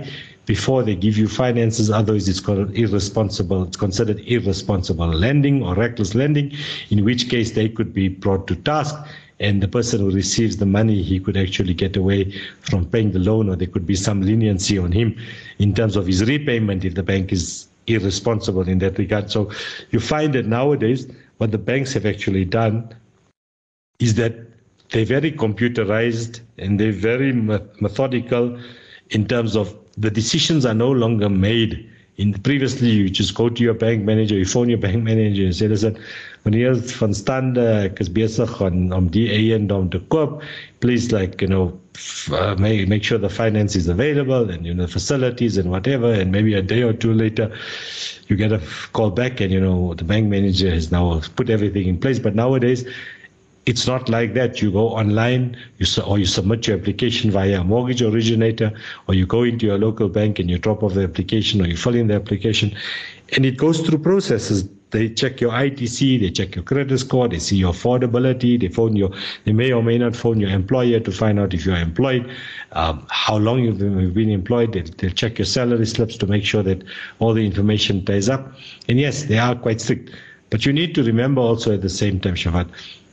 before 0.46 0.82
they 0.82 0.94
give 0.94 1.16
you 1.16 1.28
finances. 1.28 1.90
Otherwise, 1.90 2.28
it's 2.28 2.40
called 2.40 2.70
irresponsible. 2.76 3.64
It's 3.64 3.76
considered 3.76 4.20
irresponsible 4.20 5.08
lending 5.08 5.62
or 5.62 5.74
reckless 5.74 6.14
lending, 6.14 6.52
in 6.90 7.04
which 7.04 7.28
case 7.28 7.52
they 7.52 7.68
could 7.68 7.94
be 7.94 8.08
brought 8.08 8.46
to 8.48 8.56
task. 8.56 8.94
And 9.40 9.62
the 9.62 9.68
person 9.68 10.00
who 10.00 10.10
receives 10.10 10.56
the 10.56 10.66
money, 10.66 11.02
he 11.02 11.18
could 11.18 11.36
actually 11.36 11.74
get 11.74 11.96
away 11.96 12.32
from 12.60 12.86
paying 12.86 13.12
the 13.12 13.18
loan, 13.18 13.48
or 13.48 13.56
there 13.56 13.66
could 13.68 13.86
be 13.86 13.96
some 13.96 14.22
leniency 14.22 14.78
on 14.78 14.92
him 14.92 15.16
in 15.58 15.74
terms 15.74 15.96
of 15.96 16.06
his 16.06 16.24
repayment 16.24 16.84
if 16.84 16.94
the 16.94 17.02
bank 17.02 17.32
is 17.32 17.68
irresponsible 17.86 18.68
in 18.68 18.78
that 18.78 18.96
regard. 18.98 19.30
So 19.30 19.50
you 19.90 20.00
find 20.00 20.34
that 20.34 20.46
nowadays 20.46 21.06
what 21.38 21.50
the 21.50 21.58
banks 21.58 21.92
have 21.94 22.06
actually 22.06 22.44
done 22.44 22.94
is 23.98 24.14
that 24.14 24.34
they're 24.90 25.04
very 25.04 25.32
computerized 25.32 26.40
and 26.58 26.78
they're 26.78 26.92
very 26.92 27.32
methodical 27.32 28.58
in 29.10 29.26
terms 29.26 29.56
of 29.56 29.76
the 29.96 30.10
decisions 30.10 30.64
are 30.66 30.74
no 30.74 30.90
longer 30.90 31.28
made. 31.28 31.88
In 32.16 32.32
previously, 32.32 32.90
you 32.90 33.10
just 33.10 33.34
go 33.34 33.48
to 33.48 33.62
your 33.62 33.74
bank 33.74 34.04
manager, 34.04 34.36
you 34.36 34.44
phone 34.44 34.68
your 34.68 34.78
bank 34.78 35.02
manager 35.02 35.44
and 35.44 35.54
say, 35.54 35.66
listen, 35.66 35.98
meneer 36.44 36.76
van 36.98 37.14
Stande, 37.14 37.64
ek 37.88 38.00
is 38.00 38.08
besig 38.08 38.60
om 38.62 38.92
om 38.92 39.08
die 39.10 39.26
eiendom 39.34 39.90
te 39.90 39.98
koop. 40.14 40.42
Please 40.80 41.10
like, 41.10 41.42
you 41.42 41.48
know, 41.48 41.72
uh, 42.32 42.54
make, 42.58 42.88
make 42.88 43.04
sure 43.04 43.18
the 43.18 43.28
finance 43.28 43.76
is 43.76 43.88
available 43.88 44.50
and 44.50 44.66
you 44.66 44.74
know 44.74 44.86
facilities 44.86 45.56
and 45.56 45.70
whatever 45.70 46.12
and 46.12 46.32
maybe 46.32 46.54
a 46.54 46.62
day 46.62 46.82
or 46.82 46.92
two 46.92 47.12
later 47.12 47.52
you 48.26 48.36
get 48.36 48.52
a 48.52 48.60
call 48.92 49.10
back 49.10 49.40
and 49.40 49.52
you 49.52 49.60
know 49.60 49.94
the 49.94 50.04
bank 50.04 50.26
manager 50.28 50.70
has 50.70 50.90
now 50.90 51.20
put 51.36 51.50
everything 51.50 51.86
in 51.86 51.98
place 51.98 52.18
but 52.18 52.34
nowadays 52.34 52.84
it's 53.66 53.86
not 53.86 54.08
like 54.08 54.34
that. 54.34 54.60
You 54.60 54.70
go 54.70 54.88
online, 54.88 55.56
you 55.78 55.86
su- 55.86 56.02
or 56.02 56.18
you 56.18 56.26
submit 56.26 56.66
your 56.66 56.78
application 56.78 57.30
via 57.30 57.60
a 57.60 57.64
mortgage 57.64 58.02
originator, 58.02 58.72
or 59.08 59.14
you 59.14 59.26
go 59.26 59.42
into 59.42 59.66
your 59.66 59.78
local 59.78 60.08
bank 60.08 60.38
and 60.38 60.50
you 60.50 60.58
drop 60.58 60.82
off 60.82 60.94
the 60.94 61.04
application, 61.04 61.62
or 61.62 61.66
you 61.66 61.76
fill 61.76 61.94
in 61.94 62.08
the 62.08 62.14
application, 62.14 62.74
and 63.34 63.46
it 63.46 63.56
goes 63.56 63.80
through 63.80 63.98
processes. 63.98 64.68
They 64.90 65.08
check 65.08 65.40
your 65.40 65.50
ITC, 65.50 66.20
they 66.20 66.30
check 66.30 66.54
your 66.54 66.62
credit 66.62 66.96
score, 66.98 67.26
they 67.26 67.40
see 67.40 67.56
your 67.56 67.72
affordability, 67.72 68.60
they 68.60 68.68
phone 68.68 68.94
your, 68.94 69.10
they 69.44 69.52
may 69.52 69.72
or 69.72 69.82
may 69.82 69.98
not 69.98 70.14
phone 70.14 70.38
your 70.38 70.50
employer 70.50 71.00
to 71.00 71.10
find 71.10 71.40
out 71.40 71.52
if 71.52 71.66
you're 71.66 71.74
employed, 71.74 72.30
um, 72.72 73.04
how 73.10 73.36
long 73.36 73.64
you've 73.64 73.78
been, 73.78 74.30
employed. 74.30 74.72
They, 74.72 74.82
they'll 74.82 75.10
check 75.10 75.38
your 75.38 75.46
salary 75.46 75.86
slips 75.86 76.16
to 76.18 76.28
make 76.28 76.44
sure 76.44 76.62
that 76.62 76.84
all 77.18 77.34
the 77.34 77.44
information 77.44 78.04
ties 78.04 78.28
up. 78.28 78.52
And 78.88 79.00
yes, 79.00 79.24
they 79.24 79.38
are 79.38 79.56
quite 79.56 79.80
strict. 79.80 80.10
But 80.50 80.64
you 80.64 80.72
need 80.72 80.94
to 80.94 81.02
remember 81.02 81.40
also 81.40 81.74
at 81.74 81.82
the 81.82 81.88
same 81.88 82.20
time, 82.20 82.36
Shafaat, 82.36 82.68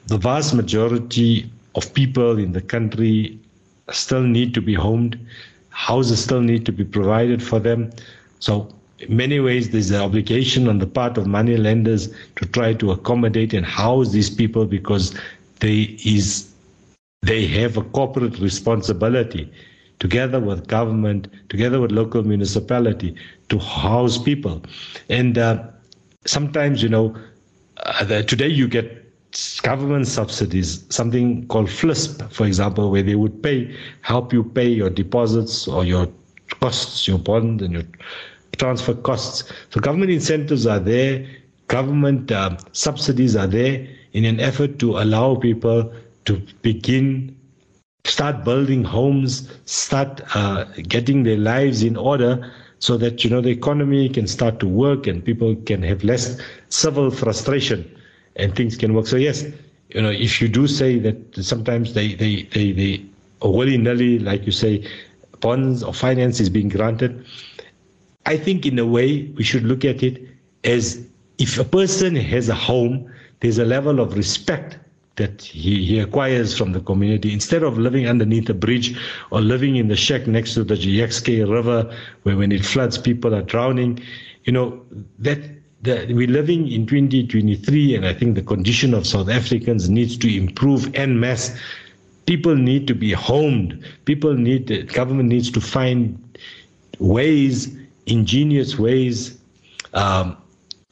the 0.08 0.18
vast 0.18 0.54
majority 0.54 1.50
of 1.76 1.94
people 1.94 2.38
in 2.38 2.52
the 2.52 2.62
country 2.62 3.40
still 3.92 4.24
need 4.24 4.54
to 4.54 4.62
be 4.62 4.74
homed. 4.74 5.18
Houses 5.70 6.22
still 6.24 6.42
need 6.42 6.66
to 6.66 6.72
be 6.72 6.84
provided 6.84 7.42
for 7.42 7.60
them. 7.60 7.92
So, 8.40 8.74
in 9.00 9.16
many 9.16 9.40
ways, 9.40 9.70
there's 9.72 9.90
an 9.92 10.02
obligation 10.02 10.68
on 10.68 10.78
the 10.80 10.86
part 10.88 11.18
of 11.18 11.26
money 11.26 11.58
lenders 11.58 12.10
to 12.36 12.46
try 12.46 12.74
to 12.76 12.92
accommodate 12.92 13.54
and 13.54 13.66
house 13.66 14.12
these 14.12 14.30
people 14.30 14.66
because 14.66 15.14
they 15.60 15.98
is 16.06 16.52
they 17.24 17.46
have 17.48 17.78
a 17.78 17.82
corporate 17.84 18.40
responsibility 18.40 19.52
together 20.00 20.40
with 20.40 20.68
government, 20.68 21.28
together 21.50 21.80
with 21.80 21.92
local 21.92 22.24
municipality 22.24 23.16
to 23.50 23.60
house 23.60 24.18
people. 24.18 24.62
And 25.10 25.38
uh, 25.38 25.64
sometimes, 26.26 26.82
you 26.82 26.90
know, 26.90 27.16
uh, 27.78 28.06
today 28.24 28.48
you 28.48 28.68
get 28.68 29.01
government 29.64 30.08
subsidies, 30.08 30.86
something 30.90 31.48
called 31.48 31.70
FLISP, 31.70 32.32
for 32.32 32.46
example, 32.46 32.92
where 32.92 33.04
they 33.04 33.16
would 33.16 33.42
pay, 33.42 33.76
help 34.02 34.34
you 34.34 34.44
pay 34.44 34.68
your 34.68 34.90
deposits 34.90 35.68
or 35.68 35.86
your 35.86 36.08
costs, 36.60 37.08
your 37.08 37.18
bond 37.20 37.62
and 37.62 37.74
your 37.74 37.84
transfer 38.58 38.94
costs. 38.94 39.52
So 39.70 39.80
government 39.80 40.12
incentives 40.12 40.68
are 40.68 40.80
there 40.80 41.26
government 41.72 42.30
uh, 42.32 42.58
subsidies 42.74 43.36
are 43.38 43.48
there 43.48 43.88
in 44.12 44.26
an 44.26 44.42
effort 44.42 44.78
to 44.80 44.98
allow 44.98 45.36
people 45.36 45.92
to 46.26 46.42
begin 46.62 47.34
start 48.04 48.44
building 48.44 48.84
homes, 48.84 49.50
start 49.66 50.22
uh, 50.36 50.66
getting 50.90 51.24
their 51.24 51.38
lives 51.38 51.82
in 51.82 51.96
order 51.96 52.52
so 52.80 52.98
that 52.98 53.24
you 53.24 53.30
know 53.30 53.40
the 53.42 53.50
economy 53.50 54.10
can 54.10 54.28
start 54.28 54.60
to 54.60 54.68
work 54.68 55.08
and 55.08 55.24
people 55.24 55.56
can 55.66 55.82
have 55.82 56.04
less 56.04 56.42
civil 56.68 57.10
frustration 57.10 57.80
and 58.36 58.56
things 58.56 58.78
can 58.78 58.94
work. 58.94 59.08
So 59.08 59.18
yes, 59.18 59.44
you 59.90 60.02
know, 60.02 60.10
if 60.12 60.42
you 60.42 60.48
do 60.48 60.68
say 60.68 61.00
that 61.00 61.36
sometimes 61.44 61.94
they 61.94 62.14
they 62.14 62.44
they, 62.44 62.72
they 62.72 63.06
willy 63.42 63.78
nilly, 63.78 64.20
like 64.20 64.46
you 64.46 64.52
say, 64.52 64.88
bonds 65.40 65.84
or 65.84 65.94
finance 65.94 66.40
is 66.40 66.50
being 66.50 66.70
granted, 66.70 67.26
I 68.26 68.38
think 68.38 68.66
in 68.66 68.78
a 68.80 68.86
way 68.86 69.24
we 69.36 69.44
should 69.44 69.64
look 69.64 69.84
at 69.86 70.04
it 70.04 70.22
as 70.64 71.06
if 71.38 71.58
a 71.58 71.64
person 71.64 72.16
has 72.16 72.50
a 72.50 72.56
home, 72.56 73.12
there's 73.40 73.58
a 73.58 73.66
level 73.66 74.00
of 74.00 74.16
respect 74.16 74.78
that 75.16 75.42
he, 75.42 75.86
he 75.86 76.00
acquires 76.00 76.58
from 76.58 76.72
the 76.72 76.80
community 76.80 77.34
instead 77.34 77.64
of 77.64 77.78
living 77.78 78.08
underneath 78.08 78.50
a 78.50 78.54
bridge 78.54 78.98
or 79.32 79.42
living 79.42 79.76
in 79.76 79.88
the 79.88 79.96
shack 79.96 80.28
next 80.28 80.54
to 80.54 80.64
the 80.64 80.76
Jukskei 80.76 81.50
River 81.50 81.94
where 82.24 82.38
when 82.38 82.52
it 82.52 82.64
floods 82.66 82.98
people 82.98 83.34
are 83.36 83.42
drowning 83.42 84.00
you 84.46 84.54
know 84.54 84.82
that 85.20 85.40
the, 85.84 86.08
we're 86.14 86.28
living 86.28 86.72
in 86.72 86.86
2023 86.86 87.96
and 87.96 88.06
I 88.06 88.14
think 88.14 88.36
the 88.36 88.42
condition 88.42 88.94
of 88.94 89.08
South 89.08 89.30
Africans 89.30 89.90
needs 89.90 90.18
to 90.20 90.36
improve 90.36 90.94
en 90.96 91.20
masse. 91.20 91.58
People 92.28 92.56
need 92.56 92.88
to 92.88 92.96
be 92.96 93.12
homed. 93.12 93.84
People 94.06 94.34
need 94.34 94.68
the 94.68 94.84
government 94.84 95.30
needs 95.30 95.50
to 95.52 95.62
find 95.62 96.18
ways 97.00 97.76
ingenious 98.06 98.78
ways 98.78 99.38
um, 99.94 100.38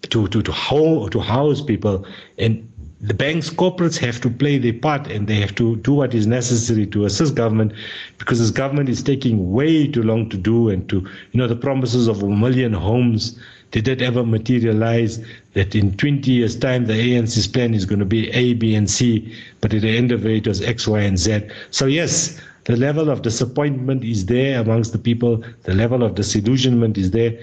to 0.10 0.28
to 0.30 0.42
to, 0.42 0.52
ho- 0.52 1.08
to 1.10 1.20
house 1.20 1.62
people. 1.62 2.06
And 2.38 2.69
the 3.02 3.14
banks, 3.14 3.50
corporates 3.50 3.98
have 3.98 4.20
to 4.22 4.30
play 4.30 4.58
their 4.58 4.74
part 4.74 5.08
and 5.08 5.28
they 5.28 5.36
have 5.36 5.56
to 5.56 5.78
do 5.78 5.94
what 5.94 6.14
is 6.14 6.28
necessary 6.28 6.86
to 6.88 7.06
assist 7.06 7.36
government 7.36 7.72
because 8.18 8.40
this 8.40 8.52
government 8.52 8.90
is 8.90 9.02
taking 9.02 9.54
way 9.54 9.88
too 9.88 10.04
long 10.04 10.30
to 10.30 10.36
do 10.36 10.70
and 10.70 10.90
to, 10.90 11.00
you 11.32 11.38
know, 11.40 11.48
the 11.48 11.56
promises 11.56 12.08
of 12.08 12.22
a 12.24 12.28
million 12.28 12.74
homes. 12.74 13.40
Did 13.72 13.86
that 13.86 14.02
ever 14.02 14.26
materialize 14.26 15.24
that 15.54 15.76
in 15.76 15.96
20 15.96 16.30
years' 16.30 16.58
time 16.58 16.88
the 16.88 16.94
ANC's 16.94 17.48
plan 17.48 17.74
is 17.74 17.86
going 17.86 18.00
to 18.00 18.06
be 18.06 18.30
A, 18.32 18.54
B, 18.54 18.76
and 18.76 18.90
C, 18.90 19.34
but 19.62 19.74
at 19.74 19.82
the 19.82 19.96
end 19.96 20.12
of 20.12 20.26
it, 20.26 20.38
it 20.38 20.48
was 20.48 20.62
X, 20.62 20.88
Y, 20.88 21.00
and 21.00 21.18
Z? 21.18 21.48
So, 21.70 21.86
yes, 21.86 22.42
the 22.66 22.76
level 22.76 23.10
of 23.10 23.22
disappointment 23.22 24.04
is 24.04 24.26
there 24.26 24.60
amongst 24.60 24.92
the 24.92 24.98
people, 24.98 25.44
the 25.64 25.74
level 25.74 26.04
of 26.04 26.16
disillusionment 26.16 26.98
is 26.98 27.12
there, 27.12 27.40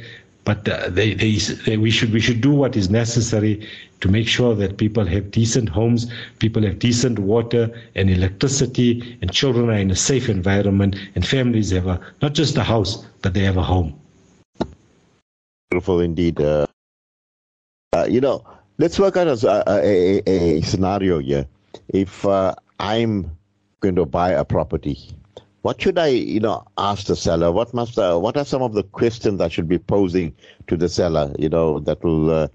but 0.46 0.66
uh, 0.68 0.88
they, 0.88 1.12
they, 1.12 1.34
they, 1.66 1.76
we 1.76 1.90
should 1.90 2.12
we 2.12 2.20
should 2.20 2.40
do 2.40 2.52
what 2.52 2.76
is 2.76 2.88
necessary 2.88 3.68
to 4.00 4.08
make 4.08 4.28
sure 4.28 4.54
that 4.54 4.78
people 4.78 5.04
have 5.04 5.32
decent 5.32 5.68
homes, 5.68 6.06
people 6.38 6.62
have 6.62 6.78
decent 6.78 7.18
water 7.18 7.68
and 7.96 8.08
electricity, 8.08 9.18
and 9.20 9.32
children 9.32 9.68
are 9.68 9.76
in 9.78 9.90
a 9.90 9.96
safe 9.96 10.28
environment, 10.28 10.94
and 11.16 11.26
families 11.26 11.72
have 11.72 11.88
a, 11.88 12.00
not 12.22 12.32
just 12.32 12.56
a 12.56 12.62
house, 12.62 13.04
but 13.22 13.34
they 13.34 13.40
have 13.40 13.56
a 13.56 13.62
home. 13.62 13.92
Beautiful 15.70 16.00
indeed. 16.00 16.40
Uh, 16.40 16.66
uh, 17.92 18.06
you 18.08 18.20
know, 18.20 18.44
let's 18.78 19.00
work 19.00 19.16
out 19.16 19.26
a, 19.26 19.64
a, 19.68 20.22
a, 20.26 20.58
a 20.58 20.60
scenario 20.62 21.18
here. 21.18 21.46
If 21.88 22.24
uh, 22.24 22.54
I'm 22.78 23.36
going 23.80 23.96
to 23.96 24.06
buy 24.06 24.30
a 24.30 24.44
property 24.44 25.10
what 25.66 25.82
should 25.82 25.98
I, 25.98 26.06
you 26.06 26.38
know, 26.38 26.64
ask 26.78 27.08
the 27.08 27.16
seller? 27.16 27.50
What 27.50 27.74
must, 27.74 27.98
uh, 27.98 28.16
what 28.18 28.36
are 28.36 28.44
some 28.44 28.62
of 28.62 28.74
the 28.74 28.84
questions 28.84 29.40
I 29.40 29.48
should 29.48 29.66
be 29.68 29.78
posing 29.78 30.32
to 30.68 30.76
the 30.76 30.88
seller? 30.88 31.34
You 31.40 31.48
know, 31.48 31.80
that 31.80 32.04
will 32.04 32.30
uh, 32.30 32.48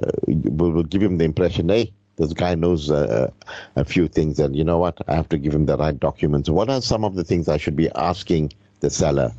uh, 0.00 0.12
will, 0.28 0.84
give 0.84 1.02
him 1.02 1.18
the 1.18 1.24
impression, 1.24 1.70
hey, 1.70 1.92
this 2.18 2.32
guy 2.32 2.54
knows 2.54 2.88
uh, 2.88 3.32
a 3.74 3.84
few 3.84 4.06
things, 4.06 4.38
and 4.38 4.54
you 4.54 4.62
know 4.62 4.78
what? 4.78 4.96
I 5.08 5.16
have 5.16 5.28
to 5.30 5.38
give 5.38 5.52
him 5.52 5.66
the 5.66 5.76
right 5.76 5.98
documents. 5.98 6.48
What 6.48 6.70
are 6.70 6.80
some 6.80 7.04
of 7.04 7.16
the 7.16 7.24
things 7.24 7.48
I 7.48 7.56
should 7.56 7.74
be 7.74 7.90
asking 7.96 8.52
the 8.78 8.90
seller, 8.90 9.32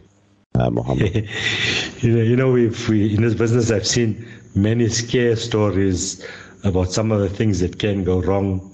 uh, 0.55 0.69
Mohammed? 0.69 1.15
you 1.99 2.11
know, 2.17 2.23
you 2.23 2.35
know, 2.35 2.57
if 2.57 2.89
we 2.89 3.15
in 3.15 3.21
this 3.21 3.35
business, 3.35 3.71
I've 3.71 3.87
seen 3.87 4.27
many 4.53 4.89
scare 4.89 5.37
stories 5.37 6.27
about 6.65 6.91
some 6.91 7.09
of 7.13 7.21
the 7.21 7.29
things 7.29 7.61
that 7.61 7.79
can 7.79 8.03
go 8.03 8.21
wrong. 8.21 8.69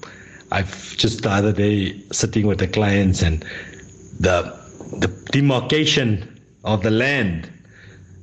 I've 0.51 0.97
just 0.97 1.21
the 1.21 1.29
other 1.29 1.53
day 1.53 2.01
sitting 2.11 2.47
with 2.47 2.57
the 2.57 2.67
clients 2.67 3.21
and 3.21 3.45
the 4.19 4.57
the 4.97 5.07
demarcation 5.31 6.39
of 6.63 6.83
the 6.83 6.91
land 6.91 7.49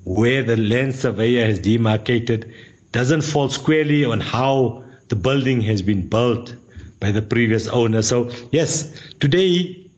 where 0.04 0.42
the 0.42 0.56
land 0.56 0.94
surveyor 0.94 1.46
has 1.46 1.58
demarcated 1.58 2.52
doesn't 2.92 3.22
fall 3.22 3.48
squarely 3.48 4.04
on 4.04 4.20
how 4.20 4.84
the 5.08 5.16
building 5.16 5.60
has 5.60 5.82
been 5.82 6.06
built 6.08 6.54
by 7.00 7.10
the 7.10 7.22
previous 7.22 7.66
owner. 7.68 8.02
So 8.02 8.30
yes, 8.52 8.90
today 9.20 9.90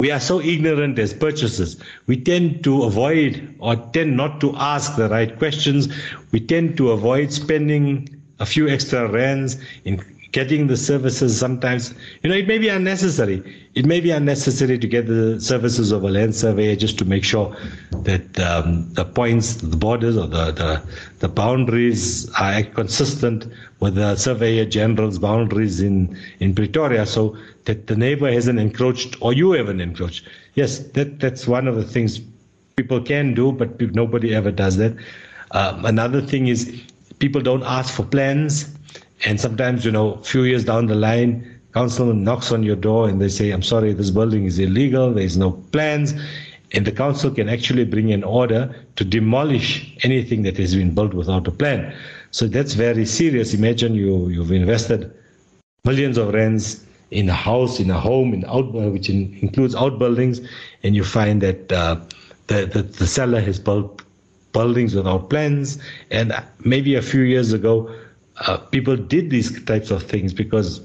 we 0.00 0.10
are 0.10 0.20
so 0.20 0.40
ignorant 0.40 0.98
as 0.98 1.14
purchasers. 1.14 1.76
We 2.06 2.20
tend 2.20 2.64
to 2.64 2.84
avoid 2.84 3.54
or 3.58 3.76
tend 3.76 4.16
not 4.16 4.40
to 4.40 4.54
ask 4.56 4.96
the 4.96 5.08
right 5.08 5.38
questions. 5.38 5.88
We 6.32 6.40
tend 6.40 6.76
to 6.78 6.90
avoid 6.90 7.32
spending 7.32 8.08
a 8.40 8.46
few 8.46 8.68
extra 8.68 9.08
rands 9.08 9.56
in 9.84 9.98
getting 10.34 10.66
the 10.66 10.76
services 10.76 11.38
sometimes, 11.38 11.94
you 12.22 12.28
know, 12.28 12.34
it 12.34 12.48
may 12.48 12.58
be 12.58 12.68
unnecessary. 12.68 13.40
It 13.76 13.86
may 13.86 14.00
be 14.00 14.10
unnecessary 14.10 14.80
to 14.80 14.88
get 14.88 15.06
the 15.06 15.40
services 15.40 15.92
of 15.92 16.02
a 16.02 16.10
land 16.10 16.34
surveyor 16.34 16.74
just 16.74 16.98
to 16.98 17.04
make 17.04 17.22
sure 17.22 17.56
that 18.02 18.40
um, 18.40 18.92
the 18.94 19.04
points, 19.04 19.54
the 19.54 19.76
borders, 19.76 20.16
or 20.16 20.26
the, 20.26 20.50
the, 20.50 20.82
the 21.20 21.28
boundaries 21.28 22.28
are 22.34 22.64
consistent 22.64 23.46
with 23.78 23.94
the 23.94 24.16
surveyor 24.16 24.64
general's 24.64 25.20
boundaries 25.20 25.80
in, 25.80 26.18
in 26.40 26.52
Pretoria 26.52 27.06
so 27.06 27.38
that 27.66 27.86
the 27.86 27.94
neighbor 27.94 28.30
hasn't 28.30 28.58
encroached 28.58 29.16
or 29.20 29.32
you 29.32 29.52
haven't 29.52 29.80
encroached. 29.80 30.26
Yes, 30.54 30.80
that, 30.94 31.20
that's 31.20 31.46
one 31.46 31.68
of 31.68 31.76
the 31.76 31.84
things 31.84 32.20
people 32.74 33.00
can 33.00 33.34
do, 33.34 33.52
but 33.52 33.80
nobody 33.94 34.34
ever 34.34 34.50
does 34.50 34.78
that. 34.78 34.96
Um, 35.52 35.84
another 35.84 36.20
thing 36.20 36.48
is 36.48 36.82
people 37.20 37.40
don't 37.40 37.62
ask 37.62 37.94
for 37.94 38.04
plans 38.04 38.74
and 39.24 39.40
sometimes, 39.40 39.84
you 39.84 39.92
know, 39.92 40.14
a 40.14 40.22
few 40.22 40.42
years 40.42 40.64
down 40.64 40.86
the 40.86 40.94
line, 40.94 41.60
council 41.72 42.12
knocks 42.12 42.52
on 42.52 42.62
your 42.62 42.76
door 42.76 43.08
and 43.08 43.20
they 43.20 43.28
say, 43.28 43.50
I'm 43.50 43.62
sorry, 43.62 43.92
this 43.92 44.10
building 44.10 44.44
is 44.44 44.58
illegal, 44.58 45.12
there's 45.12 45.36
no 45.36 45.52
plans. 45.72 46.14
And 46.72 46.84
the 46.84 46.92
council 46.92 47.30
can 47.30 47.48
actually 47.48 47.84
bring 47.84 48.12
an 48.12 48.24
order 48.24 48.74
to 48.96 49.04
demolish 49.04 49.96
anything 50.02 50.42
that 50.42 50.56
has 50.58 50.74
been 50.74 50.94
built 50.94 51.14
without 51.14 51.46
a 51.46 51.52
plan. 51.52 51.94
So 52.32 52.48
that's 52.48 52.74
very 52.74 53.06
serious. 53.06 53.54
Imagine 53.54 53.94
you, 53.94 54.28
you've 54.28 54.50
invested 54.50 55.12
millions 55.84 56.18
of 56.18 56.34
rands 56.34 56.84
in 57.10 57.28
a 57.28 57.32
house, 57.32 57.78
in 57.78 57.90
a 57.90 58.00
home, 58.00 58.34
in 58.34 58.44
out, 58.46 58.72
which 58.72 59.08
in, 59.08 59.38
includes 59.40 59.74
outbuildings, 59.76 60.40
and 60.82 60.96
you 60.96 61.04
find 61.04 61.40
that 61.42 61.72
uh, 61.72 61.96
the, 62.48 62.66
the, 62.66 62.82
the 62.82 63.06
seller 63.06 63.40
has 63.40 63.58
built 63.58 64.02
buildings 64.52 64.94
without 64.94 65.30
plans. 65.30 65.78
And 66.10 66.32
maybe 66.64 66.96
a 66.96 67.02
few 67.02 67.22
years 67.22 67.52
ago, 67.52 67.94
uh, 68.38 68.58
people 68.58 68.96
did 68.96 69.30
these 69.30 69.64
types 69.64 69.90
of 69.90 70.02
things 70.02 70.32
because 70.32 70.80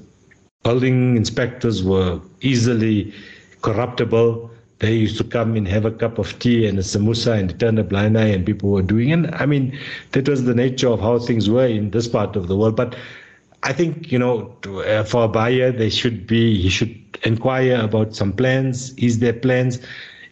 building 0.62 1.16
inspectors 1.16 1.82
were 1.82 2.20
easily 2.40 3.12
corruptible. 3.62 4.50
They 4.78 4.94
used 4.94 5.18
to 5.18 5.24
come 5.24 5.56
and 5.56 5.68
have 5.68 5.84
a 5.84 5.90
cup 5.90 6.18
of 6.18 6.38
tea 6.38 6.66
and 6.66 6.78
a 6.78 6.82
samosa 6.82 7.38
and 7.38 7.58
turn 7.60 7.78
a 7.78 7.84
blind 7.84 8.16
eye, 8.18 8.28
and 8.28 8.46
people 8.46 8.70
were 8.70 8.82
doing 8.82 9.10
it. 9.10 9.30
I 9.34 9.46
mean, 9.46 9.78
that 10.12 10.28
was 10.28 10.44
the 10.44 10.54
nature 10.54 10.88
of 10.88 11.00
how 11.00 11.18
things 11.18 11.50
were 11.50 11.66
in 11.66 11.90
this 11.90 12.08
part 12.08 12.36
of 12.36 12.48
the 12.48 12.56
world. 12.56 12.76
But 12.76 12.96
I 13.62 13.72
think, 13.74 14.10
you 14.10 14.18
know, 14.18 14.56
to, 14.62 14.82
uh, 14.82 15.04
for 15.04 15.24
a 15.24 15.28
buyer, 15.28 15.70
they 15.70 15.90
should 15.90 16.26
be, 16.26 16.60
he 16.60 16.70
should 16.70 16.96
inquire 17.24 17.78
about 17.82 18.14
some 18.14 18.32
plans. 18.32 18.94
Is 18.94 19.18
there 19.18 19.34
plans? 19.34 19.80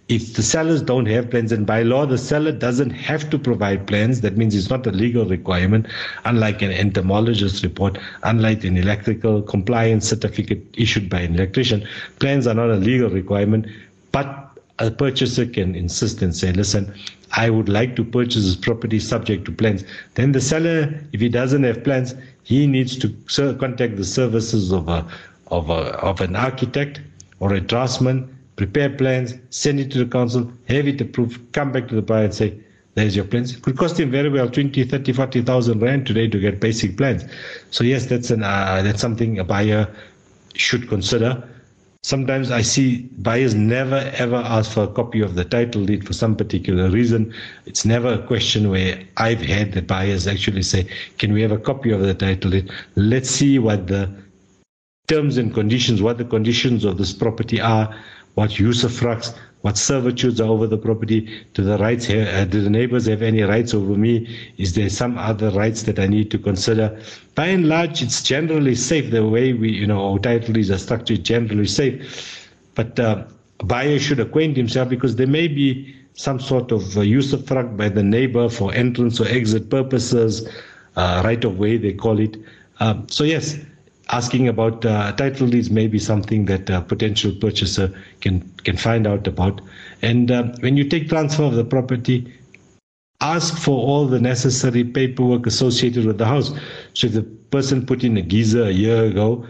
If 0.08 0.34
the 0.34 0.42
sellers 0.42 0.80
don't 0.80 1.06
have 1.06 1.30
plans, 1.30 1.52
and 1.52 1.66
by 1.66 1.82
law 1.82 2.06
the 2.06 2.16
seller 2.16 2.50
doesn't 2.50 2.90
have 2.90 3.28
to 3.30 3.38
provide 3.38 3.86
plans, 3.86 4.22
that 4.22 4.38
means 4.38 4.54
it's 4.54 4.70
not 4.70 4.86
a 4.86 4.90
legal 4.90 5.26
requirement, 5.26 5.86
unlike 6.24 6.62
an 6.62 6.70
entomologist 6.70 7.62
report, 7.62 7.98
unlike 8.22 8.64
an 8.64 8.76
electrical 8.78 9.42
compliance 9.42 10.08
certificate 10.08 10.64
issued 10.74 11.10
by 11.10 11.20
an 11.20 11.34
electrician. 11.34 11.86
Plans 12.20 12.46
are 12.46 12.54
not 12.54 12.70
a 12.70 12.76
legal 12.76 13.10
requirement, 13.10 13.66
but 14.10 14.48
a 14.78 14.90
purchaser 14.90 15.44
can 15.44 15.74
insist 15.74 16.22
and 16.22 16.34
say, 16.34 16.52
listen, 16.52 16.94
I 17.32 17.50
would 17.50 17.68
like 17.68 17.94
to 17.96 18.04
purchase 18.04 18.44
this 18.44 18.56
property 18.56 18.98
subject 18.98 19.44
to 19.44 19.52
plans. 19.52 19.84
Then 20.14 20.32
the 20.32 20.40
seller, 20.40 20.98
if 21.12 21.20
he 21.20 21.28
doesn't 21.28 21.64
have 21.64 21.84
plans, 21.84 22.14
he 22.44 22.66
needs 22.66 22.96
to 22.98 23.08
contact 23.58 23.96
the 23.96 24.04
services 24.04 24.72
of 24.72 24.88
a 24.88 25.06
of 25.48 25.68
a 25.68 25.94
of 26.00 26.20
an 26.20 26.36
architect 26.36 27.00
or 27.40 27.52
a 27.52 27.60
draftsman 27.60 28.37
prepare 28.58 28.90
plans, 28.90 29.34
send 29.50 29.78
it 29.80 29.90
to 29.92 29.98
the 30.04 30.10
council, 30.10 30.52
have 30.68 30.86
it 30.86 31.00
approved, 31.00 31.52
come 31.52 31.70
back 31.72 31.86
to 31.88 31.94
the 31.94 32.02
buyer 32.02 32.24
and 32.24 32.34
say, 32.34 32.60
there's 32.96 33.14
your 33.14 33.24
plans. 33.24 33.54
It 33.54 33.62
could 33.62 33.78
cost 33.78 33.98
him 33.98 34.10
very 34.10 34.28
well 34.28 34.50
20, 34.50 34.82
30, 34.82 35.12
40,000 35.12 35.80
rand 35.80 36.04
today 36.04 36.26
to 36.26 36.40
get 36.40 36.58
basic 36.58 36.96
plans. 36.96 37.24
So 37.70 37.84
yes, 37.84 38.06
that's 38.06 38.30
an 38.30 38.42
uh, 38.42 38.82
that's 38.82 39.00
something 39.00 39.38
a 39.38 39.44
buyer 39.44 39.86
should 40.54 40.88
consider. 40.88 41.48
Sometimes 42.02 42.50
I 42.50 42.62
see 42.62 43.02
buyers 43.18 43.54
never 43.54 44.10
ever 44.14 44.36
ask 44.36 44.72
for 44.72 44.84
a 44.84 44.88
copy 44.88 45.20
of 45.20 45.36
the 45.36 45.44
title 45.44 45.84
deed 45.84 46.04
for 46.04 46.12
some 46.12 46.34
particular 46.34 46.90
reason. 46.90 47.32
It's 47.66 47.84
never 47.84 48.14
a 48.14 48.26
question 48.26 48.68
where 48.68 49.00
I've 49.16 49.42
had 49.42 49.72
the 49.72 49.82
buyers 49.82 50.26
actually 50.26 50.62
say, 50.64 50.88
Can 51.18 51.32
we 51.32 51.42
have 51.42 51.52
a 51.52 51.58
copy 51.58 51.92
of 51.92 52.00
the 52.00 52.14
title 52.14 52.50
deed? 52.50 52.72
Let's 52.96 53.30
see 53.30 53.60
what 53.60 53.86
the 53.86 54.12
terms 55.08 55.38
and 55.38 55.54
conditions, 55.54 56.02
what 56.02 56.18
the 56.18 56.24
conditions 56.24 56.84
of 56.84 56.98
this 56.98 57.12
property 57.12 57.60
are, 57.60 57.94
what 58.38 58.50
usufructs, 58.50 59.34
what 59.62 59.76
servitudes 59.76 60.40
are 60.40 60.48
over 60.48 60.68
the 60.68 60.78
property? 60.78 61.20
Do 61.54 61.64
the 61.64 61.76
rights 61.78 62.08
uh, 62.08 62.46
do 62.48 62.62
the 62.62 62.70
neighbors 62.70 63.06
have 63.06 63.20
any 63.20 63.42
rights 63.42 63.74
over 63.74 63.96
me? 63.96 64.14
Is 64.58 64.74
there 64.74 64.88
some 64.88 65.18
other 65.18 65.50
rights 65.50 65.82
that 65.82 65.98
I 65.98 66.06
need 66.06 66.30
to 66.30 66.38
consider? 66.38 66.86
By 67.34 67.46
and 67.46 67.68
large, 67.68 68.00
it's 68.00 68.22
generally 68.22 68.76
safe. 68.76 69.10
The 69.10 69.26
way 69.26 69.54
we, 69.54 69.72
you 69.72 69.88
know, 69.88 70.12
our 70.12 70.20
title 70.20 70.54
deeds 70.54 70.70
are 70.70 70.78
structured, 70.78 71.24
generally 71.24 71.66
safe. 71.66 72.48
But 72.76 73.00
uh, 73.00 73.24
a 73.58 73.64
buyer 73.64 73.98
should 73.98 74.20
acquaint 74.20 74.56
himself 74.56 74.88
because 74.88 75.16
there 75.16 75.26
may 75.26 75.48
be 75.48 75.96
some 76.14 76.38
sort 76.38 76.70
of 76.70 76.96
uh, 76.96 77.00
usufruct 77.00 77.76
by 77.76 77.88
the 77.88 78.04
neighbor 78.04 78.48
for 78.48 78.72
entrance 78.72 79.18
or 79.20 79.26
exit 79.26 79.68
purposes, 79.68 80.48
uh, 80.94 81.22
right 81.24 81.44
of 81.44 81.58
way 81.58 81.76
they 81.76 81.92
call 81.92 82.20
it. 82.20 82.36
Um, 82.78 83.08
so 83.08 83.24
yes, 83.24 83.58
asking 84.10 84.48
about 84.48 84.84
uh, 84.84 85.12
title 85.12 85.48
deeds 85.48 85.70
may 85.70 85.86
be 85.86 85.98
something 85.98 86.46
that 86.46 86.70
a 86.70 86.80
potential 86.80 87.32
purchaser 87.40 87.92
can 88.20 88.40
can 88.64 88.76
find 88.76 89.06
out 89.06 89.26
about. 89.26 89.60
And 90.02 90.30
uh, 90.30 90.44
when 90.60 90.76
you 90.76 90.88
take 90.88 91.08
transfer 91.08 91.44
of 91.44 91.54
the 91.54 91.64
property, 91.64 92.32
ask 93.20 93.58
for 93.58 93.78
all 93.78 94.06
the 94.06 94.20
necessary 94.20 94.84
paperwork 94.84 95.46
associated 95.46 96.06
with 96.06 96.18
the 96.18 96.26
house. 96.26 96.52
So 96.94 97.06
if 97.08 97.12
the 97.14 97.22
person 97.22 97.84
put 97.84 98.04
in 98.04 98.16
a 98.16 98.22
geyser 98.22 98.64
a 98.64 98.70
year 98.70 99.04
ago, 99.04 99.46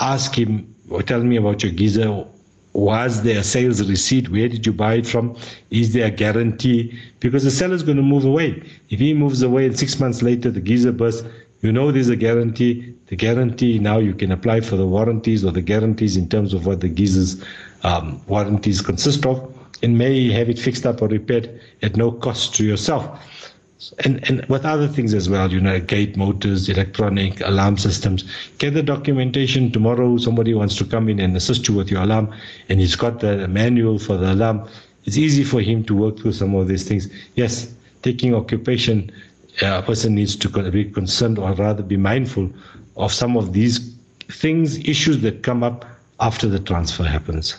ask 0.00 0.36
him 0.36 0.74
or 0.90 1.02
tell 1.02 1.22
me 1.22 1.36
about 1.36 1.62
your 1.62 1.72
geyser. 1.72 2.24
Was 2.72 3.22
there 3.22 3.38
a 3.38 3.44
sales 3.44 3.88
receipt? 3.88 4.30
Where 4.30 4.48
did 4.48 4.66
you 4.66 4.72
buy 4.72 4.94
it 4.94 5.06
from? 5.06 5.36
Is 5.70 5.92
there 5.92 6.06
a 6.06 6.10
guarantee? 6.10 6.98
Because 7.20 7.44
the 7.44 7.50
seller 7.52 7.74
is 7.74 7.84
going 7.84 7.98
to 7.98 8.02
move 8.02 8.24
away. 8.24 8.64
If 8.90 8.98
he 8.98 9.14
moves 9.14 9.42
away 9.42 9.66
and 9.66 9.78
six 9.78 10.00
months 10.00 10.22
later 10.22 10.50
the 10.50 10.60
geyser 10.60 10.90
bursts, 10.90 11.22
you 11.64 11.72
know 11.72 11.90
there's 11.90 12.10
a 12.10 12.16
guarantee. 12.16 12.94
The 13.06 13.16
guarantee 13.16 13.78
now 13.78 13.98
you 13.98 14.12
can 14.12 14.30
apply 14.30 14.60
for 14.60 14.76
the 14.76 14.86
warranties 14.86 15.44
or 15.44 15.50
the 15.50 15.62
guarantees 15.62 16.16
in 16.16 16.28
terms 16.28 16.52
of 16.52 16.66
what 16.66 16.80
the 16.80 16.88
geysers 16.88 17.42
um, 17.82 18.20
warranties 18.26 18.82
consist 18.82 19.24
of, 19.24 19.52
and 19.82 19.96
may 19.96 20.30
have 20.30 20.50
it 20.50 20.58
fixed 20.58 20.84
up 20.84 21.00
or 21.00 21.08
repaired 21.08 21.58
at 21.82 21.96
no 21.96 22.12
cost 22.12 22.54
to 22.56 22.64
yourself. 22.64 23.18
And, 24.04 24.26
and 24.28 24.44
with 24.46 24.64
other 24.64 24.88
things 24.88 25.14
as 25.14 25.28
well, 25.28 25.50
you 25.50 25.60
know, 25.60 25.80
gate 25.80 26.16
motors, 26.16 26.68
electronic 26.68 27.40
alarm 27.40 27.76
systems. 27.78 28.24
Get 28.58 28.74
the 28.74 28.82
documentation. 28.82 29.72
Tomorrow, 29.72 30.18
somebody 30.18 30.54
wants 30.54 30.76
to 30.76 30.84
come 30.84 31.08
in 31.08 31.18
and 31.18 31.36
assist 31.36 31.68
you 31.68 31.74
with 31.74 31.90
your 31.90 32.02
alarm, 32.02 32.34
and 32.68 32.78
he's 32.78 32.96
got 32.96 33.20
the 33.20 33.48
manual 33.48 33.98
for 33.98 34.16
the 34.16 34.32
alarm. 34.32 34.68
It's 35.04 35.16
easy 35.16 35.44
for 35.44 35.60
him 35.60 35.84
to 35.84 35.94
work 35.94 36.18
through 36.18 36.32
some 36.32 36.54
of 36.54 36.68
these 36.68 36.86
things. 36.86 37.08
Yes, 37.34 37.74
taking 38.02 38.34
occupation 38.34 39.10
a 39.62 39.82
person 39.82 40.14
needs 40.14 40.36
to 40.36 40.70
be 40.70 40.84
concerned 40.84 41.38
or 41.38 41.52
rather 41.54 41.82
be 41.82 41.96
mindful 41.96 42.50
of 42.96 43.12
some 43.12 43.36
of 43.36 43.52
these 43.52 43.94
things, 44.30 44.78
issues 44.78 45.20
that 45.22 45.42
come 45.42 45.62
up 45.62 45.84
after 46.20 46.48
the 46.48 46.58
transfer 46.58 47.04
happens. 47.04 47.56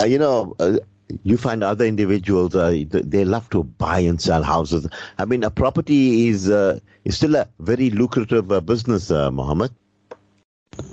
Uh, 0.00 0.06
you 0.06 0.18
know, 0.18 0.54
uh, 0.60 0.78
you 1.24 1.36
find 1.36 1.64
other 1.64 1.84
individuals 1.84 2.54
uh, 2.54 2.84
they 2.90 3.24
love 3.24 3.48
to 3.50 3.64
buy 3.64 3.98
and 3.98 4.20
sell 4.20 4.42
houses. 4.42 4.86
I 5.18 5.24
mean, 5.24 5.42
a 5.42 5.50
property 5.50 6.28
is 6.28 6.50
uh, 6.50 6.78
is 7.04 7.16
still 7.16 7.34
a 7.36 7.48
very 7.60 7.90
lucrative 7.90 8.52
uh, 8.52 8.60
business, 8.60 9.10
uh, 9.10 9.30
Mohammed. 9.30 9.72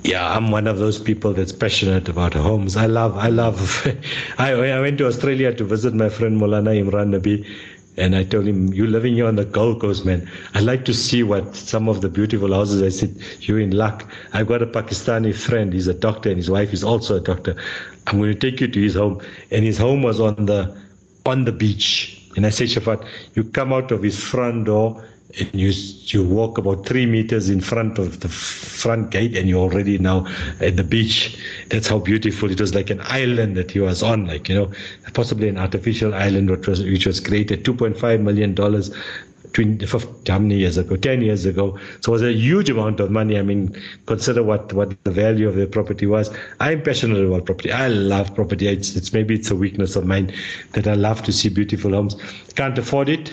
Yeah, 0.04 0.36
I'm 0.36 0.50
one 0.52 0.66
of 0.68 0.80
those 0.80 1.00
people 1.00 1.34
that's 1.34 1.52
passionate 1.52 2.10
about 2.10 2.34
homes. 2.34 2.76
I 2.76 2.88
love, 2.88 3.18
I 3.18 3.28
love. 3.28 3.86
I, 4.38 4.54
I 4.54 4.80
went 4.80 4.98
to 5.00 5.08
Australia 5.08 5.54
to 5.54 5.64
visit 5.64 5.94
my 5.94 6.10
friend 6.10 6.40
Molana 6.42 6.74
Imran 6.74 7.14
Nabi 7.20 7.46
and 7.98 8.16
I 8.16 8.24
told 8.24 8.46
him, 8.46 8.74
You're 8.74 8.88
living 8.88 9.14
here 9.14 9.28
on 9.28 9.36
the 9.36 9.46
Gold 9.46 9.82
Coast, 9.82 10.06
man. 10.06 10.30
I'd 10.54 10.64
like 10.64 10.86
to 10.86 10.94
see 10.94 11.24
what 11.24 11.56
some 11.56 11.88
of 11.88 12.02
the 12.02 12.10
beautiful 12.10 12.54
houses. 12.54 12.82
I 12.82 12.90
said, 12.90 13.16
You're 13.42 13.60
in 13.60 13.72
luck. 13.72 14.10
I've 14.34 14.48
got 14.48 14.62
a 14.62 14.68
Pakistani 14.68 15.34
friend. 15.34 15.74
He's 15.74 15.88
a 15.88 15.94
doctor, 15.94 16.30
and 16.30 16.38
his 16.38 16.50
wife 16.50 16.74
is 16.74 16.84
also 16.84 17.18
a 17.18 17.22
doctor. 17.22 17.56
I'm 18.08 18.20
going 18.20 18.34
to 18.34 18.40
take 18.40 18.60
you 18.60 18.68
to 18.68 18.82
his 18.82 18.96
home. 18.96 19.22
And 19.52 19.64
his 19.64 19.78
home 19.78 20.04
was 20.04 20.20
on 20.20 20.46
the 20.46 20.76
on 21.26 21.46
the 21.46 21.52
beach. 21.52 22.22
And 22.36 22.46
I 22.46 22.50
said, 22.50 22.68
Shafaat, 22.68 23.08
you 23.34 23.46
come 23.46 23.72
out 23.72 23.92
of 23.92 24.04
his 24.04 24.22
front 24.22 24.66
door 24.66 25.04
and 25.40 25.54
you 25.54 25.72
you 26.06 26.24
walk 26.24 26.58
about 26.58 26.86
three 26.86 27.06
meters 27.06 27.50
in 27.50 27.60
front 27.60 27.98
of 28.00 28.20
the 28.22 28.30
front 28.30 29.10
gate 29.12 29.36
and 29.36 29.50
you're 29.50 29.60
already 29.60 29.98
now 29.98 30.26
at 30.62 30.78
the 30.78 30.84
beach. 30.84 31.38
That's 31.70 31.88
how 31.88 32.00
beautiful 32.00 32.50
it 32.52 32.60
was 32.62 32.74
like 32.74 32.90
an 32.90 33.02
island 33.04 33.58
that 33.58 33.72
he 33.72 33.80
was 33.80 34.02
on 34.04 34.28
like 34.28 34.48
you 34.50 34.56
know 34.56 34.72
possibly 35.14 35.50
an 35.50 35.58
artificial 35.58 36.14
island 36.14 36.50
which 36.50 36.68
was 36.68 36.84
which 36.84 37.06
was 37.06 37.20
created. 37.20 37.64
2.5 37.66 38.22
million 38.22 38.54
dollars 38.54 38.92
20, 39.56 39.86
how 40.28 40.38
many 40.38 40.58
years 40.58 40.78
ago? 40.78 40.98
10 40.98 41.22
years 41.22 41.46
ago. 41.46 41.80
So 42.02 42.12
it 42.12 42.16
was 42.16 42.22
a 42.24 42.34
huge 42.34 42.70
amount 42.70 43.00
of 43.00 43.10
money. 43.10 43.40
I 43.40 43.42
mean, 43.42 43.74
consider 44.06 44.44
what, 44.44 44.74
what 44.74 45.02
the 45.06 45.12
value 45.12 45.48
of 45.48 45.56
the 45.56 45.66
property 45.66 46.06
was. 46.06 46.30
I'm 46.60 46.84
passionate 46.84 47.26
about 47.26 47.46
property. 47.46 47.72
I 47.72 47.88
love 47.88 48.36
property. 48.36 48.68
It's, 48.68 48.98
it's 48.98 49.14
maybe 49.14 49.34
it's 49.36 49.50
a 49.50 49.56
weakness 49.56 49.96
of 49.96 50.06
mine 50.06 50.34
that 50.74 50.88
I 50.88 50.94
love 50.94 51.24
to 51.24 51.32
see 51.32 51.48
beautiful 51.48 51.92
homes. 51.92 52.18
Can't 52.56 52.78
afford 52.78 53.08
it. 53.08 53.32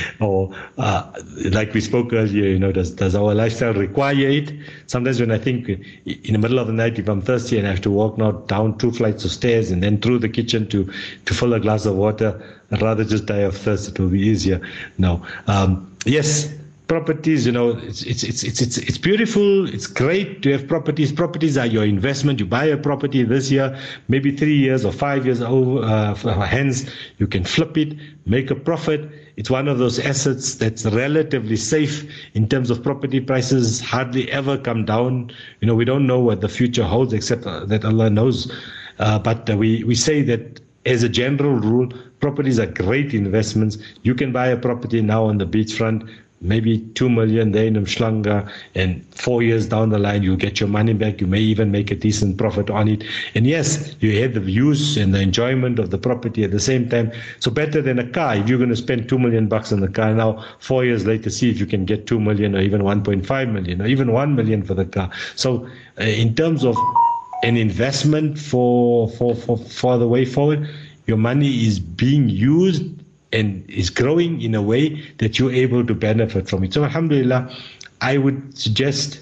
or 0.20 0.54
uh, 0.78 1.10
like 1.50 1.74
we 1.74 1.80
spoke 1.80 2.12
earlier, 2.12 2.44
you 2.44 2.58
know, 2.60 2.70
does, 2.70 2.92
does 2.92 3.16
our 3.16 3.34
lifestyle 3.34 3.74
require 3.74 4.28
it? 4.28 4.52
Sometimes 4.86 5.18
when 5.18 5.32
I 5.32 5.38
think 5.38 5.68
in 5.68 6.32
the 6.32 6.38
middle 6.38 6.60
of 6.60 6.68
the 6.68 6.72
night, 6.72 7.00
if 7.00 7.08
I'm 7.08 7.20
thirsty 7.20 7.58
and 7.58 7.66
I 7.66 7.70
have 7.70 7.80
to 7.82 7.90
walk 7.90 8.16
now 8.16 8.30
down 8.30 8.78
two 8.78 8.92
flights 8.92 9.24
of 9.24 9.32
stairs 9.32 9.72
and 9.72 9.82
then 9.82 10.00
through 10.00 10.20
the 10.20 10.28
kitchen 10.28 10.68
to, 10.68 10.88
to 11.26 11.34
fill 11.34 11.52
a 11.54 11.58
glass 11.60 11.84
of 11.84 11.96
water, 11.96 12.40
I'd 12.72 12.82
rather 12.82 13.04
just 13.04 13.26
die 13.26 13.38
of 13.38 13.56
thirst. 13.56 13.88
It 13.88 14.00
will 14.00 14.08
be 14.08 14.20
easier. 14.20 14.60
No. 14.98 15.24
Um, 15.46 15.94
yes, 16.06 16.52
properties, 16.88 17.46
you 17.46 17.52
know, 17.52 17.70
it's, 17.70 18.02
it's, 18.02 18.22
it's, 18.22 18.42
it's, 18.42 18.78
it's, 18.78 18.98
beautiful. 18.98 19.66
It's 19.72 19.86
great 19.86 20.42
to 20.42 20.52
have 20.52 20.68
properties. 20.68 21.10
Properties 21.10 21.56
are 21.56 21.66
your 21.66 21.84
investment. 21.84 22.38
You 22.38 22.46
buy 22.46 22.64
a 22.64 22.76
property 22.76 23.22
this 23.22 23.50
year, 23.50 23.78
maybe 24.08 24.36
three 24.36 24.56
years 24.56 24.84
or 24.84 24.92
five 24.92 25.24
years 25.24 25.40
over, 25.40 25.82
uh, 25.84 26.14
hence, 26.46 26.90
you 27.18 27.26
can 27.26 27.44
flip 27.44 27.78
it, 27.78 27.96
make 28.26 28.50
a 28.50 28.54
profit. 28.54 29.10
It's 29.36 29.48
one 29.48 29.68
of 29.68 29.78
those 29.78 29.98
assets 29.98 30.56
that's 30.56 30.84
relatively 30.84 31.56
safe 31.56 32.06
in 32.34 32.46
terms 32.46 32.68
of 32.68 32.82
property 32.82 33.20
prices, 33.20 33.80
hardly 33.80 34.30
ever 34.30 34.58
come 34.58 34.84
down. 34.84 35.30
You 35.60 35.68
know, 35.68 35.74
we 35.74 35.86
don't 35.86 36.06
know 36.06 36.20
what 36.20 36.42
the 36.42 36.48
future 36.48 36.84
holds 36.84 37.14
except 37.14 37.44
that 37.44 37.84
Allah 37.84 38.10
knows. 38.10 38.52
Uh, 38.98 39.18
but 39.18 39.48
uh, 39.48 39.56
we, 39.56 39.82
we 39.84 39.94
say 39.94 40.20
that 40.22 40.60
as 40.86 41.02
a 41.02 41.08
general 41.08 41.54
rule, 41.54 41.88
properties 42.20 42.58
are 42.58 42.66
great 42.66 43.14
investments. 43.14 43.78
You 44.02 44.14
can 44.14 44.32
buy 44.32 44.48
a 44.48 44.56
property 44.56 45.00
now 45.00 45.24
on 45.24 45.38
the 45.38 45.46
beachfront, 45.46 46.08
maybe 46.40 46.78
two 46.94 47.08
million 47.08 47.52
there 47.52 47.66
in 47.66 47.74
Umhlanga, 47.74 48.50
and 48.74 49.04
four 49.14 49.42
years 49.42 49.66
down 49.66 49.90
the 49.90 49.98
line, 49.98 50.22
you'll 50.22 50.36
get 50.36 50.58
your 50.58 50.68
money 50.68 50.92
back. 50.92 51.20
You 51.20 51.26
may 51.26 51.38
even 51.38 51.70
make 51.70 51.90
a 51.90 51.94
decent 51.94 52.36
profit 52.36 52.68
on 52.68 52.88
it. 52.88 53.04
And 53.34 53.46
yes, 53.46 53.94
you 54.00 54.20
have 54.22 54.34
the 54.34 54.40
views 54.40 54.96
and 54.96 55.14
the 55.14 55.20
enjoyment 55.20 55.78
of 55.78 55.90
the 55.90 55.98
property 55.98 56.42
at 56.42 56.50
the 56.50 56.60
same 56.60 56.88
time. 56.88 57.12
So 57.38 57.50
better 57.50 57.80
than 57.80 57.98
a 57.98 58.08
car. 58.08 58.36
If 58.36 58.48
you're 58.48 58.58
going 58.58 58.70
to 58.70 58.76
spend 58.76 59.08
two 59.08 59.18
million 59.18 59.46
bucks 59.46 59.72
on 59.72 59.80
the 59.80 59.88
car 59.88 60.12
now, 60.14 60.44
four 60.58 60.84
years 60.84 61.06
later, 61.06 61.30
see 61.30 61.50
if 61.50 61.60
you 61.60 61.66
can 61.66 61.84
get 61.84 62.06
two 62.06 62.18
million 62.18 62.56
or 62.56 62.60
even 62.60 62.82
1.5 62.82 63.52
million 63.52 63.80
or 63.80 63.86
even 63.86 64.12
one 64.12 64.34
million 64.34 64.62
for 64.62 64.74
the 64.74 64.84
car. 64.84 65.10
So 65.36 65.68
uh, 66.00 66.04
in 66.04 66.34
terms 66.34 66.64
of 66.64 66.76
an 67.42 67.56
investment 67.56 68.38
for, 68.38 69.08
for, 69.10 69.34
for, 69.34 69.58
for 69.58 69.98
the 69.98 70.08
way 70.08 70.24
forward. 70.24 70.68
Your 71.06 71.16
money 71.16 71.66
is 71.66 71.80
being 71.80 72.28
used 72.28 72.84
and 73.32 73.68
is 73.68 73.90
growing 73.90 74.40
in 74.40 74.54
a 74.54 74.62
way 74.62 75.00
that 75.18 75.38
you're 75.38 75.52
able 75.52 75.84
to 75.86 75.94
benefit 75.94 76.48
from 76.48 76.62
it. 76.64 76.72
So, 76.72 76.84
Alhamdulillah, 76.84 77.54
I 78.00 78.18
would 78.18 78.56
suggest 78.56 79.20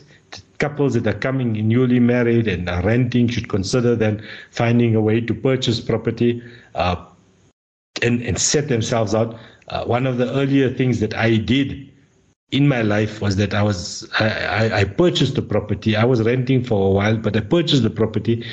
couples 0.59 0.95
that 0.95 1.07
are 1.07 1.19
coming 1.19 1.53
newly 1.67 1.99
married 1.99 2.47
and 2.47 2.69
are 2.69 2.83
renting 2.83 3.27
should 3.29 3.49
consider 3.49 3.97
then 3.97 4.23
finding 4.51 4.95
a 4.95 5.01
way 5.01 5.21
to 5.21 5.35
purchase 5.35 5.81
property 5.81 6.43
uh, 6.75 7.03
and, 8.03 8.23
and 8.23 8.39
set 8.39 8.69
themselves 8.69 9.15
out. 9.15 9.39
Uh, 9.69 9.85
one 9.85 10.07
of 10.07 10.19
the 10.19 10.31
earlier 10.35 10.73
things 10.73 11.01
that 11.01 11.15
I 11.15 11.37
did 11.37 11.90
in 12.53 12.67
my 12.67 12.83
life 12.83 13.21
was 13.21 13.37
that 13.37 13.55
I 13.55 13.63
was 13.63 14.09
I, 14.19 14.81
I 14.81 14.85
purchased 14.85 15.35
the 15.35 15.43
property. 15.43 15.97
I 15.97 16.05
was 16.05 16.23
renting 16.23 16.65
for 16.65 16.89
a 16.89 16.91
while, 16.91 17.17
but 17.17 17.37
I 17.37 17.41
purchased 17.41 17.83
the 17.83 17.91
property 17.91 18.45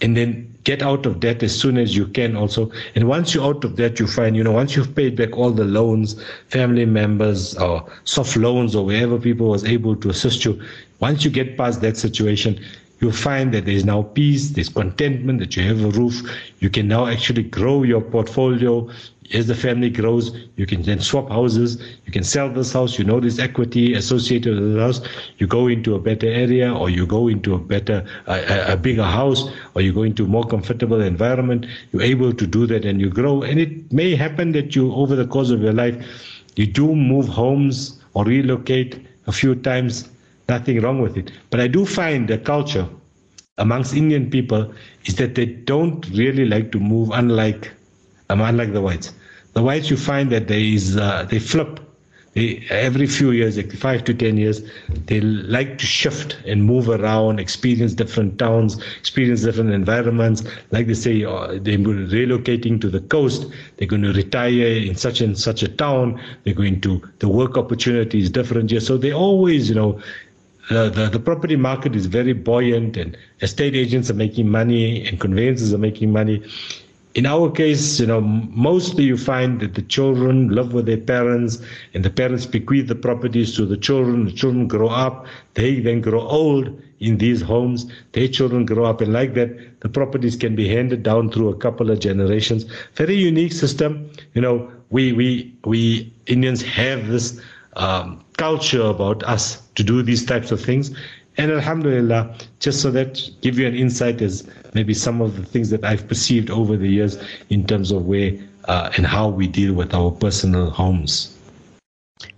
and 0.00 0.16
then 0.16 0.52
get 0.64 0.82
out 0.82 1.06
of 1.06 1.20
debt 1.20 1.42
as 1.42 1.58
soon 1.58 1.76
as 1.76 1.96
you 1.96 2.06
can 2.06 2.36
also. 2.36 2.70
And 2.94 3.08
once 3.08 3.34
you're 3.34 3.44
out 3.44 3.64
of 3.64 3.76
debt, 3.76 3.98
you 3.98 4.06
find, 4.06 4.36
you 4.36 4.44
know, 4.44 4.52
once 4.52 4.76
you've 4.76 4.94
paid 4.94 5.16
back 5.16 5.36
all 5.36 5.50
the 5.50 5.64
loans, 5.64 6.22
family 6.48 6.86
members 6.86 7.56
or 7.56 7.88
soft 8.04 8.36
loans 8.36 8.76
or 8.76 8.84
wherever 8.84 9.18
people 9.18 9.48
was 9.48 9.64
able 9.64 9.96
to 9.96 10.10
assist 10.10 10.44
you, 10.44 10.60
once 11.00 11.24
you 11.24 11.30
get 11.30 11.56
past 11.56 11.80
that 11.80 11.96
situation, 11.96 12.60
you'll 13.00 13.10
find 13.12 13.52
that 13.54 13.64
there's 13.64 13.84
now 13.84 14.02
peace, 14.02 14.50
there's 14.50 14.68
contentment, 14.68 15.40
that 15.40 15.56
you 15.56 15.62
have 15.64 15.84
a 15.84 15.90
roof. 15.98 16.22
You 16.60 16.70
can 16.70 16.86
now 16.86 17.06
actually 17.06 17.42
grow 17.42 17.82
your 17.82 18.00
portfolio. 18.00 18.88
As 19.32 19.46
the 19.46 19.54
family 19.54 19.88
grows, 19.88 20.36
you 20.56 20.66
can 20.66 20.82
then 20.82 21.00
swap 21.00 21.30
houses. 21.30 21.82
You 22.04 22.12
can 22.12 22.22
sell 22.22 22.50
this 22.50 22.72
house. 22.72 22.98
You 22.98 23.04
know 23.04 23.18
there's 23.18 23.38
equity 23.38 23.94
associated 23.94 24.60
with 24.60 24.74
the 24.74 24.80
house. 24.80 25.00
You 25.38 25.46
go 25.46 25.68
into 25.68 25.94
a 25.94 25.98
better 25.98 26.26
area, 26.26 26.72
or 26.72 26.90
you 26.90 27.06
go 27.06 27.28
into 27.28 27.54
a 27.54 27.58
better, 27.58 28.04
a, 28.26 28.72
a 28.72 28.76
bigger 28.76 29.04
house, 29.04 29.48
or 29.74 29.80
you 29.80 29.92
go 29.92 30.02
into 30.02 30.24
a 30.24 30.28
more 30.28 30.44
comfortable 30.44 31.00
environment. 31.00 31.66
You're 31.92 32.02
able 32.02 32.34
to 32.34 32.46
do 32.46 32.66
that, 32.66 32.84
and 32.84 33.00
you 33.00 33.08
grow. 33.08 33.42
And 33.42 33.58
it 33.58 33.92
may 33.92 34.14
happen 34.14 34.52
that 34.52 34.76
you, 34.76 34.92
over 34.92 35.16
the 35.16 35.26
course 35.26 35.50
of 35.50 35.62
your 35.62 35.72
life, 35.72 35.96
you 36.56 36.66
do 36.66 36.94
move 36.94 37.26
homes 37.28 37.98
or 38.14 38.24
relocate 38.24 39.06
a 39.26 39.32
few 39.32 39.54
times. 39.54 40.08
Nothing 40.48 40.80
wrong 40.82 41.00
with 41.00 41.16
it. 41.16 41.32
But 41.48 41.60
I 41.60 41.68
do 41.68 41.86
find 41.86 42.28
the 42.28 42.36
culture 42.36 42.86
amongst 43.58 43.94
Indian 43.94 44.28
people 44.28 44.72
is 45.06 45.14
that 45.16 45.34
they 45.36 45.46
don't 45.46 46.06
really 46.10 46.44
like 46.44 46.72
to 46.72 46.78
move, 46.78 47.10
unlike 47.12 47.72
um, 48.32 48.40
unlike 48.40 48.72
the 48.72 48.80
whites. 48.80 49.12
The 49.54 49.62
whites, 49.62 49.90
you 49.90 49.96
find 49.96 50.30
that 50.30 50.48
there 50.48 50.58
is 50.58 50.96
uh, 50.96 51.26
they 51.28 51.38
flip. 51.38 51.80
They, 52.34 52.64
every 52.70 53.06
few 53.06 53.32
years, 53.32 53.58
like 53.58 53.72
five 53.72 54.04
to 54.04 54.14
ten 54.14 54.38
years, 54.38 54.62
they 54.88 55.20
like 55.20 55.76
to 55.76 55.84
shift 55.84 56.38
and 56.46 56.64
move 56.64 56.88
around, 56.88 57.38
experience 57.38 57.92
different 57.92 58.38
towns, 58.38 58.82
experience 58.98 59.42
different 59.42 59.70
environments. 59.70 60.42
Like 60.70 60.86
they 60.86 60.94
say, 60.94 61.24
uh, 61.24 61.58
they're 61.60 61.76
relocating 61.76 62.80
to 62.80 62.88
the 62.88 63.00
coast. 63.00 63.44
They're 63.76 63.86
going 63.86 64.02
to 64.02 64.14
retire 64.14 64.66
in 64.66 64.94
such 64.96 65.20
and 65.20 65.38
such 65.38 65.62
a 65.62 65.68
town. 65.68 66.18
They're 66.44 66.54
going 66.54 66.80
to 66.80 67.02
the 67.18 67.28
work 67.28 67.58
opportunity 67.58 68.20
is 68.20 68.30
different 68.30 68.70
here. 68.70 68.80
So 68.80 68.96
they 68.96 69.12
always, 69.12 69.68
you 69.68 69.74
know, 69.74 70.00
the, 70.70 70.88
the, 70.88 71.08
the, 71.10 71.18
property 71.18 71.56
market 71.56 71.94
is 71.94 72.06
very 72.06 72.32
buoyant 72.32 72.96
and 72.96 73.16
estate 73.40 73.74
agents 73.74 74.08
are 74.10 74.14
making 74.14 74.48
money 74.48 75.06
and 75.06 75.20
conveyancers 75.20 75.74
are 75.74 75.78
making 75.78 76.12
money 76.12 76.42
in 77.14 77.26
our 77.26 77.50
case, 77.50 78.00
you 78.00 78.06
know, 78.06 78.20
mostly 78.20 79.04
you 79.04 79.18
find 79.18 79.60
that 79.60 79.74
the 79.74 79.82
children 79.82 80.48
live 80.48 80.72
with 80.72 80.86
their 80.86 80.96
parents 80.96 81.58
and 81.92 82.04
the 82.04 82.10
parents 82.10 82.46
bequeath 82.46 82.88
the 82.88 82.94
properties 82.94 83.54
to 83.56 83.66
the 83.66 83.76
children. 83.76 84.24
The 84.24 84.32
children 84.32 84.66
grow 84.66 84.88
up. 84.88 85.26
They 85.54 85.80
then 85.80 86.00
grow 86.00 86.20
old 86.20 86.80
in 87.00 87.18
these 87.18 87.42
homes. 87.42 87.86
Their 88.12 88.28
children 88.28 88.64
grow 88.64 88.84
up. 88.86 89.02
And 89.02 89.12
like 89.12 89.34
that, 89.34 89.80
the 89.80 89.88
properties 89.90 90.36
can 90.36 90.56
be 90.56 90.68
handed 90.68 91.02
down 91.02 91.30
through 91.30 91.48
a 91.50 91.56
couple 91.56 91.90
of 91.90 92.00
generations. 92.00 92.64
Very 92.94 93.16
unique 93.16 93.52
system. 93.52 94.10
You 94.32 94.40
know, 94.40 94.72
we, 94.88 95.12
we, 95.12 95.54
we 95.64 96.12
Indians 96.26 96.62
have 96.62 97.08
this 97.08 97.40
um, 97.76 98.24
culture 98.38 98.82
about 98.82 99.22
us 99.24 99.60
to 99.74 99.82
do 99.82 100.02
these 100.02 100.24
types 100.24 100.50
of 100.50 100.60
things. 100.60 100.96
And 101.38 101.50
Alhamdulillah, 101.50 102.36
just 102.60 102.82
so 102.82 102.90
that 102.90 103.18
give 103.40 103.58
you 103.58 103.66
an 103.66 103.74
insight 103.74 104.20
as 104.20 104.46
maybe 104.74 104.92
some 104.92 105.20
of 105.20 105.36
the 105.36 105.44
things 105.44 105.70
that 105.70 105.84
I've 105.84 106.06
perceived 106.06 106.50
over 106.50 106.76
the 106.76 106.88
years 106.88 107.16
in 107.48 107.66
terms 107.66 107.90
of 107.90 108.04
where 108.06 108.32
uh, 108.66 108.90
and 108.96 109.06
how 109.06 109.28
we 109.28 109.46
deal 109.46 109.72
with 109.74 109.94
our 109.94 110.10
personal 110.10 110.70
homes. 110.70 111.36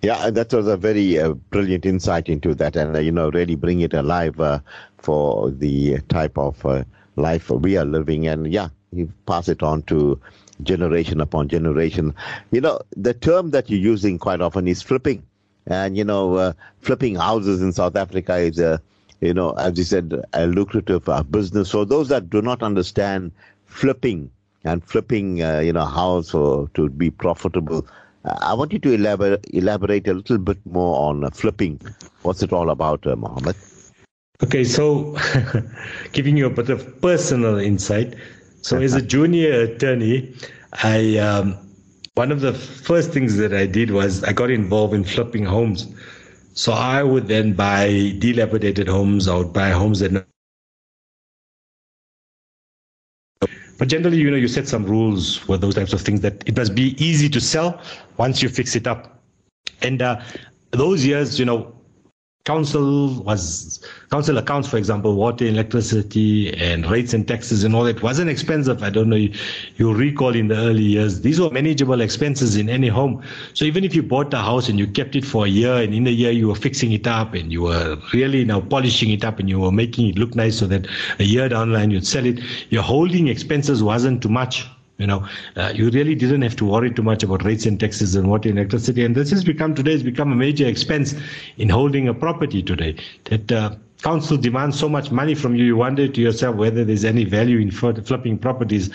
Yeah, 0.00 0.30
that 0.30 0.52
was 0.52 0.66
a 0.66 0.76
very 0.76 1.18
uh, 1.18 1.34
brilliant 1.50 1.84
insight 1.84 2.28
into 2.28 2.54
that, 2.54 2.76
and 2.76 2.96
uh, 2.96 3.00
you 3.00 3.12
know, 3.12 3.30
really 3.30 3.54
bring 3.54 3.80
it 3.80 3.92
alive 3.92 4.38
uh, 4.40 4.60
for 4.98 5.50
the 5.50 5.98
type 6.08 6.38
of 6.38 6.64
uh, 6.64 6.84
life 7.16 7.50
we 7.50 7.76
are 7.76 7.84
living. 7.84 8.26
And 8.28 8.50
yeah, 8.50 8.68
you 8.92 9.12
pass 9.26 9.48
it 9.48 9.62
on 9.62 9.82
to 9.82 10.20
generation 10.62 11.20
upon 11.20 11.48
generation. 11.48 12.14
You 12.50 12.60
know, 12.60 12.80
the 12.96 13.12
term 13.12 13.50
that 13.50 13.68
you're 13.68 13.80
using 13.80 14.18
quite 14.18 14.40
often 14.40 14.68
is 14.68 14.82
flipping, 14.82 15.26
and 15.66 15.96
you 15.96 16.04
know, 16.04 16.34
uh, 16.34 16.52
flipping 16.80 17.14
houses 17.14 17.62
in 17.62 17.72
South 17.72 17.96
Africa 17.96 18.36
is 18.36 18.58
a 18.58 18.80
you 19.20 19.32
know, 19.32 19.52
as 19.52 19.78
you 19.78 19.84
said, 19.84 20.22
a 20.34 20.46
lucrative 20.46 21.08
uh, 21.08 21.22
business. 21.22 21.70
For 21.70 21.86
those 21.86 22.08
that 22.08 22.28
do 22.28 22.42
not 22.42 22.62
understand 22.62 23.32
flipping 23.64 24.30
and 24.64 24.84
flipping, 24.84 25.42
uh, 25.42 25.60
you 25.60 25.72
know, 25.72 25.84
house 25.84 26.34
or 26.34 26.68
to 26.74 26.90
be 26.90 27.10
profitable, 27.10 27.86
I 28.24 28.54
want 28.54 28.72
you 28.72 28.78
to 28.80 28.92
elaborate, 28.92 29.44
elaborate 29.52 30.08
a 30.08 30.14
little 30.14 30.38
bit 30.38 30.58
more 30.66 31.08
on 31.08 31.24
uh, 31.24 31.30
flipping. 31.30 31.80
What's 32.22 32.42
it 32.42 32.52
all 32.52 32.70
about, 32.70 33.06
uh, 33.06 33.16
Mohammed? 33.16 33.56
Okay, 34.42 34.64
so 34.64 35.16
giving 36.12 36.36
you 36.36 36.46
a 36.46 36.50
bit 36.50 36.70
of 36.70 37.00
personal 37.00 37.58
insight. 37.58 38.14
So, 38.62 38.78
as 38.78 38.94
a 38.94 39.02
junior 39.02 39.60
attorney, 39.60 40.34
I 40.82 41.18
um, 41.18 41.58
one 42.14 42.30
of 42.32 42.40
the 42.40 42.52
first 42.52 43.12
things 43.12 43.36
that 43.36 43.52
I 43.52 43.66
did 43.66 43.90
was 43.90 44.22
I 44.24 44.32
got 44.32 44.50
involved 44.50 44.94
in 44.94 45.04
flipping 45.04 45.44
homes. 45.44 45.88
So 46.54 46.72
I 46.72 47.02
would 47.02 47.26
then 47.26 47.52
buy 47.54 48.14
dilapidated 48.18 48.88
homes. 48.88 49.28
I 49.28 49.36
would 49.36 49.52
buy 49.52 49.70
homes 49.70 50.00
that. 50.00 50.24
But 53.78 53.88
generally, 53.88 54.18
you 54.18 54.30
know, 54.30 54.36
you 54.36 54.46
set 54.48 54.68
some 54.68 54.84
rules 54.84 55.36
for 55.36 55.56
those 55.58 55.74
types 55.74 55.92
of 55.92 56.00
things 56.00 56.20
that 56.20 56.48
it 56.48 56.56
must 56.56 56.74
be 56.74 56.94
easy 57.04 57.28
to 57.30 57.40
sell 57.40 57.80
once 58.16 58.42
you 58.42 58.48
fix 58.48 58.76
it 58.76 58.86
up. 58.86 59.20
And 59.82 60.00
uh, 60.00 60.20
those 60.70 61.04
years, 61.04 61.38
you 61.40 61.44
know, 61.44 61.73
council 62.44 63.22
was 63.22 63.82
council 64.10 64.36
accounts 64.36 64.68
for 64.68 64.76
example 64.76 65.14
water 65.14 65.46
electricity 65.46 66.52
and 66.58 66.84
rates 66.90 67.14
and 67.14 67.26
taxes 67.26 67.64
and 67.64 67.74
all 67.74 67.84
that 67.84 68.02
wasn't 68.02 68.28
expensive. 68.28 68.82
I 68.82 68.90
don't 68.90 69.08
know 69.08 69.16
you, 69.16 69.32
you 69.76 69.94
recall 69.94 70.34
in 70.34 70.48
the 70.48 70.56
early 70.56 70.82
years 70.82 71.22
these 71.22 71.40
were 71.40 71.48
manageable 71.50 72.02
expenses 72.02 72.56
in 72.56 72.68
any 72.68 72.88
home. 72.88 73.22
So 73.54 73.64
even 73.64 73.82
if 73.82 73.94
you 73.94 74.02
bought 74.02 74.34
a 74.34 74.38
house 74.38 74.68
and 74.68 74.78
you 74.78 74.86
kept 74.86 75.16
it 75.16 75.24
for 75.24 75.46
a 75.46 75.48
year 75.48 75.76
and 75.76 75.94
in 75.94 76.06
a 76.06 76.10
year 76.10 76.32
you 76.32 76.48
were 76.48 76.54
fixing 76.54 76.92
it 76.92 77.06
up 77.06 77.32
and 77.32 77.50
you 77.50 77.62
were 77.62 77.96
really 78.12 78.44
now 78.44 78.60
polishing 78.60 79.10
it 79.10 79.24
up 79.24 79.38
and 79.38 79.48
you 79.48 79.58
were 79.58 79.72
making 79.72 80.08
it 80.08 80.18
look 80.18 80.34
nice 80.34 80.58
so 80.58 80.66
that 80.66 80.86
a 81.20 81.24
year 81.24 81.48
down 81.48 81.70
the 81.70 81.78
line 81.78 81.90
you'd 81.90 82.06
sell 82.06 82.26
it 82.26 82.40
your 82.68 82.82
holding 82.82 83.28
expenses 83.28 83.82
wasn't 83.82 84.22
too 84.22 84.28
much 84.28 84.66
you 84.98 85.06
know, 85.06 85.26
uh, 85.56 85.72
you 85.74 85.90
really 85.90 86.14
didn't 86.14 86.42
have 86.42 86.56
to 86.56 86.64
worry 86.64 86.90
too 86.90 87.02
much 87.02 87.22
about 87.22 87.44
rates 87.44 87.66
and 87.66 87.80
taxes 87.80 88.14
and 88.14 88.28
water 88.28 88.48
and 88.48 88.58
electricity. 88.58 89.04
And 89.04 89.14
this 89.14 89.30
has 89.30 89.44
become 89.44 89.74
today 89.74 89.92
has 89.92 90.02
become 90.02 90.32
a 90.32 90.36
major 90.36 90.66
expense 90.66 91.14
in 91.56 91.68
holding 91.68 92.08
a 92.08 92.14
property 92.14 92.62
today. 92.62 92.96
That 93.24 93.50
uh, 93.50 93.76
council 94.02 94.36
demands 94.36 94.78
so 94.78 94.88
much 94.88 95.10
money 95.10 95.34
from 95.34 95.56
you, 95.56 95.64
you 95.64 95.76
wonder 95.76 96.06
to 96.06 96.20
yourself 96.20 96.56
whether 96.56 96.84
there's 96.84 97.04
any 97.04 97.24
value 97.24 97.58
in 97.58 97.70
flipping 97.70 98.38
properties. 98.38 98.90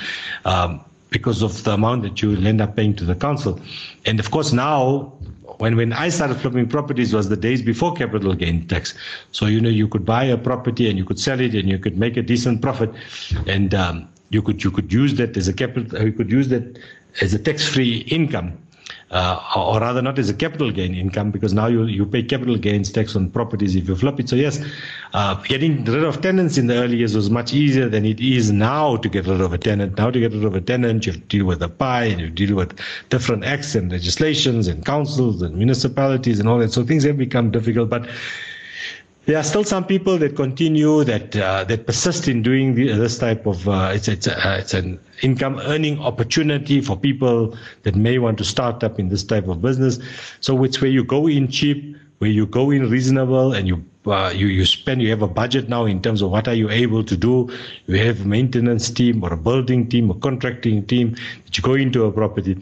Um, 0.45 0.81
because 1.11 1.41
of 1.41 1.63
the 1.63 1.71
amount 1.71 2.03
that 2.03 2.21
you 2.21 2.37
end 2.45 2.61
up 2.61 2.75
paying 2.75 2.95
to 2.95 3.03
the 3.03 3.15
council. 3.15 3.59
And 4.05 4.19
of 4.19 4.29
course, 4.29 4.53
now 4.53 5.11
when 5.57 5.75
when 5.75 5.91
I 5.91 6.09
started 6.09 6.39
flipping 6.39 6.67
properties 6.67 7.13
was 7.13 7.29
the 7.29 7.35
days 7.37 7.61
before 7.61 7.93
capital 7.93 8.33
gain 8.33 8.67
tax. 8.67 8.93
So 9.31 9.45
you 9.45 9.59
know 9.59 9.69
you 9.69 9.87
could 9.87 10.05
buy 10.05 10.23
a 10.23 10.37
property 10.37 10.89
and 10.89 10.97
you 10.97 11.05
could 11.05 11.19
sell 11.19 11.39
it 11.39 11.53
and 11.55 11.67
you 11.67 11.79
could 11.79 11.97
make 11.97 12.15
a 12.15 12.21
decent 12.21 12.61
profit, 12.61 12.91
and 13.47 13.73
um, 13.73 14.07
you 14.29 14.41
could 14.41 14.63
you 14.63 14.71
could 14.71 14.91
use 14.91 15.15
that 15.15 15.35
as 15.37 15.47
a 15.47 15.53
capital 15.53 15.97
uh, 15.97 16.03
you 16.03 16.11
could 16.11 16.31
use 16.31 16.47
that 16.49 16.79
as 17.21 17.33
a 17.33 17.39
tax-free 17.39 17.99
income 18.07 18.57
uh, 19.11 19.41
or 19.55 19.79
rather 19.79 20.01
not 20.01 20.19
as 20.19 20.29
a 20.29 20.33
capital 20.33 20.71
gain 20.71 20.93
income 20.93 21.31
because 21.31 21.53
now 21.53 21.65
you 21.67 21.85
you 21.85 22.05
pay 22.05 22.21
capital 22.21 22.55
gains 22.57 22.91
tax 22.91 23.15
on 23.15 23.29
properties 23.29 23.75
if 23.75 23.87
you 23.87 23.95
flip 23.95 24.19
it. 24.19 24.29
So 24.29 24.35
yes 24.35 24.63
uh, 25.13 25.35
getting 25.43 25.83
rid 25.83 26.03
of 26.03 26.21
tenants 26.21 26.57
in 26.57 26.67
the 26.67 26.75
early 26.75 26.97
years 26.97 27.15
was 27.15 27.29
much 27.29 27.53
easier 27.53 27.89
than 27.89 28.05
it 28.05 28.19
is 28.19 28.51
now 28.51 28.97
to 28.97 29.09
get 29.09 29.25
rid 29.25 29.41
of 29.41 29.53
a 29.53 29.57
tenant. 29.57 29.97
Now 29.97 30.11
to 30.11 30.19
get 30.19 30.31
rid 30.33 30.43
of 30.43 30.55
a 30.55 30.61
tenant 30.61 31.05
you 31.05 31.13
have 31.13 31.21
to 31.21 31.27
deal 31.27 31.45
with 31.45 31.61
a 31.63 31.69
PAI 31.69 32.05
and 32.05 32.21
you 32.21 32.29
deal 32.29 32.55
with 32.55 32.79
different 33.09 33.43
acts 33.45 33.75
and 33.75 33.91
legislations 33.91 34.67
and 34.67 34.85
councils 34.85 35.41
and 35.41 35.55
municipalities 35.55 36.39
and 36.39 36.47
all 36.47 36.59
that. 36.59 36.71
So 36.71 36.83
things 36.83 37.03
have 37.03 37.17
become 37.17 37.51
difficult 37.51 37.89
but 37.89 38.07
there 39.25 39.37
are 39.37 39.43
still 39.43 39.63
some 39.63 39.85
people 39.85 40.17
that 40.17 40.35
continue 40.35 41.03
that 41.03 41.35
uh, 41.35 41.63
that 41.65 41.85
persist 41.85 42.27
in 42.27 42.41
doing 42.41 42.73
this 42.73 43.19
type 43.19 43.45
of 43.45 43.67
uh, 43.67 43.91
it's 43.93 44.07
it's 44.07 44.27
uh, 44.27 44.57
it's 44.59 44.73
an 44.73 44.99
income 45.21 45.59
earning 45.65 45.99
opportunity 45.99 46.81
for 46.81 46.97
people 46.97 47.55
that 47.83 47.95
may 47.95 48.17
want 48.17 48.37
to 48.37 48.43
start 48.43 48.83
up 48.83 48.99
in 48.99 49.09
this 49.09 49.23
type 49.23 49.47
of 49.47 49.61
business. 49.61 49.99
So 50.39 50.63
it's 50.63 50.81
where 50.81 50.89
you 50.89 51.03
go 51.03 51.27
in 51.27 51.47
cheap, 51.47 51.95
where 52.19 52.31
you 52.31 52.45
go 52.45 52.71
in 52.71 52.89
reasonable, 52.89 53.53
and 53.53 53.67
you 53.67 53.85
uh, 54.07 54.33
you 54.35 54.47
you 54.47 54.65
spend. 54.65 55.01
You 55.01 55.09
have 55.11 55.21
a 55.21 55.27
budget 55.27 55.69
now 55.69 55.85
in 55.85 56.01
terms 56.01 56.21
of 56.21 56.31
what 56.31 56.47
are 56.47 56.55
you 56.55 56.69
able 56.69 57.03
to 57.03 57.15
do. 57.15 57.51
You 57.85 57.97
have 57.97 58.21
a 58.21 58.25
maintenance 58.25 58.89
team 58.89 59.23
or 59.23 59.33
a 59.33 59.37
building 59.37 59.89
team 59.89 60.09
or 60.09 60.15
contracting 60.15 60.85
team 60.87 61.15
that 61.45 61.57
you 61.57 61.61
go 61.61 61.75
into 61.75 62.05
a 62.05 62.11
property. 62.11 62.57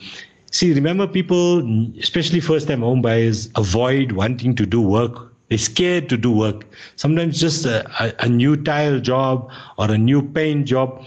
See, 0.52 0.74
remember, 0.74 1.08
people, 1.08 1.60
especially 2.00 2.40
first-time 2.40 2.82
home 2.82 3.02
buyers, 3.02 3.50
avoid 3.56 4.14
wanting 4.14 4.56
to 4.56 4.66
do 4.66 4.82
work 4.82 5.32
they're 5.50 5.58
scared 5.58 6.10
to 6.10 6.18
do 6.18 6.32
work. 6.32 6.66
Sometimes 6.96 7.40
just 7.40 7.66
a, 7.66 8.16
a, 8.24 8.28
new 8.28 8.56
tile 8.58 9.00
job 9.00 9.50
or 9.78 9.90
a 9.90 9.98
new 9.98 10.22
paint 10.22 10.66
job 10.66 11.06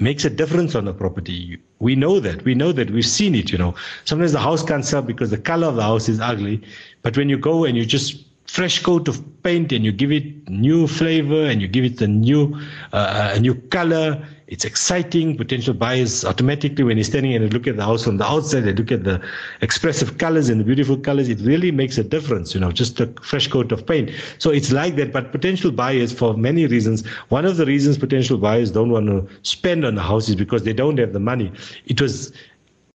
makes 0.00 0.24
a 0.24 0.30
difference 0.30 0.74
on 0.74 0.84
the 0.84 0.94
property. 0.94 1.58
We 1.80 1.96
know 1.96 2.20
that. 2.20 2.44
We 2.44 2.54
know 2.54 2.72
that. 2.72 2.90
We've 2.90 3.06
seen 3.06 3.34
it, 3.34 3.50
you 3.50 3.58
know. 3.58 3.74
Sometimes 4.04 4.32
the 4.32 4.40
house 4.40 4.62
can't 4.62 4.84
sell 4.84 5.02
because 5.02 5.30
the 5.30 5.38
color 5.38 5.66
of 5.68 5.76
the 5.76 5.82
house 5.82 6.08
is 6.08 6.20
ugly. 6.20 6.62
But 7.02 7.16
when 7.16 7.28
you 7.28 7.36
go 7.36 7.64
and 7.64 7.76
you 7.76 7.84
just 7.84 8.24
fresh 8.46 8.82
coat 8.82 9.06
of 9.08 9.22
paint 9.42 9.72
and 9.72 9.84
you 9.84 9.92
give 9.92 10.10
it 10.10 10.48
new 10.48 10.86
flavor 10.86 11.44
and 11.46 11.62
you 11.62 11.68
give 11.68 11.84
it 11.84 12.00
a 12.00 12.08
new, 12.08 12.60
uh, 12.92 13.32
a 13.34 13.40
new 13.40 13.54
color 13.54 14.24
It's 14.50 14.64
exciting. 14.64 15.36
Potential 15.36 15.72
buyers 15.74 16.24
automatically, 16.24 16.82
when 16.82 16.96
you're 16.96 17.04
standing 17.04 17.34
and 17.34 17.44
they 17.44 17.48
look 17.48 17.68
at 17.68 17.76
the 17.76 17.84
house 17.84 18.02
from 18.02 18.16
the 18.16 18.24
outside, 18.24 18.62
they 18.62 18.72
look 18.72 18.90
at 18.90 19.04
the 19.04 19.22
expressive 19.60 20.18
colors 20.18 20.48
and 20.48 20.60
the 20.60 20.64
beautiful 20.64 20.96
colors. 20.96 21.28
It 21.28 21.38
really 21.38 21.70
makes 21.70 21.98
a 21.98 22.02
difference, 22.02 22.52
you 22.52 22.60
know, 22.60 22.72
just 22.72 22.98
a 22.98 23.06
fresh 23.22 23.46
coat 23.46 23.70
of 23.70 23.86
paint. 23.86 24.10
So 24.38 24.50
it's 24.50 24.72
like 24.72 24.96
that. 24.96 25.12
But 25.12 25.30
potential 25.30 25.70
buyers, 25.70 26.12
for 26.12 26.36
many 26.36 26.66
reasons, 26.66 27.06
one 27.28 27.44
of 27.44 27.58
the 27.58 27.64
reasons 27.64 27.96
potential 27.96 28.38
buyers 28.38 28.72
don't 28.72 28.90
want 28.90 29.06
to 29.06 29.28
spend 29.42 29.84
on 29.84 29.96
a 29.96 30.02
house 30.02 30.28
is 30.28 30.34
because 30.34 30.64
they 30.64 30.72
don't 30.72 30.98
have 30.98 31.12
the 31.12 31.20
money. 31.20 31.52
It 31.86 32.00
was 32.00 32.32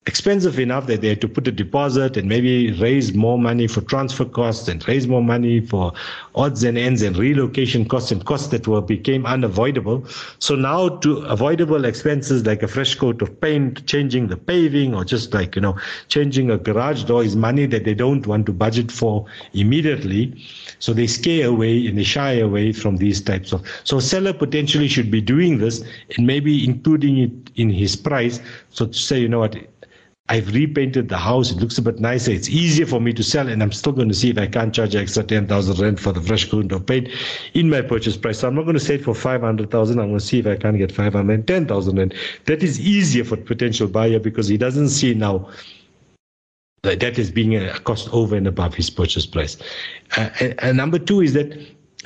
expensive 0.07 0.59
enough 0.59 0.85
that 0.85 1.01
they 1.01 1.09
had 1.09 1.21
to 1.21 1.27
put 1.27 1.47
a 1.47 1.51
deposit 1.51 2.15
and 2.15 2.29
maybe 2.29 2.71
raise 2.73 3.13
more 3.15 3.39
money 3.39 3.65
for 3.67 3.81
transfer 3.81 4.25
costs 4.25 4.67
and 4.67 4.87
raise 4.87 5.07
more 5.07 5.23
money 5.23 5.59
for 5.59 5.91
odds 6.35 6.63
and 6.63 6.77
ends 6.77 7.01
and 7.01 7.17
relocation 7.17 7.85
costs 7.85 8.11
and 8.11 8.23
costs 8.25 8.49
that 8.49 8.67
were 8.67 8.81
became 8.81 9.25
unavoidable. 9.25 10.05
So 10.37 10.55
now 10.55 10.89
to 10.89 11.17
avoidable 11.21 11.85
expenses 11.85 12.45
like 12.45 12.61
a 12.61 12.67
fresh 12.67 12.93
coat 12.93 13.21
of 13.23 13.41
paint, 13.41 13.85
changing 13.87 14.27
the 14.27 14.37
paving 14.37 14.93
or 14.93 15.03
just 15.05 15.33
like, 15.33 15.55
you 15.55 15.61
know, 15.61 15.75
changing 16.07 16.51
a 16.51 16.57
garage 16.57 17.03
door 17.05 17.23
is 17.23 17.35
money 17.35 17.65
that 17.65 17.83
they 17.83 17.95
don't 17.95 18.27
want 18.27 18.45
to 18.45 18.53
budget 18.53 18.91
for 18.91 19.25
immediately. 19.53 20.39
So 20.77 20.93
they 20.93 21.07
scare 21.07 21.47
away 21.47 21.87
and 21.87 21.97
they 21.97 22.03
shy 22.03 22.33
away 22.33 22.73
from 22.73 22.97
these 22.97 23.21
types 23.21 23.51
of. 23.53 23.65
So 23.83 23.99
seller 23.99 24.33
potentially 24.33 24.87
should 24.87 25.09
be 25.09 25.21
doing 25.21 25.57
this 25.57 25.83
and 26.15 26.27
maybe 26.27 26.63
including 26.63 27.17
it 27.17 27.31
in 27.55 27.71
his 27.71 27.95
price. 27.95 28.39
So 28.69 28.85
to 28.85 28.93
say, 28.93 29.19
you 29.19 29.27
know 29.29 29.39
what, 29.39 29.55
I've 30.27 30.51
repainted 30.55 31.09
the 31.09 31.17
house. 31.17 31.51
It 31.51 31.57
looks 31.57 31.77
a 31.77 31.83
bit 31.83 31.99
nicer. 31.99 32.31
It's 32.31 32.49
easier 32.49 32.87
for 32.87 32.99
me 32.99 33.13
to 33.13 33.21
sell, 33.21 33.47
and 33.47 33.61
I'm 33.61 33.71
still 33.71 33.91
going 33.91 34.09
to 34.09 34.15
see 34.15 34.31
if 34.31 34.39
I 34.39 34.47
can't 34.47 34.73
charge 34.73 34.95
extra 34.95 35.23
10,000 35.23 35.79
rent 35.79 35.99
for 35.99 36.13
the 36.13 36.21
fresh 36.21 36.49
coat 36.49 36.71
of 36.71 36.85
paint 36.87 37.09
in 37.53 37.69
my 37.69 37.81
purchase 37.81 38.17
price. 38.17 38.39
So 38.39 38.47
I'm 38.47 38.55
not 38.55 38.63
going 38.63 38.73
to 38.73 38.79
say 38.79 38.95
it 38.95 39.03
for 39.03 39.13
500,000. 39.13 39.99
I'm 39.99 40.07
going 40.07 40.19
to 40.19 40.25
see 40.25 40.39
if 40.39 40.47
I 40.47 40.55
can 40.55 40.77
get 40.77 40.91
510,000 40.91 41.97
rent. 41.97 42.13
That 42.45 42.63
is 42.63 42.79
easier 42.79 43.23
for 43.23 43.37
potential 43.37 43.87
buyer 43.87 44.17
because 44.17 44.47
he 44.47 44.57
doesn't 44.57 44.89
see 44.89 45.13
now 45.13 45.47
that 46.81 46.99
that 47.01 47.19
is 47.19 47.29
being 47.29 47.55
a 47.55 47.77
cost 47.79 48.09
over 48.11 48.35
and 48.35 48.47
above 48.47 48.73
his 48.73 48.89
purchase 48.89 49.27
price. 49.27 49.57
Uh, 50.17 50.29
and, 50.39 50.55
and 50.59 50.77
number 50.77 50.97
two 50.97 51.21
is 51.21 51.33
that 51.33 51.55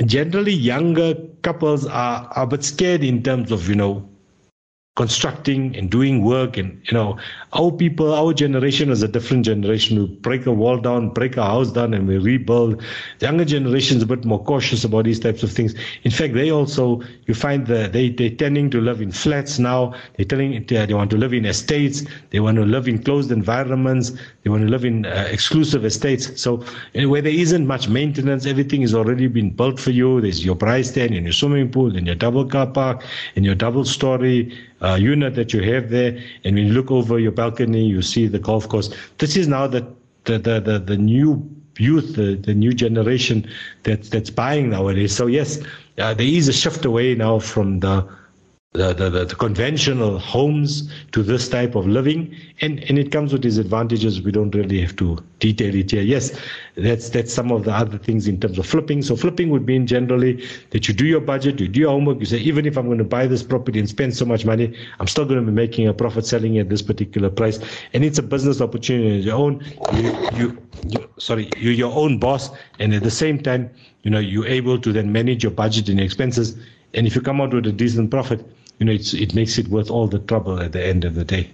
generally 0.06 0.54
younger 0.54 1.16
couples 1.44 1.86
are, 1.86 2.28
are 2.36 2.44
a 2.44 2.48
bit 2.48 2.66
scared 2.66 3.04
in 3.04 3.24
terms 3.24 3.52
of, 3.52 3.70
you 3.70 3.76
know, 3.76 4.09
constructing 4.96 5.74
and 5.78 5.90
doing 5.90 6.26
work 6.26 6.58
and 6.58 6.82
you 6.84 6.94
know 6.94 7.18
our 7.54 7.72
people 7.72 8.14
our 8.14 8.34
generation 8.34 8.90
is 8.90 9.02
a 9.02 9.08
different 9.08 9.46
generation. 9.46 9.98
We 9.98 10.08
break 10.08 10.46
a 10.46 10.52
wall 10.52 10.78
down 10.78 11.12
break 11.12 11.38
a 11.38 11.44
house 11.44 11.72
down 11.72 11.94
and 11.94 12.06
we 12.06 12.18
rebuild. 12.18 12.82
The 13.20 13.28
younger 13.28 13.46
generation 13.46 13.98
is 13.98 14.04
a 14.04 14.06
bit 14.06 14.26
more 14.26 14.44
cautious 14.44 14.84
about 14.84 15.06
these 15.06 15.22
types 15.22 15.42
of 15.42 15.52
things. 15.52 15.74
In 16.04 16.12
fact 16.12 16.34
they 16.34 16.52
also 16.52 17.02
you 17.28 17.34
find 17.34 17.66
that 17.68 17.94
they 17.94 18.10
they're 18.10 18.36
tending 18.44 18.70
to 18.72 18.82
live 18.82 19.02
in 19.02 19.12
flats 19.12 19.58
now. 19.58 19.94
They're 20.18 20.26
telling 20.26 20.66
they 20.68 20.94
want 20.94 21.12
to 21.12 21.18
live 21.18 21.34
in 21.34 21.46
estates. 21.46 22.04
They 22.32 22.42
want 22.42 22.58
to 22.58 22.66
live 22.66 22.88
in 22.90 23.02
closed 23.02 23.32
environments. 23.32 24.12
They 24.44 24.50
want 24.50 24.64
to 24.64 24.70
live 24.70 24.84
in 24.84 25.06
uh, 25.06 25.28
exclusive 25.32 25.86
estates. 25.86 26.42
So 26.42 26.64
where 26.94 27.22
there 27.22 27.32
isn't 27.32 27.66
much 27.66 27.88
maintenance 27.88 28.46
everything 28.46 28.82
is 28.82 28.94
already 28.94 29.28
been 29.28 29.52
built 29.52 29.80
for 29.80 29.92
you. 29.92 30.20
There's 30.20 30.44
your 30.44 30.56
price 30.56 30.90
stand 30.90 31.14
and 31.16 31.26
your 31.26 31.34
swimming 31.34 31.72
pool 31.72 31.96
and 31.96 32.06
your 32.06 32.16
double 32.16 32.46
car 32.46 32.68
park 32.68 33.04
and 33.38 33.46
your 33.46 33.56
double 33.56 33.86
story 33.86 34.52
uh, 34.82 34.96
unit 34.96 35.36
that 35.36 35.54
you 35.54 35.62
have 35.62 35.90
there, 35.90 36.18
and 36.44 36.56
when 36.56 36.68
you 36.68 36.74
look 36.74 36.92
over 36.92 37.20
your 37.20 37.32
balcony, 37.32 37.86
you 37.86 38.02
see 38.02 38.28
the 38.28 38.40
golf 38.40 38.68
course. 38.68 38.94
This 39.18 39.36
is 39.36 39.48
now 39.48 39.68
the 39.68 39.86
the 40.26 40.38
the 40.38 40.60
the, 40.60 40.80
the 40.80 40.98
new 40.98 41.50
youth, 41.78 42.16
the, 42.16 42.36
the 42.36 42.54
new 42.54 42.74
generation 42.74 43.50
that's 43.84 44.10
that's 44.10 44.30
buying 44.30 44.70
nowadays. 44.70 45.16
So 45.16 45.28
yes, 45.28 45.60
uh, 45.98 46.14
there 46.14 46.28
is 46.28 46.48
a 46.48 46.54
shift 46.54 46.86
away 46.86 47.16
now 47.16 47.40
from 47.40 47.80
the 47.80 48.08
the, 48.74 48.94
the, 48.94 49.26
the, 49.26 49.36
conventional 49.36 50.20
homes 50.20 50.94
to 51.12 51.24
this 51.24 51.50
type 51.50 51.74
of 51.74 51.88
living. 51.88 52.36
And, 52.62 52.80
and 52.84 53.00
it 53.00 53.12
comes 53.12 53.34
with 53.34 53.44
its 53.44 53.58
advantages 53.58 54.22
we 54.22 54.32
don't 54.32 54.54
really 54.54 54.80
have 54.82 54.96
to 54.98 55.18
detail 55.40 55.74
it 55.74 55.90
here. 55.90 56.04
Yes 56.04 56.40
that's 56.76 57.10
that's 57.10 57.34
some 57.34 57.52
of 57.52 57.64
the 57.64 57.72
other 57.72 57.98
things 57.98 58.28
in 58.28 58.40
terms 58.40 58.60
of 58.60 58.66
flipping. 58.68 59.02
So 59.02 59.16
flipping 59.16 59.50
would 59.50 59.66
mean 59.66 59.88
generally 59.88 60.46
that 60.70 60.88
you 60.88 60.94
do 60.94 61.06
your 61.06 61.20
budget 61.20 61.60
you 61.60 61.68
do 61.68 61.80
your 61.80 61.90
homework 61.90 62.20
you 62.20 62.26
say 62.26 62.38
even 62.38 62.66
if 62.66 62.78
i'm 62.78 62.86
going 62.86 63.00
to 63.00 63.04
buy 63.04 63.26
this 63.28 63.44
property 63.44 63.80
and 63.80 63.90
spend 63.90 64.16
so 64.16 64.26
much 64.26 64.46
money 64.46 64.76
i'm 65.00 65.08
still 65.08 65.26
going 65.26 65.40
to 65.40 65.46
be 65.46 65.52
making 65.52 65.88
a 65.88 65.94
profit 65.94 66.26
selling 66.26 66.58
at 66.58 66.70
this 66.70 66.82
particular 66.82 67.30
price. 67.30 67.60
And 67.94 68.06
it's 68.06 68.20
a 68.20 68.24
business 68.24 68.62
opportunity 68.62 69.20
your 69.20 69.36
own. 69.36 69.66
You, 69.94 70.30
you, 70.36 70.58
you 70.88 71.10
sorry 71.18 71.50
you're 71.58 71.74
your 71.74 71.94
own 71.94 72.20
boss. 72.20 72.52
And 72.80 72.94
at 72.94 73.02
the 73.02 73.12
same 73.12 73.42
time 73.42 73.72
you 74.04 74.12
know 74.12 74.20
you're 74.20 74.48
able 74.48 74.80
to 74.80 74.94
then 74.94 75.12
manage 75.12 75.44
your 75.44 75.52
budget 75.52 75.90
and 75.90 76.00
expenses. 76.00 76.56
And 76.94 77.06
if 77.06 77.16
you 77.16 77.22
come 77.22 77.42
out 77.42 77.54
with 77.54 77.68
a 77.68 77.72
decent 77.72 78.12
profit 78.12 78.46
you 78.80 78.86
know, 78.86 78.94
it 78.94 79.36
makes 79.36 79.58
it 79.58 79.68
worth 79.68 79.92
all 79.92 80.08
the 80.08 80.20
trouble 80.20 80.60
at 80.60 80.72
the 80.72 80.84
end 80.84 81.06
of 81.06 81.16
the 81.16 81.26
day. 81.26 81.52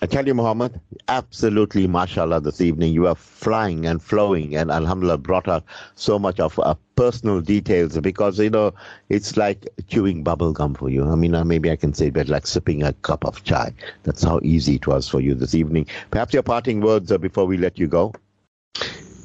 I 0.00 0.06
tell 0.06 0.24
you, 0.26 0.34
Muhammad, 0.34 0.80
absolutely, 1.08 1.88
mashallah, 1.88 2.40
this 2.40 2.60
evening. 2.60 2.92
You 2.92 3.08
are 3.08 3.16
flying 3.16 3.84
and 3.84 4.00
flowing, 4.00 4.54
and 4.54 4.70
alhamdulillah, 4.70 5.18
brought 5.18 5.48
out 5.48 5.64
so 5.96 6.20
much 6.20 6.38
of 6.38 6.56
uh, 6.60 6.76
personal 6.94 7.40
details 7.40 7.98
because, 7.98 8.38
you 8.38 8.50
know, 8.50 8.72
it's 9.08 9.36
like 9.36 9.66
chewing 9.88 10.22
bubble 10.22 10.52
gum 10.52 10.74
for 10.74 10.88
you. 10.88 11.04
I 11.04 11.16
mean, 11.16 11.34
uh, 11.34 11.44
maybe 11.44 11.68
I 11.68 11.74
can 11.76 11.94
say 11.94 12.10
but 12.10 12.28
like 12.28 12.46
sipping 12.46 12.84
a 12.84 12.92
cup 12.92 13.24
of 13.24 13.42
chai. 13.42 13.72
That's 14.04 14.22
how 14.22 14.38
easy 14.44 14.76
it 14.76 14.86
was 14.86 15.08
for 15.08 15.20
you 15.20 15.34
this 15.34 15.54
evening. 15.56 15.86
Perhaps 16.12 16.32
your 16.32 16.44
parting 16.44 16.80
words 16.80 17.10
uh, 17.10 17.18
before 17.18 17.46
we 17.46 17.56
let 17.56 17.76
you 17.76 17.88
go. 17.88 18.12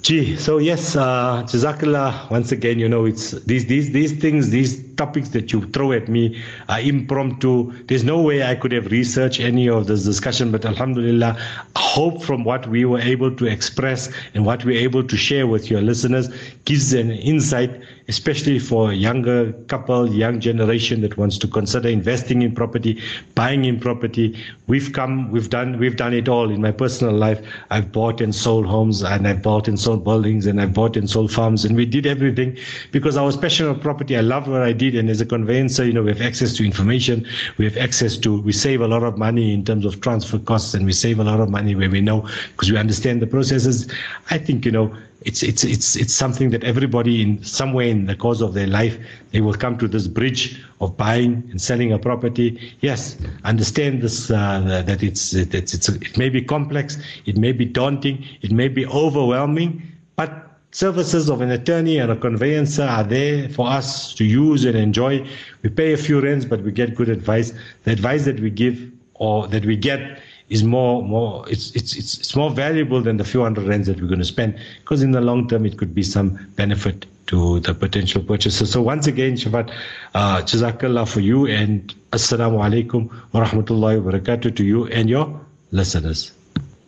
Gee, 0.03 0.35
so 0.35 0.57
yes, 0.57 0.97
uh, 0.97 1.43
Jazakallah, 1.45 2.29
once 2.29 2.51
again, 2.51 2.77
you 2.77 2.89
know, 2.89 3.05
it's 3.05 3.31
these, 3.45 3.67
these, 3.67 3.91
these 3.93 4.11
things, 4.11 4.49
these 4.49 4.83
topics 4.95 5.29
that 5.29 5.53
you 5.53 5.65
throw 5.67 5.93
at 5.93 6.09
me 6.09 6.43
are 6.67 6.81
impromptu. 6.81 7.71
There's 7.85 8.03
no 8.03 8.21
way 8.21 8.43
I 8.43 8.55
could 8.55 8.73
have 8.73 8.87
researched 8.91 9.39
any 9.39 9.69
of 9.69 9.87
this 9.87 10.03
discussion, 10.03 10.51
but 10.51 10.65
Alhamdulillah, 10.65 11.37
hope 11.77 12.21
from 12.21 12.43
what 12.43 12.67
we 12.67 12.83
were 12.83 12.99
able 12.99 13.33
to 13.33 13.45
express 13.45 14.09
and 14.33 14.45
what 14.45 14.65
we're 14.65 14.77
able 14.77 15.07
to 15.07 15.15
share 15.15 15.47
with 15.47 15.71
your 15.71 15.81
listeners 15.81 16.27
gives 16.65 16.91
an 16.91 17.11
insight 17.11 17.81
especially 18.07 18.59
for 18.59 18.91
a 18.91 18.93
younger 18.93 19.53
couple, 19.67 20.09
young 20.13 20.39
generation 20.39 21.01
that 21.01 21.17
wants 21.17 21.37
to 21.37 21.47
consider 21.47 21.87
investing 21.89 22.41
in 22.41 22.53
property, 22.53 23.01
buying 23.35 23.65
in 23.65 23.79
property. 23.79 24.37
We've 24.67 24.91
come, 24.93 25.31
we've 25.31 25.49
done, 25.49 25.77
we've 25.79 25.95
done 25.95 26.13
it 26.13 26.27
all 26.27 26.49
in 26.49 26.61
my 26.61 26.71
personal 26.71 27.13
life. 27.13 27.45
I've 27.69 27.91
bought 27.91 28.21
and 28.21 28.33
sold 28.33 28.65
homes, 28.65 29.03
and 29.03 29.27
I've 29.27 29.41
bought 29.41 29.67
and 29.67 29.79
sold 29.79 30.03
buildings, 30.03 30.45
and 30.45 30.61
I've 30.61 30.73
bought 30.73 30.97
and 30.97 31.09
sold 31.09 31.31
farms, 31.31 31.65
and 31.65 31.75
we 31.75 31.85
did 31.85 32.05
everything 32.05 32.57
because 32.91 33.17
I 33.17 33.21
was 33.21 33.37
passionate 33.37 33.71
about 33.71 33.81
property. 33.81 34.17
I 34.17 34.21
love 34.21 34.47
what 34.47 34.61
I 34.61 34.73
did, 34.73 34.95
and 34.95 35.09
as 35.09 35.21
a 35.21 35.25
conveyancer, 35.25 35.85
you 35.85 35.93
know, 35.93 36.03
we 36.03 36.09
have 36.09 36.21
access 36.21 36.53
to 36.57 36.65
information, 36.65 37.25
we 37.57 37.65
have 37.65 37.77
access 37.77 38.17
to, 38.17 38.41
we 38.41 38.51
save 38.51 38.81
a 38.81 38.87
lot 38.87 39.03
of 39.03 39.17
money 39.17 39.53
in 39.53 39.63
terms 39.63 39.85
of 39.85 40.01
transfer 40.01 40.39
costs, 40.39 40.73
and 40.73 40.85
we 40.85 40.93
save 40.93 41.19
a 41.19 41.23
lot 41.23 41.39
of 41.39 41.49
money 41.49 41.75
where 41.75 41.89
we 41.89 42.01
know 42.01 42.27
because 42.51 42.71
we 42.71 42.77
understand 42.77 43.21
the 43.21 43.27
processes. 43.27 43.89
I 44.29 44.37
think 44.37 44.65
you 44.65 44.71
know 44.71 44.95
it's 45.26 45.43
it's 45.43 45.63
it's 45.63 45.95
it's 45.95 46.13
something 46.13 46.49
that 46.51 46.63
everybody 46.63 47.21
in 47.21 47.43
some 47.43 47.74
way 47.74 47.89
in 47.89 48.05
the 48.05 48.15
course 48.15 48.41
of 48.41 48.53
their 48.53 48.67
life 48.67 48.97
they 49.32 49.41
will 49.41 49.53
come 49.53 49.78
to 49.78 49.88
this 49.88 50.07
bridge 50.07 50.63
of 50.82 50.95
buying 50.97 51.47
and 51.51 51.61
selling 51.61 51.91
a 51.93 51.99
property. 51.99 52.76
Yes 52.82 53.17
understand 53.43 54.01
this 54.01 54.30
uh, 54.32 54.61
that 54.88 55.01
it's 55.03 55.34
it's, 55.34 55.74
it's 55.74 55.89
it 55.89 56.17
may 56.17 56.30
be 56.30 56.41
complex 56.41 56.97
it 57.26 57.38
may 57.38 57.51
be 57.51 57.65
daunting 57.65 58.26
it 58.41 58.51
may 58.51 58.67
be 58.67 58.86
overwhelming 58.86 59.82
but 60.15 60.43
services 60.74 61.30
of 61.30 61.41
an 61.41 61.51
attorney 61.51 61.99
and 61.99 62.11
a 62.11 62.15
conveyancer 62.15 62.84
are 62.84 63.03
there 63.03 63.47
for 63.49 63.67
us 63.67 64.13
to 64.15 64.26
use 64.26 64.65
and 64.65 64.76
enjoy. 64.76 65.26
We 65.61 65.69
pay 65.69 65.93
a 65.93 65.97
few 65.97 66.19
rents 66.19 66.45
but 66.45 66.61
we 66.61 66.71
get 66.71 66.95
good 66.95 67.09
advice. 67.09 67.53
The 67.84 67.91
advice 67.91 68.26
that 68.26 68.39
we 68.39 68.49
give 68.49 68.91
or 69.13 69.47
that 69.47 69.65
we 69.65 69.78
get 69.78 70.19
is 70.49 70.63
more 70.63 71.03
more 71.03 71.45
it's 71.49 71.71
it's 71.71 71.95
it's, 71.95 72.17
it's 72.17 72.35
more 72.35 72.51
valuable 72.51 73.01
than 73.01 73.17
the 73.17 73.23
few 73.23 73.41
hundred 73.41 73.67
rands 73.67 73.87
that 73.87 73.99
we're 74.01 74.07
going 74.07 74.19
to 74.19 74.25
spend 74.25 74.57
because 74.81 75.01
in 75.01 75.11
the 75.11 75.21
long 75.21 75.47
term 75.47 75.65
it 75.65 75.77
could 75.77 75.93
be 75.95 76.03
some 76.03 76.37
benefit 76.55 77.05
to 77.27 77.59
the 77.61 77.73
potential 77.73 78.21
purchaser. 78.21 78.65
So 78.65 78.81
once 78.81 79.07
again, 79.07 79.33
Shafaat, 79.35 79.71
uh, 80.13 80.41
Jazakallah 80.41 81.07
for 81.07 81.21
you 81.21 81.47
and 81.47 81.93
Assalamu 82.11 82.59
alaikum 82.59 83.09
wa 83.31 83.45
rahmatullahi 83.45 84.03
wa 84.03 84.11
barakatuh 84.11 84.55
to 84.57 84.63
you 84.63 84.87
and 84.87 85.09
your 85.09 85.39
listeners. 85.71 86.31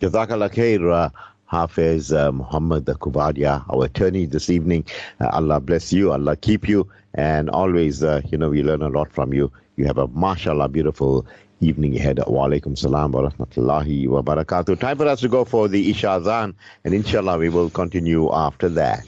Jazakallah 0.02 0.52
khair. 0.52 0.92
Uh, 0.92 1.10
Hafiz 1.48 2.12
uh, 2.12 2.32
Muhammad 2.32 2.86
Coovadia, 2.86 3.64
our 3.72 3.86
attorney 3.86 4.26
this 4.26 4.50
evening. 4.50 4.84
Uh, 5.22 5.30
Allah 5.32 5.60
bless 5.60 5.94
you, 5.94 6.12
Allah 6.12 6.36
keep 6.36 6.68
you, 6.68 6.88
and 7.14 7.50
always, 7.50 8.04
uh, 8.04 8.22
you 8.32 8.38
know, 8.38 8.50
we 8.50 8.64
learn 8.64 8.82
a 8.82 8.90
lot 8.90 9.12
from 9.12 9.32
you. 9.32 9.52
You 9.78 9.86
have 9.86 9.98
a 9.98 10.08
mashallah 10.08 10.70
beautiful 10.70 11.26
evening 11.60 11.96
ahead. 11.98 12.20
Wa 12.28 12.48
alaikum 12.48 12.78
salam 12.78 13.12
wa 13.12 13.30
rahmatullahi 13.30 14.08
wa 14.08 14.22
barakatuh. 14.22 14.80
Time 14.80 14.98
for 14.98 15.08
us 15.08 15.20
to 15.22 15.28
go 15.28 15.44
for 15.44 15.68
the 15.68 15.90
Isha 15.90 16.10
Azan, 16.10 16.56
and 16.84 16.94
inshallah 16.94 17.38
we 17.38 17.50
will 17.50 17.70
continue 17.70 18.32
after 18.32 18.70
that. 18.70 19.04